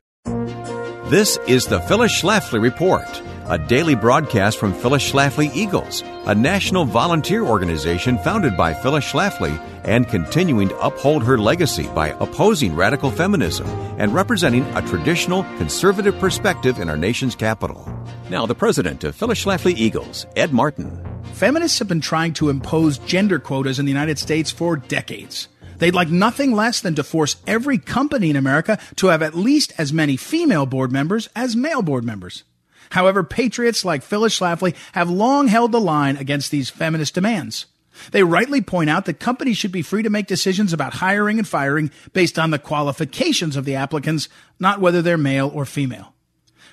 This 1.09 1.37
is 1.47 1.65
the 1.65 1.81
Phyllis 1.81 2.21
Schlafly 2.21 2.61
report 2.61 3.21
a 3.51 3.57
daily 3.57 3.95
broadcast 3.95 4.57
from 4.57 4.73
Phyllis 4.73 5.11
Schlafly 5.11 5.53
Eagles, 5.53 6.03
a 6.25 6.33
national 6.33 6.85
volunteer 6.85 7.43
organization 7.43 8.17
founded 8.19 8.55
by 8.55 8.73
Phyllis 8.73 9.11
Schlafly 9.11 9.59
and 9.83 10.07
continuing 10.07 10.69
to 10.69 10.79
uphold 10.79 11.21
her 11.23 11.37
legacy 11.37 11.87
by 11.89 12.15
opposing 12.21 12.75
radical 12.75 13.11
feminism 13.11 13.67
and 13.99 14.13
representing 14.13 14.63
a 14.75 14.81
traditional 14.87 15.43
conservative 15.57 16.17
perspective 16.17 16.79
in 16.79 16.89
our 16.89 16.95
nation's 16.95 17.35
capital. 17.35 17.83
Now, 18.31 18.45
the 18.45 18.55
president 18.55 19.03
of 19.03 19.13
Phyllis 19.13 19.43
Schlafly 19.43 19.75
Eagles, 19.75 20.25
Ed 20.37 20.53
Martin. 20.53 21.05
Feminists 21.33 21.79
have 21.79 21.89
been 21.89 21.99
trying 21.99 22.31
to 22.35 22.47
impose 22.47 22.97
gender 22.99 23.39
quotas 23.39 23.77
in 23.77 23.83
the 23.83 23.91
United 23.91 24.17
States 24.17 24.49
for 24.49 24.77
decades. 24.77 25.49
They'd 25.79 25.93
like 25.93 26.07
nothing 26.07 26.53
less 26.53 26.79
than 26.79 26.95
to 26.95 27.03
force 27.03 27.35
every 27.45 27.77
company 27.77 28.29
in 28.29 28.37
America 28.37 28.79
to 28.95 29.07
have 29.07 29.21
at 29.21 29.35
least 29.35 29.73
as 29.77 29.91
many 29.91 30.15
female 30.15 30.65
board 30.65 30.93
members 30.93 31.27
as 31.35 31.57
male 31.57 31.81
board 31.81 32.05
members. 32.05 32.45
However, 32.91 33.25
patriots 33.25 33.83
like 33.83 34.01
Phyllis 34.01 34.39
Schlafly 34.39 34.77
have 34.93 35.09
long 35.09 35.49
held 35.49 35.73
the 35.73 35.81
line 35.81 36.15
against 36.15 36.51
these 36.51 36.69
feminist 36.69 37.13
demands. 37.13 37.65
They 38.11 38.23
rightly 38.23 38.61
point 38.61 38.89
out 38.89 39.03
that 39.07 39.19
companies 39.19 39.57
should 39.57 39.73
be 39.73 39.81
free 39.81 40.03
to 40.03 40.09
make 40.09 40.27
decisions 40.27 40.71
about 40.71 40.93
hiring 40.93 41.37
and 41.37 41.45
firing 41.45 41.91
based 42.13 42.39
on 42.39 42.51
the 42.51 42.59
qualifications 42.59 43.57
of 43.57 43.65
the 43.65 43.75
applicants, 43.75 44.29
not 44.57 44.79
whether 44.79 45.01
they're 45.01 45.17
male 45.17 45.51
or 45.53 45.65
female. 45.65 46.11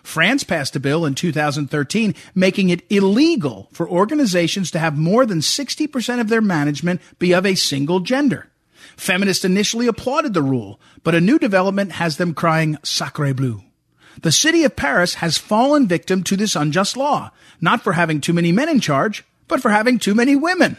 France 0.08 0.42
passed 0.42 0.74
a 0.74 0.80
bill 0.80 1.04
in 1.04 1.14
2013 1.14 2.14
making 2.34 2.70
it 2.70 2.82
illegal 2.90 3.68
for 3.72 3.86
organizations 3.86 4.70
to 4.70 4.78
have 4.78 4.96
more 4.96 5.26
than 5.26 5.40
60% 5.40 6.18
of 6.18 6.30
their 6.30 6.40
management 6.40 7.02
be 7.18 7.34
of 7.34 7.44
a 7.44 7.54
single 7.54 8.00
gender. 8.00 8.48
Feminists 8.96 9.44
initially 9.44 9.86
applauded 9.86 10.32
the 10.32 10.42
rule, 10.42 10.80
but 11.04 11.14
a 11.14 11.20
new 11.20 11.38
development 11.38 11.92
has 11.92 12.16
them 12.16 12.32
crying 12.32 12.78
sacre 12.82 13.34
bleu. 13.34 13.62
The 14.22 14.32
city 14.32 14.64
of 14.64 14.76
Paris 14.76 15.16
has 15.16 15.36
fallen 15.36 15.86
victim 15.86 16.22
to 16.22 16.36
this 16.36 16.56
unjust 16.56 16.96
law, 16.96 17.30
not 17.60 17.82
for 17.82 17.92
having 17.92 18.22
too 18.22 18.32
many 18.32 18.50
men 18.50 18.70
in 18.70 18.80
charge, 18.80 19.26
but 19.46 19.60
for 19.60 19.68
having 19.68 19.98
too 19.98 20.14
many 20.14 20.34
women. 20.34 20.78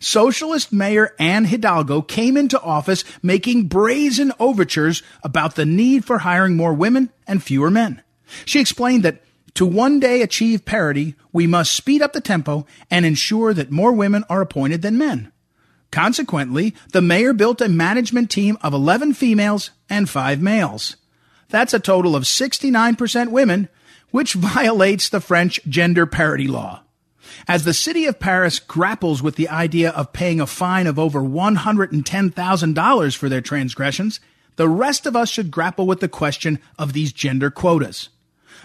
Socialist 0.00 0.72
Mayor 0.72 1.14
Anne 1.18 1.44
Hidalgo 1.44 2.00
came 2.00 2.38
into 2.38 2.58
office 2.62 3.04
making 3.22 3.68
brazen 3.68 4.32
overtures 4.40 5.02
about 5.22 5.56
the 5.56 5.66
need 5.66 6.06
for 6.06 6.20
hiring 6.20 6.56
more 6.56 6.72
women 6.72 7.10
and 7.26 7.42
fewer 7.42 7.70
men. 7.70 8.02
She 8.44 8.60
explained 8.60 9.02
that 9.02 9.22
to 9.54 9.66
one 9.66 10.00
day 10.00 10.22
achieve 10.22 10.64
parity, 10.64 11.14
we 11.32 11.46
must 11.46 11.72
speed 11.72 12.00
up 12.02 12.12
the 12.12 12.20
tempo 12.20 12.66
and 12.90 13.04
ensure 13.04 13.52
that 13.54 13.70
more 13.70 13.92
women 13.92 14.24
are 14.28 14.40
appointed 14.40 14.82
than 14.82 14.98
men. 14.98 15.30
Consequently, 15.90 16.74
the 16.92 17.02
mayor 17.02 17.34
built 17.34 17.60
a 17.60 17.68
management 17.68 18.30
team 18.30 18.56
of 18.62 18.72
11 18.72 19.12
females 19.12 19.70
and 19.90 20.08
5 20.08 20.40
males. 20.40 20.96
That's 21.50 21.74
a 21.74 21.78
total 21.78 22.16
of 22.16 22.22
69% 22.22 23.30
women, 23.30 23.68
which 24.10 24.32
violates 24.34 25.10
the 25.10 25.20
French 25.20 25.60
gender 25.68 26.06
parity 26.06 26.48
law. 26.48 26.82
As 27.46 27.64
the 27.64 27.74
city 27.74 28.06
of 28.06 28.18
Paris 28.20 28.58
grapples 28.58 29.22
with 29.22 29.36
the 29.36 29.48
idea 29.50 29.90
of 29.90 30.12
paying 30.14 30.40
a 30.40 30.46
fine 30.46 30.86
of 30.86 30.98
over 30.98 31.20
$110,000 31.20 33.16
for 33.16 33.28
their 33.28 33.40
transgressions, 33.40 34.18
the 34.56 34.68
rest 34.68 35.06
of 35.06 35.14
us 35.16 35.28
should 35.28 35.50
grapple 35.50 35.86
with 35.86 36.00
the 36.00 36.08
question 36.08 36.58
of 36.78 36.92
these 36.94 37.12
gender 37.12 37.50
quotas. 37.50 38.08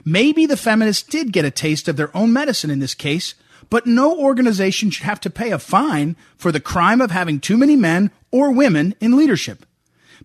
Maybe 0.06 0.46
the 0.46 0.58
feminists 0.58 1.04
did 1.04 1.32
get 1.32 1.46
a 1.46 1.52
taste 1.52 1.88
of 1.88 1.98
their 1.98 2.16
own 2.16 2.34
medicine 2.34 2.70
in 2.70 2.80
this 2.80 2.94
case, 2.94 3.36
but 3.70 3.86
no 3.86 4.18
organization 4.18 4.90
should 4.90 5.06
have 5.06 5.20
to 5.22 5.30
pay 5.30 5.52
a 5.52 5.60
fine 5.60 6.16
for 6.38 6.52
the 6.52 6.60
crime 6.60 7.02
of 7.02 7.12
having 7.12 7.40
too 7.40 7.58
many 7.58 7.76
men 7.76 8.12
or 8.32 8.52
women 8.52 8.96
in 9.00 9.18
leadership. 9.18 9.66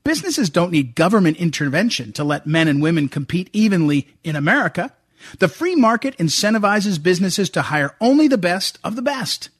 Businesses 0.05 0.51
don't 0.51 0.73
need 0.73 0.95
government 0.95 1.37
intervention 1.37 2.13
to 2.13 2.25
let 2.25 2.47
men 2.47 2.69
and 2.69 2.83
women 2.83 3.09
compete 3.09 3.51
evenly 3.53 4.09
in 4.25 4.37
America. 4.37 4.93
The 5.39 5.49
free 5.49 5.77
market 5.77 6.17
incentivizes 6.19 7.03
businesses 7.03 7.51
to 7.51 7.63
hire 7.63 7.95
only 8.01 8.27
the 8.27 8.39
best 8.39 8.79
of 8.83 8.97
the 8.97 9.03
best. 9.03 9.51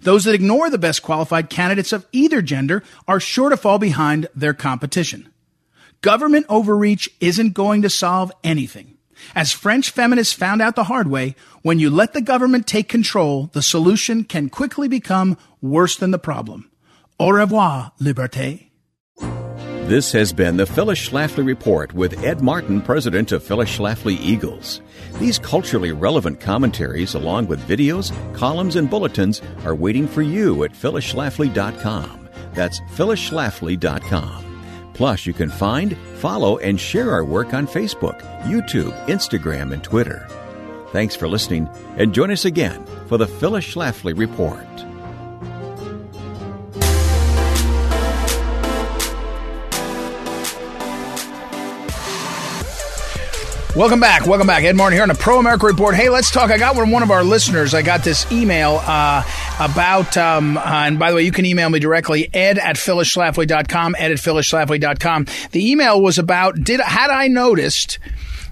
Those 0.00 0.24
that 0.24 0.34
ignore 0.34 0.70
the 0.70 0.78
best 0.78 1.02
qualified 1.02 1.50
candidates 1.50 1.92
of 1.92 2.06
either 2.12 2.40
gender 2.40 2.82
are 3.06 3.20
sure 3.20 3.50
to 3.50 3.56
fall 3.56 3.78
behind 3.78 4.28
their 4.34 4.54
competition. 4.54 5.28
Government 6.00 6.46
overreach 6.48 7.10
isn't 7.20 7.52
going 7.52 7.82
to 7.82 7.90
solve 7.90 8.32
anything. 8.42 8.91
As 9.34 9.52
French 9.52 9.90
feminists 9.90 10.32
found 10.32 10.62
out 10.62 10.76
the 10.76 10.84
hard 10.84 11.08
way, 11.08 11.34
when 11.62 11.78
you 11.78 11.90
let 11.90 12.12
the 12.12 12.20
government 12.20 12.66
take 12.66 12.88
control, 12.88 13.50
the 13.52 13.62
solution 13.62 14.24
can 14.24 14.48
quickly 14.48 14.88
become 14.88 15.36
worse 15.60 15.96
than 15.96 16.10
the 16.10 16.18
problem. 16.18 16.70
Au 17.18 17.30
revoir, 17.30 17.92
liberté. 18.00 18.68
This 19.86 20.12
has 20.12 20.32
been 20.32 20.56
the 20.56 20.64
Phyllis 20.64 21.08
Schlafly 21.08 21.44
Report 21.44 21.92
with 21.92 22.24
Ed 22.24 22.40
Martin, 22.40 22.80
president 22.80 23.32
of 23.32 23.42
Phyllis 23.42 23.76
Schlafly 23.76 24.18
Eagles. 24.20 24.80
These 25.18 25.38
culturally 25.38 25.92
relevant 25.92 26.40
commentaries, 26.40 27.14
along 27.14 27.48
with 27.48 27.60
videos, 27.68 28.12
columns, 28.34 28.76
and 28.76 28.88
bulletins, 28.88 29.42
are 29.64 29.74
waiting 29.74 30.06
for 30.06 30.22
you 30.22 30.64
at 30.64 30.72
phyllisschlafly.com. 30.72 32.28
That's 32.54 32.80
phyllisschlafly.com. 32.80 34.51
Plus, 35.02 35.26
you 35.26 35.32
can 35.32 35.50
find, 35.50 35.98
follow, 36.18 36.58
and 36.58 36.78
share 36.78 37.10
our 37.10 37.24
work 37.24 37.54
on 37.54 37.66
Facebook, 37.66 38.20
YouTube, 38.42 38.96
Instagram, 39.06 39.72
and 39.72 39.82
Twitter. 39.82 40.28
Thanks 40.92 41.16
for 41.16 41.26
listening, 41.26 41.68
and 41.96 42.14
join 42.14 42.30
us 42.30 42.44
again 42.44 42.86
for 43.08 43.18
the 43.18 43.26
Phyllis 43.26 43.64
Schlafly 43.64 44.16
Report. 44.16 44.91
Welcome 53.74 54.00
back. 54.00 54.26
Welcome 54.26 54.46
back. 54.46 54.64
Ed 54.64 54.76
Martin 54.76 54.96
here 54.96 55.02
on 55.02 55.08
the 55.08 55.14
Pro 55.14 55.38
America 55.38 55.64
Report. 55.64 55.94
Hey, 55.94 56.10
let's 56.10 56.30
talk. 56.30 56.50
I 56.50 56.58
got 56.58 56.76
one, 56.76 57.02
of 57.02 57.10
our 57.10 57.24
listeners. 57.24 57.72
I 57.72 57.80
got 57.80 58.04
this 58.04 58.30
email 58.30 58.82
uh, 58.82 59.22
about, 59.58 60.14
um, 60.18 60.58
uh, 60.58 60.62
and 60.66 60.98
by 60.98 61.08
the 61.08 61.16
way, 61.16 61.22
you 61.22 61.32
can 61.32 61.46
email 61.46 61.70
me 61.70 61.78
directly, 61.78 62.28
ed 62.34 62.58
at 62.58 62.76
phyllisschlafly.com, 62.76 63.96
ed 63.98 64.12
at 64.12 64.18
phyllisschlafly.com. 64.18 65.26
The 65.52 65.70
email 65.70 66.02
was 66.02 66.18
about, 66.18 66.62
did 66.62 66.80
had 66.80 67.08
I 67.08 67.28
noticed 67.28 67.98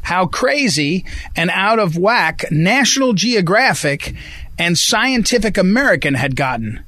how 0.01 0.25
crazy 0.25 1.05
and 1.37 1.51
out 1.51 1.79
of 1.79 1.99
whack 1.99 2.47
National 2.51 3.13
Geographic 3.13 4.15
and 4.59 4.79
Scientific 4.79 5.59
American 5.59 6.15
had 6.15 6.35
gotten. 6.35 6.83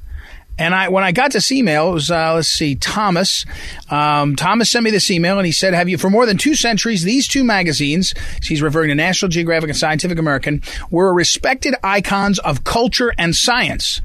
And 0.57 0.75
I, 0.75 0.89
when 0.89 1.03
I 1.03 1.11
got 1.11 1.33
this 1.33 1.51
email, 1.51 1.89
it 1.89 1.93
was 1.93 2.11
uh, 2.11 2.35
let's 2.35 2.47
see, 2.47 2.75
Thomas. 2.75 3.45
Um, 3.89 4.35
Thomas 4.35 4.69
sent 4.69 4.83
me 4.83 4.91
this 4.91 5.09
email, 5.09 5.37
and 5.37 5.45
he 5.45 5.51
said, 5.51 5.73
"Have 5.73 5.89
you 5.89 5.97
for 5.97 6.09
more 6.09 6.25
than 6.25 6.37
two 6.37 6.55
centuries? 6.55 7.03
These 7.03 7.27
two 7.27 7.43
magazines, 7.43 8.13
he's 8.43 8.61
referring 8.61 8.89
to 8.89 8.95
National 8.95 9.29
Geographic 9.29 9.69
and 9.69 9.77
Scientific 9.77 10.19
American, 10.19 10.61
were 10.91 11.13
respected 11.13 11.73
icons 11.83 12.39
of 12.39 12.63
culture 12.63 13.13
and 13.17 13.35
science." 13.35 14.01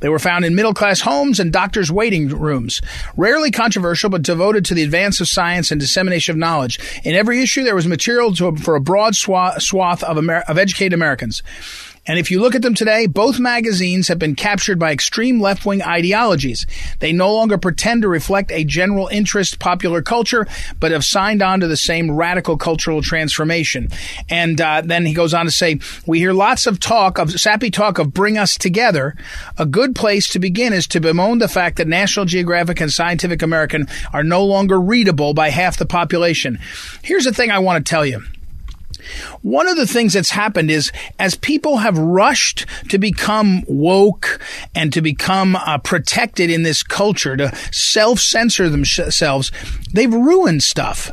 They 0.00 0.08
were 0.08 0.18
found 0.18 0.44
in 0.44 0.54
middle 0.54 0.74
class 0.74 1.00
homes 1.00 1.40
and 1.40 1.52
doctors' 1.52 1.90
waiting 1.90 2.28
rooms. 2.28 2.82
Rarely 3.16 3.50
controversial, 3.50 4.10
but 4.10 4.22
devoted 4.22 4.64
to 4.66 4.74
the 4.74 4.82
advance 4.82 5.20
of 5.20 5.28
science 5.28 5.70
and 5.70 5.80
dissemination 5.80 6.34
of 6.34 6.38
knowledge. 6.38 6.78
In 7.04 7.14
every 7.14 7.40
issue, 7.40 7.64
there 7.64 7.74
was 7.74 7.86
material 7.86 8.34
to, 8.34 8.54
for 8.56 8.76
a 8.76 8.80
broad 8.80 9.14
swath, 9.16 10.02
of, 10.02 10.18
Amer- 10.18 10.44
of 10.46 10.58
educated 10.58 10.92
Americans. 10.92 11.42
And 12.06 12.18
if 12.18 12.30
you 12.30 12.40
look 12.40 12.54
at 12.54 12.62
them 12.62 12.74
today, 12.74 13.06
both 13.06 13.38
magazines 13.38 14.08
have 14.08 14.18
been 14.18 14.34
captured 14.34 14.78
by 14.78 14.92
extreme 14.92 15.40
left 15.40 15.64
wing 15.64 15.82
ideologies. 15.82 16.66
They 16.98 17.12
no 17.12 17.32
longer 17.32 17.56
pretend 17.56 18.02
to 18.02 18.08
reflect 18.08 18.52
a 18.52 18.64
general 18.64 19.08
interest 19.08 19.58
popular 19.58 20.02
culture, 20.02 20.46
but 20.78 20.92
have 20.92 21.04
signed 21.04 21.42
on 21.42 21.60
to 21.60 21.66
the 21.66 21.76
same 21.76 22.10
radical 22.10 22.58
cultural 22.58 23.00
transformation. 23.00 23.88
And 24.28 24.60
uh, 24.60 24.82
then 24.84 25.06
he 25.06 25.14
goes 25.14 25.32
on 25.32 25.46
to 25.46 25.50
say, 25.50 25.80
We 26.06 26.18
hear 26.18 26.34
lots 26.34 26.66
of 26.66 26.78
talk, 26.78 27.18
of 27.18 27.40
sappy 27.40 27.70
talk 27.70 27.98
of 27.98 28.12
bring 28.12 28.36
us 28.36 28.58
together. 28.58 29.16
A 29.56 29.64
good 29.64 29.94
place 29.94 30.28
to 30.30 30.38
begin 30.38 30.72
is 30.72 30.86
to 30.88 31.00
bemoan 31.00 31.38
the 31.38 31.48
fact 31.48 31.78
that 31.78 31.88
National 31.88 32.26
Geographic 32.26 32.80
and 32.80 32.92
Scientific 32.92 33.40
American 33.40 33.88
are 34.12 34.24
no 34.24 34.44
longer 34.44 34.78
readable 34.80 35.32
by 35.32 35.48
half 35.48 35.78
the 35.78 35.86
population. 35.86 36.58
Here's 37.02 37.24
the 37.24 37.32
thing 37.32 37.50
I 37.50 37.60
want 37.60 37.84
to 37.84 37.90
tell 37.90 38.04
you. 38.04 38.22
One 39.42 39.68
of 39.68 39.76
the 39.76 39.86
things 39.86 40.12
that's 40.12 40.30
happened 40.30 40.70
is 40.70 40.92
as 41.18 41.34
people 41.34 41.78
have 41.78 41.98
rushed 41.98 42.66
to 42.88 42.98
become 42.98 43.64
woke 43.66 44.40
and 44.74 44.92
to 44.92 45.00
become 45.00 45.56
uh, 45.56 45.78
protected 45.78 46.50
in 46.50 46.62
this 46.62 46.82
culture, 46.82 47.36
to 47.36 47.54
self 47.72 48.20
censor 48.20 48.68
themselves, 48.68 49.50
they've 49.92 50.12
ruined 50.12 50.62
stuff. 50.62 51.10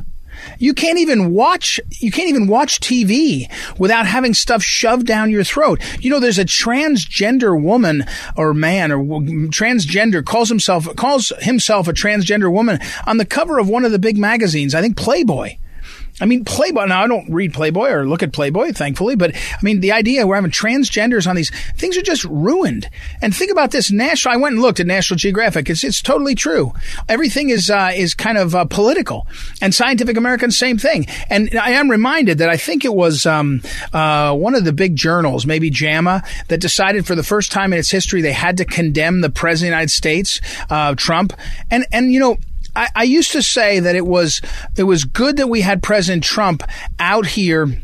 You 0.60 0.74
can't 0.74 1.00
even 1.00 1.34
watch, 1.34 1.80
you 2.00 2.12
can't 2.12 2.30
even 2.30 2.48
watch 2.48 2.80
TV 2.80 3.52
without 3.80 4.06
having 4.06 4.34
stuff 4.34 4.64
shoved 4.64 5.06
down 5.06 5.30
your 5.30 5.44
throat. 5.44 5.82
You 6.00 6.10
know, 6.10 6.20
there's 6.20 6.40
a 6.40 6.46
transgender 6.46 7.60
woman 7.60 8.06
or 8.36 8.54
man 8.54 8.92
or 8.92 8.98
transgender 8.98 10.26
calls 10.26 10.50
himself, 10.50 10.96
calls 10.96 11.32
himself 11.40 11.88
a 11.88 11.94
transgender 11.94 12.52
woman 12.52 12.80
on 13.06 13.18
the 13.18 13.26
cover 13.26 13.60
of 13.60 13.70
one 13.70 13.86
of 13.86 13.92
the 13.92 14.00
big 14.00 14.18
magazines. 14.18 14.76
I 14.76 14.82
think 14.82 14.98
Playboy. 14.98 15.58
I 16.22 16.26
mean, 16.26 16.46
Playboy. 16.46 16.86
Now, 16.86 17.04
I 17.04 17.08
don't 17.08 17.30
read 17.30 17.54
Playboy 17.54 17.90
or 17.90 18.08
look 18.08 18.24
at 18.24 18.32
Playboy, 18.32 18.72
thankfully, 18.74 19.16
but 19.16 19.36
I 19.36 19.60
mean, 19.62 19.82
the 19.82 19.92
idea 19.92 20.26
we're 20.26 20.36
having 20.36 20.52
transgenders 20.52 21.28
on 21.28 21.36
these 21.36 21.50
things 21.76 21.98
are 21.98 22.02
just 22.04 22.24
ruined. 22.26 22.88
And 23.22 23.36
think 23.36 23.52
about 23.52 23.72
this. 23.72 23.92
National. 23.92 24.36
I 24.36 24.38
went 24.38 24.54
and 24.54 24.62
looked 24.62 24.80
at 24.80 24.86
National 24.86 25.18
Geographic. 25.18 25.70
It's 25.70 25.84
it's 25.84 26.02
totally 26.02 26.36
true. 26.36 26.74
Everything 27.10 27.50
is 27.50 27.70
uh, 27.70 27.92
is 27.94 28.14
kind 28.14 28.38
of 28.38 28.56
uh, 28.56 28.66
political. 28.66 29.28
And 29.62 29.74
Scientific 29.74 30.18
American, 30.18 30.52
same 30.52 30.78
thing. 30.78 31.08
And 31.30 31.58
I 31.58 31.72
am 31.72 31.90
reminded 31.90 32.38
that 32.38 32.50
I 32.50 32.58
think 32.58 32.86
it 32.86 32.94
was 32.94 33.26
um, 33.26 33.62
uh, 33.92 34.34
one 34.36 34.56
of 34.56 34.64
the 34.64 34.74
big 34.74 34.96
journals, 34.96 35.46
maybe 35.46 35.70
JAMA, 35.70 36.24
that 36.50 36.60
decided 36.60 37.08
for 37.08 37.16
the 37.16 37.24
first 37.24 37.52
time 37.52 37.74
in 37.74 37.80
its 37.80 37.90
history 37.90 38.22
they 38.22 38.34
had 38.34 38.58
to 38.58 38.66
condemn 38.66 39.22
the 39.22 39.30
president 39.30 39.52
of 39.52 39.72
the 39.72 39.78
United 39.78 39.92
States, 39.92 40.42
uh, 40.70 40.94
Trump. 40.96 41.34
And 41.72 41.86
and 41.92 42.12
you 42.12 42.20
know 42.20 42.38
I, 42.76 42.90
I 42.96 43.04
used 43.04 43.32
to 43.34 43.42
say 43.42 43.80
that 43.80 43.96
it 43.96 44.06
was 44.06 44.42
it 44.76 44.84
was 44.84 45.04
good 45.04 45.38
that 45.38 45.48
we 45.48 45.62
had 45.62 45.84
President 45.84 46.24
Trump 46.24 46.64
out 47.00 47.26
here. 47.26 47.82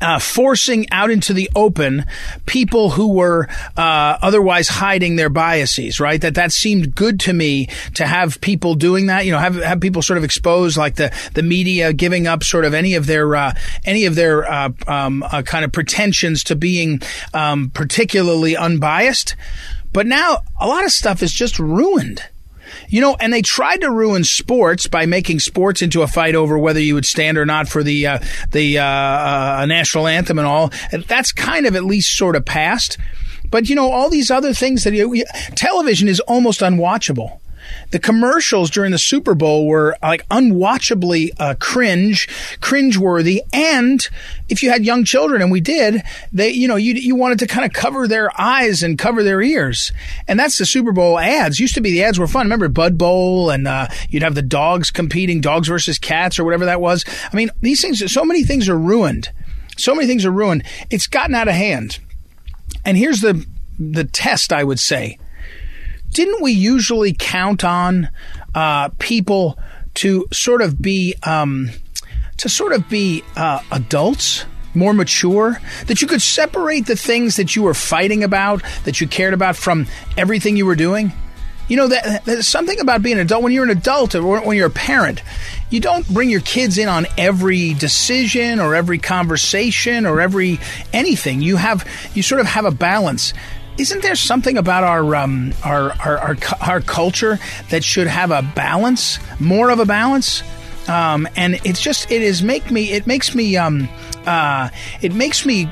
Uh, 0.00 0.18
forcing 0.18 0.90
out 0.90 1.12
into 1.12 1.32
the 1.32 1.48
open 1.54 2.04
people 2.44 2.90
who 2.90 3.12
were 3.12 3.46
uh, 3.76 4.18
otherwise 4.20 4.66
hiding 4.66 5.14
their 5.14 5.28
biases, 5.28 6.00
right? 6.00 6.20
That 6.20 6.34
that 6.34 6.50
seemed 6.50 6.96
good 6.96 7.20
to 7.20 7.32
me 7.32 7.68
to 7.94 8.04
have 8.04 8.40
people 8.40 8.74
doing 8.74 9.06
that. 9.06 9.26
You 9.26 9.30
know, 9.30 9.38
have 9.38 9.54
have 9.54 9.80
people 9.80 10.02
sort 10.02 10.16
of 10.16 10.24
exposed, 10.24 10.76
like 10.76 10.96
the 10.96 11.14
the 11.34 11.44
media 11.44 11.92
giving 11.92 12.26
up 12.26 12.42
sort 12.42 12.64
of 12.64 12.74
any 12.74 12.94
of 12.94 13.06
their 13.06 13.36
uh, 13.36 13.54
any 13.84 14.06
of 14.06 14.16
their 14.16 14.44
uh, 14.50 14.70
um, 14.88 15.22
uh, 15.22 15.42
kind 15.42 15.64
of 15.64 15.70
pretensions 15.70 16.42
to 16.44 16.56
being 16.56 17.00
um, 17.32 17.70
particularly 17.70 18.56
unbiased. 18.56 19.36
But 19.92 20.08
now 20.08 20.42
a 20.60 20.66
lot 20.66 20.84
of 20.84 20.90
stuff 20.90 21.22
is 21.22 21.32
just 21.32 21.60
ruined. 21.60 22.24
You 22.88 23.00
know, 23.00 23.16
and 23.20 23.32
they 23.32 23.42
tried 23.42 23.80
to 23.82 23.90
ruin 23.90 24.24
sports 24.24 24.86
by 24.86 25.06
making 25.06 25.40
sports 25.40 25.82
into 25.82 26.02
a 26.02 26.06
fight 26.06 26.34
over 26.34 26.58
whether 26.58 26.80
you 26.80 26.94
would 26.94 27.04
stand 27.04 27.38
or 27.38 27.46
not 27.46 27.68
for 27.68 27.82
the 27.82 28.06
uh, 28.06 28.18
the 28.50 28.78
uh, 28.78 28.84
uh, 28.84 29.66
national 29.68 30.06
anthem 30.06 30.38
and 30.38 30.46
all. 30.46 30.72
That's 30.92 31.32
kind 31.32 31.66
of 31.66 31.76
at 31.76 31.84
least 31.84 32.16
sort 32.16 32.36
of 32.36 32.44
past. 32.44 32.98
But 33.50 33.68
you 33.68 33.74
know, 33.74 33.90
all 33.90 34.10
these 34.10 34.30
other 34.30 34.52
things 34.52 34.84
that 34.84 34.94
you, 34.94 35.24
television 35.54 36.08
is 36.08 36.20
almost 36.20 36.60
unwatchable. 36.60 37.38
The 37.90 37.98
commercials 37.98 38.70
during 38.70 38.92
the 38.92 38.98
Super 38.98 39.34
Bowl 39.34 39.66
were 39.66 39.96
like 40.02 40.28
unwatchably 40.28 41.30
uh, 41.38 41.54
cringe, 41.58 42.28
cringeworthy, 42.60 43.40
and 43.52 44.06
if 44.48 44.62
you 44.62 44.70
had 44.70 44.84
young 44.84 45.04
children, 45.04 45.42
and 45.42 45.50
we 45.50 45.60
did, 45.60 46.02
they, 46.32 46.50
you 46.50 46.68
know, 46.68 46.76
you 46.76 46.94
you 46.94 47.14
wanted 47.14 47.38
to 47.40 47.46
kind 47.46 47.64
of 47.64 47.72
cover 47.72 48.06
their 48.06 48.30
eyes 48.40 48.82
and 48.82 48.98
cover 48.98 49.22
their 49.22 49.42
ears, 49.42 49.92
and 50.28 50.38
that's 50.38 50.58
the 50.58 50.66
Super 50.66 50.92
Bowl 50.92 51.18
ads. 51.18 51.60
Used 51.60 51.74
to 51.74 51.80
be 51.80 51.90
the 51.90 52.04
ads 52.04 52.18
were 52.18 52.26
fun. 52.26 52.46
Remember 52.46 52.68
Bud 52.68 52.98
Bowl, 52.98 53.50
and 53.50 53.66
uh, 53.66 53.88
you'd 54.08 54.22
have 54.22 54.34
the 54.34 54.42
dogs 54.42 54.90
competing, 54.90 55.40
dogs 55.40 55.68
versus 55.68 55.98
cats, 55.98 56.38
or 56.38 56.44
whatever 56.44 56.64
that 56.66 56.80
was. 56.80 57.04
I 57.32 57.36
mean, 57.36 57.50
these 57.60 57.80
things, 57.80 58.12
so 58.12 58.24
many 58.24 58.44
things 58.44 58.68
are 58.68 58.78
ruined. 58.78 59.30
So 59.76 59.94
many 59.94 60.06
things 60.06 60.24
are 60.24 60.30
ruined. 60.30 60.64
It's 60.90 61.06
gotten 61.06 61.34
out 61.34 61.48
of 61.48 61.54
hand. 61.54 61.98
And 62.84 62.96
here's 62.96 63.20
the 63.20 63.44
the 63.78 64.04
test, 64.04 64.52
I 64.52 64.64
would 64.64 64.80
say 64.80 65.18
didn't 66.16 66.40
we 66.40 66.50
usually 66.52 67.14
count 67.16 67.62
on 67.62 68.08
uh, 68.54 68.88
people 68.98 69.58
to 69.92 70.26
sort 70.32 70.62
of 70.62 70.80
be 70.80 71.14
um, 71.22 71.68
to 72.38 72.48
sort 72.48 72.72
of 72.72 72.88
be 72.88 73.22
uh, 73.36 73.60
adults? 73.70 74.46
more 74.74 74.92
mature, 74.92 75.58
that 75.86 76.02
you 76.02 76.06
could 76.06 76.20
separate 76.20 76.84
the 76.84 76.96
things 76.96 77.36
that 77.36 77.56
you 77.56 77.62
were 77.62 77.72
fighting 77.72 78.22
about, 78.22 78.62
that 78.84 79.00
you 79.00 79.08
cared 79.08 79.32
about, 79.32 79.56
from 79.56 79.86
everything 80.18 80.54
you 80.54 80.66
were 80.66 80.76
doing? 80.76 81.14
You 81.66 81.78
know, 81.78 81.88
that, 81.88 82.26
there's 82.26 82.46
something 82.46 82.78
about 82.78 83.02
being 83.02 83.14
an 83.14 83.22
adult. 83.22 83.42
When 83.42 83.54
you're 83.54 83.64
an 83.64 83.70
adult 83.70 84.14
or 84.14 84.22
when 84.42 84.54
you're 84.54 84.66
a 84.66 84.70
parent, 84.70 85.22
you 85.70 85.80
don't 85.80 86.06
bring 86.08 86.28
your 86.28 86.42
kids 86.42 86.76
in 86.76 86.88
on 86.88 87.06
every 87.16 87.72
decision 87.72 88.60
or 88.60 88.74
every 88.74 88.98
conversation 88.98 90.04
or 90.04 90.20
every 90.20 90.60
anything. 90.92 91.40
You 91.40 91.56
have, 91.56 91.88
you 92.12 92.22
sort 92.22 92.42
of 92.42 92.46
have 92.48 92.66
a 92.66 92.70
balance 92.70 93.32
isn't 93.78 94.02
there 94.02 94.16
something 94.16 94.56
about 94.56 94.84
our, 94.84 95.14
um, 95.16 95.52
our, 95.64 95.92
our, 96.00 96.18
our, 96.18 96.36
our 96.60 96.80
culture 96.80 97.38
that 97.70 97.84
should 97.84 98.06
have 98.06 98.30
a 98.30 98.42
balance, 98.54 99.18
more 99.40 99.70
of 99.70 99.78
a 99.78 99.86
balance? 99.86 100.42
Um, 100.88 101.28
and 101.36 101.60
it's 101.64 101.80
just 101.80 102.10
it 102.12 102.22
is 102.22 102.42
make 102.42 102.70
me 102.70 102.92
it 102.92 103.08
makes 103.08 103.34
me 103.34 103.56
um, 103.56 103.88
uh, 104.24 104.68
it 105.02 105.12
makes 105.12 105.44
me 105.44 105.68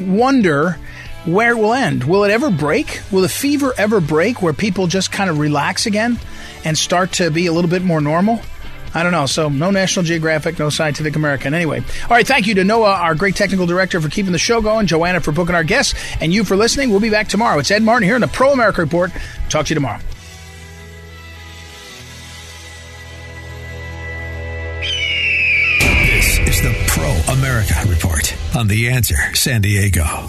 wonder 0.00 0.78
where 1.26 1.50
it 1.52 1.58
will 1.58 1.74
end. 1.74 2.04
Will 2.04 2.24
it 2.24 2.30
ever 2.30 2.50
break? 2.50 3.00
Will 3.10 3.22
the 3.22 3.28
fever 3.28 3.72
ever 3.76 4.00
break 4.00 4.42
where 4.42 4.52
people 4.52 4.86
just 4.86 5.12
kind 5.12 5.30
of 5.30 5.38
relax 5.38 5.86
again 5.86 6.18
and 6.64 6.76
start 6.76 7.12
to 7.12 7.30
be 7.30 7.46
a 7.46 7.52
little 7.52 7.70
bit 7.70 7.82
more 7.82 8.00
normal? 8.00 8.40
I 8.94 9.02
don't 9.02 9.12
know. 9.12 9.26
So 9.26 9.48
no 9.48 9.70
National 9.70 10.04
Geographic, 10.04 10.58
no 10.58 10.70
Scientific 10.70 11.16
American. 11.16 11.52
Anyway, 11.52 11.80
all 11.80 12.10
right. 12.10 12.26
Thank 12.26 12.46
you 12.46 12.54
to 12.54 12.64
Noah, 12.64 12.92
our 12.94 13.14
great 13.14 13.36
technical 13.36 13.66
director, 13.66 14.00
for 14.00 14.08
keeping 14.08 14.32
the 14.32 14.38
show 14.38 14.60
going. 14.60 14.86
Joanna 14.86 15.20
for 15.20 15.32
booking 15.32 15.54
our 15.54 15.64
guests, 15.64 15.94
and 16.20 16.32
you 16.32 16.44
for 16.44 16.56
listening. 16.56 16.90
We'll 16.90 17.00
be 17.00 17.10
back 17.10 17.28
tomorrow. 17.28 17.58
It's 17.58 17.70
Ed 17.70 17.82
Martin 17.82 18.06
here 18.06 18.14
in 18.14 18.20
the 18.20 18.28
Pro 18.28 18.52
America 18.52 18.80
Report. 18.80 19.10
Talk 19.48 19.66
to 19.66 19.70
you 19.70 19.74
tomorrow. 19.74 20.00
This 26.06 26.38
is 26.38 26.62
the 26.62 26.74
Pro 26.86 27.34
America 27.34 27.74
Report 27.86 28.34
on 28.54 28.68
the 28.68 28.88
Answer 28.88 29.34
San 29.34 29.60
Diego. 29.60 30.28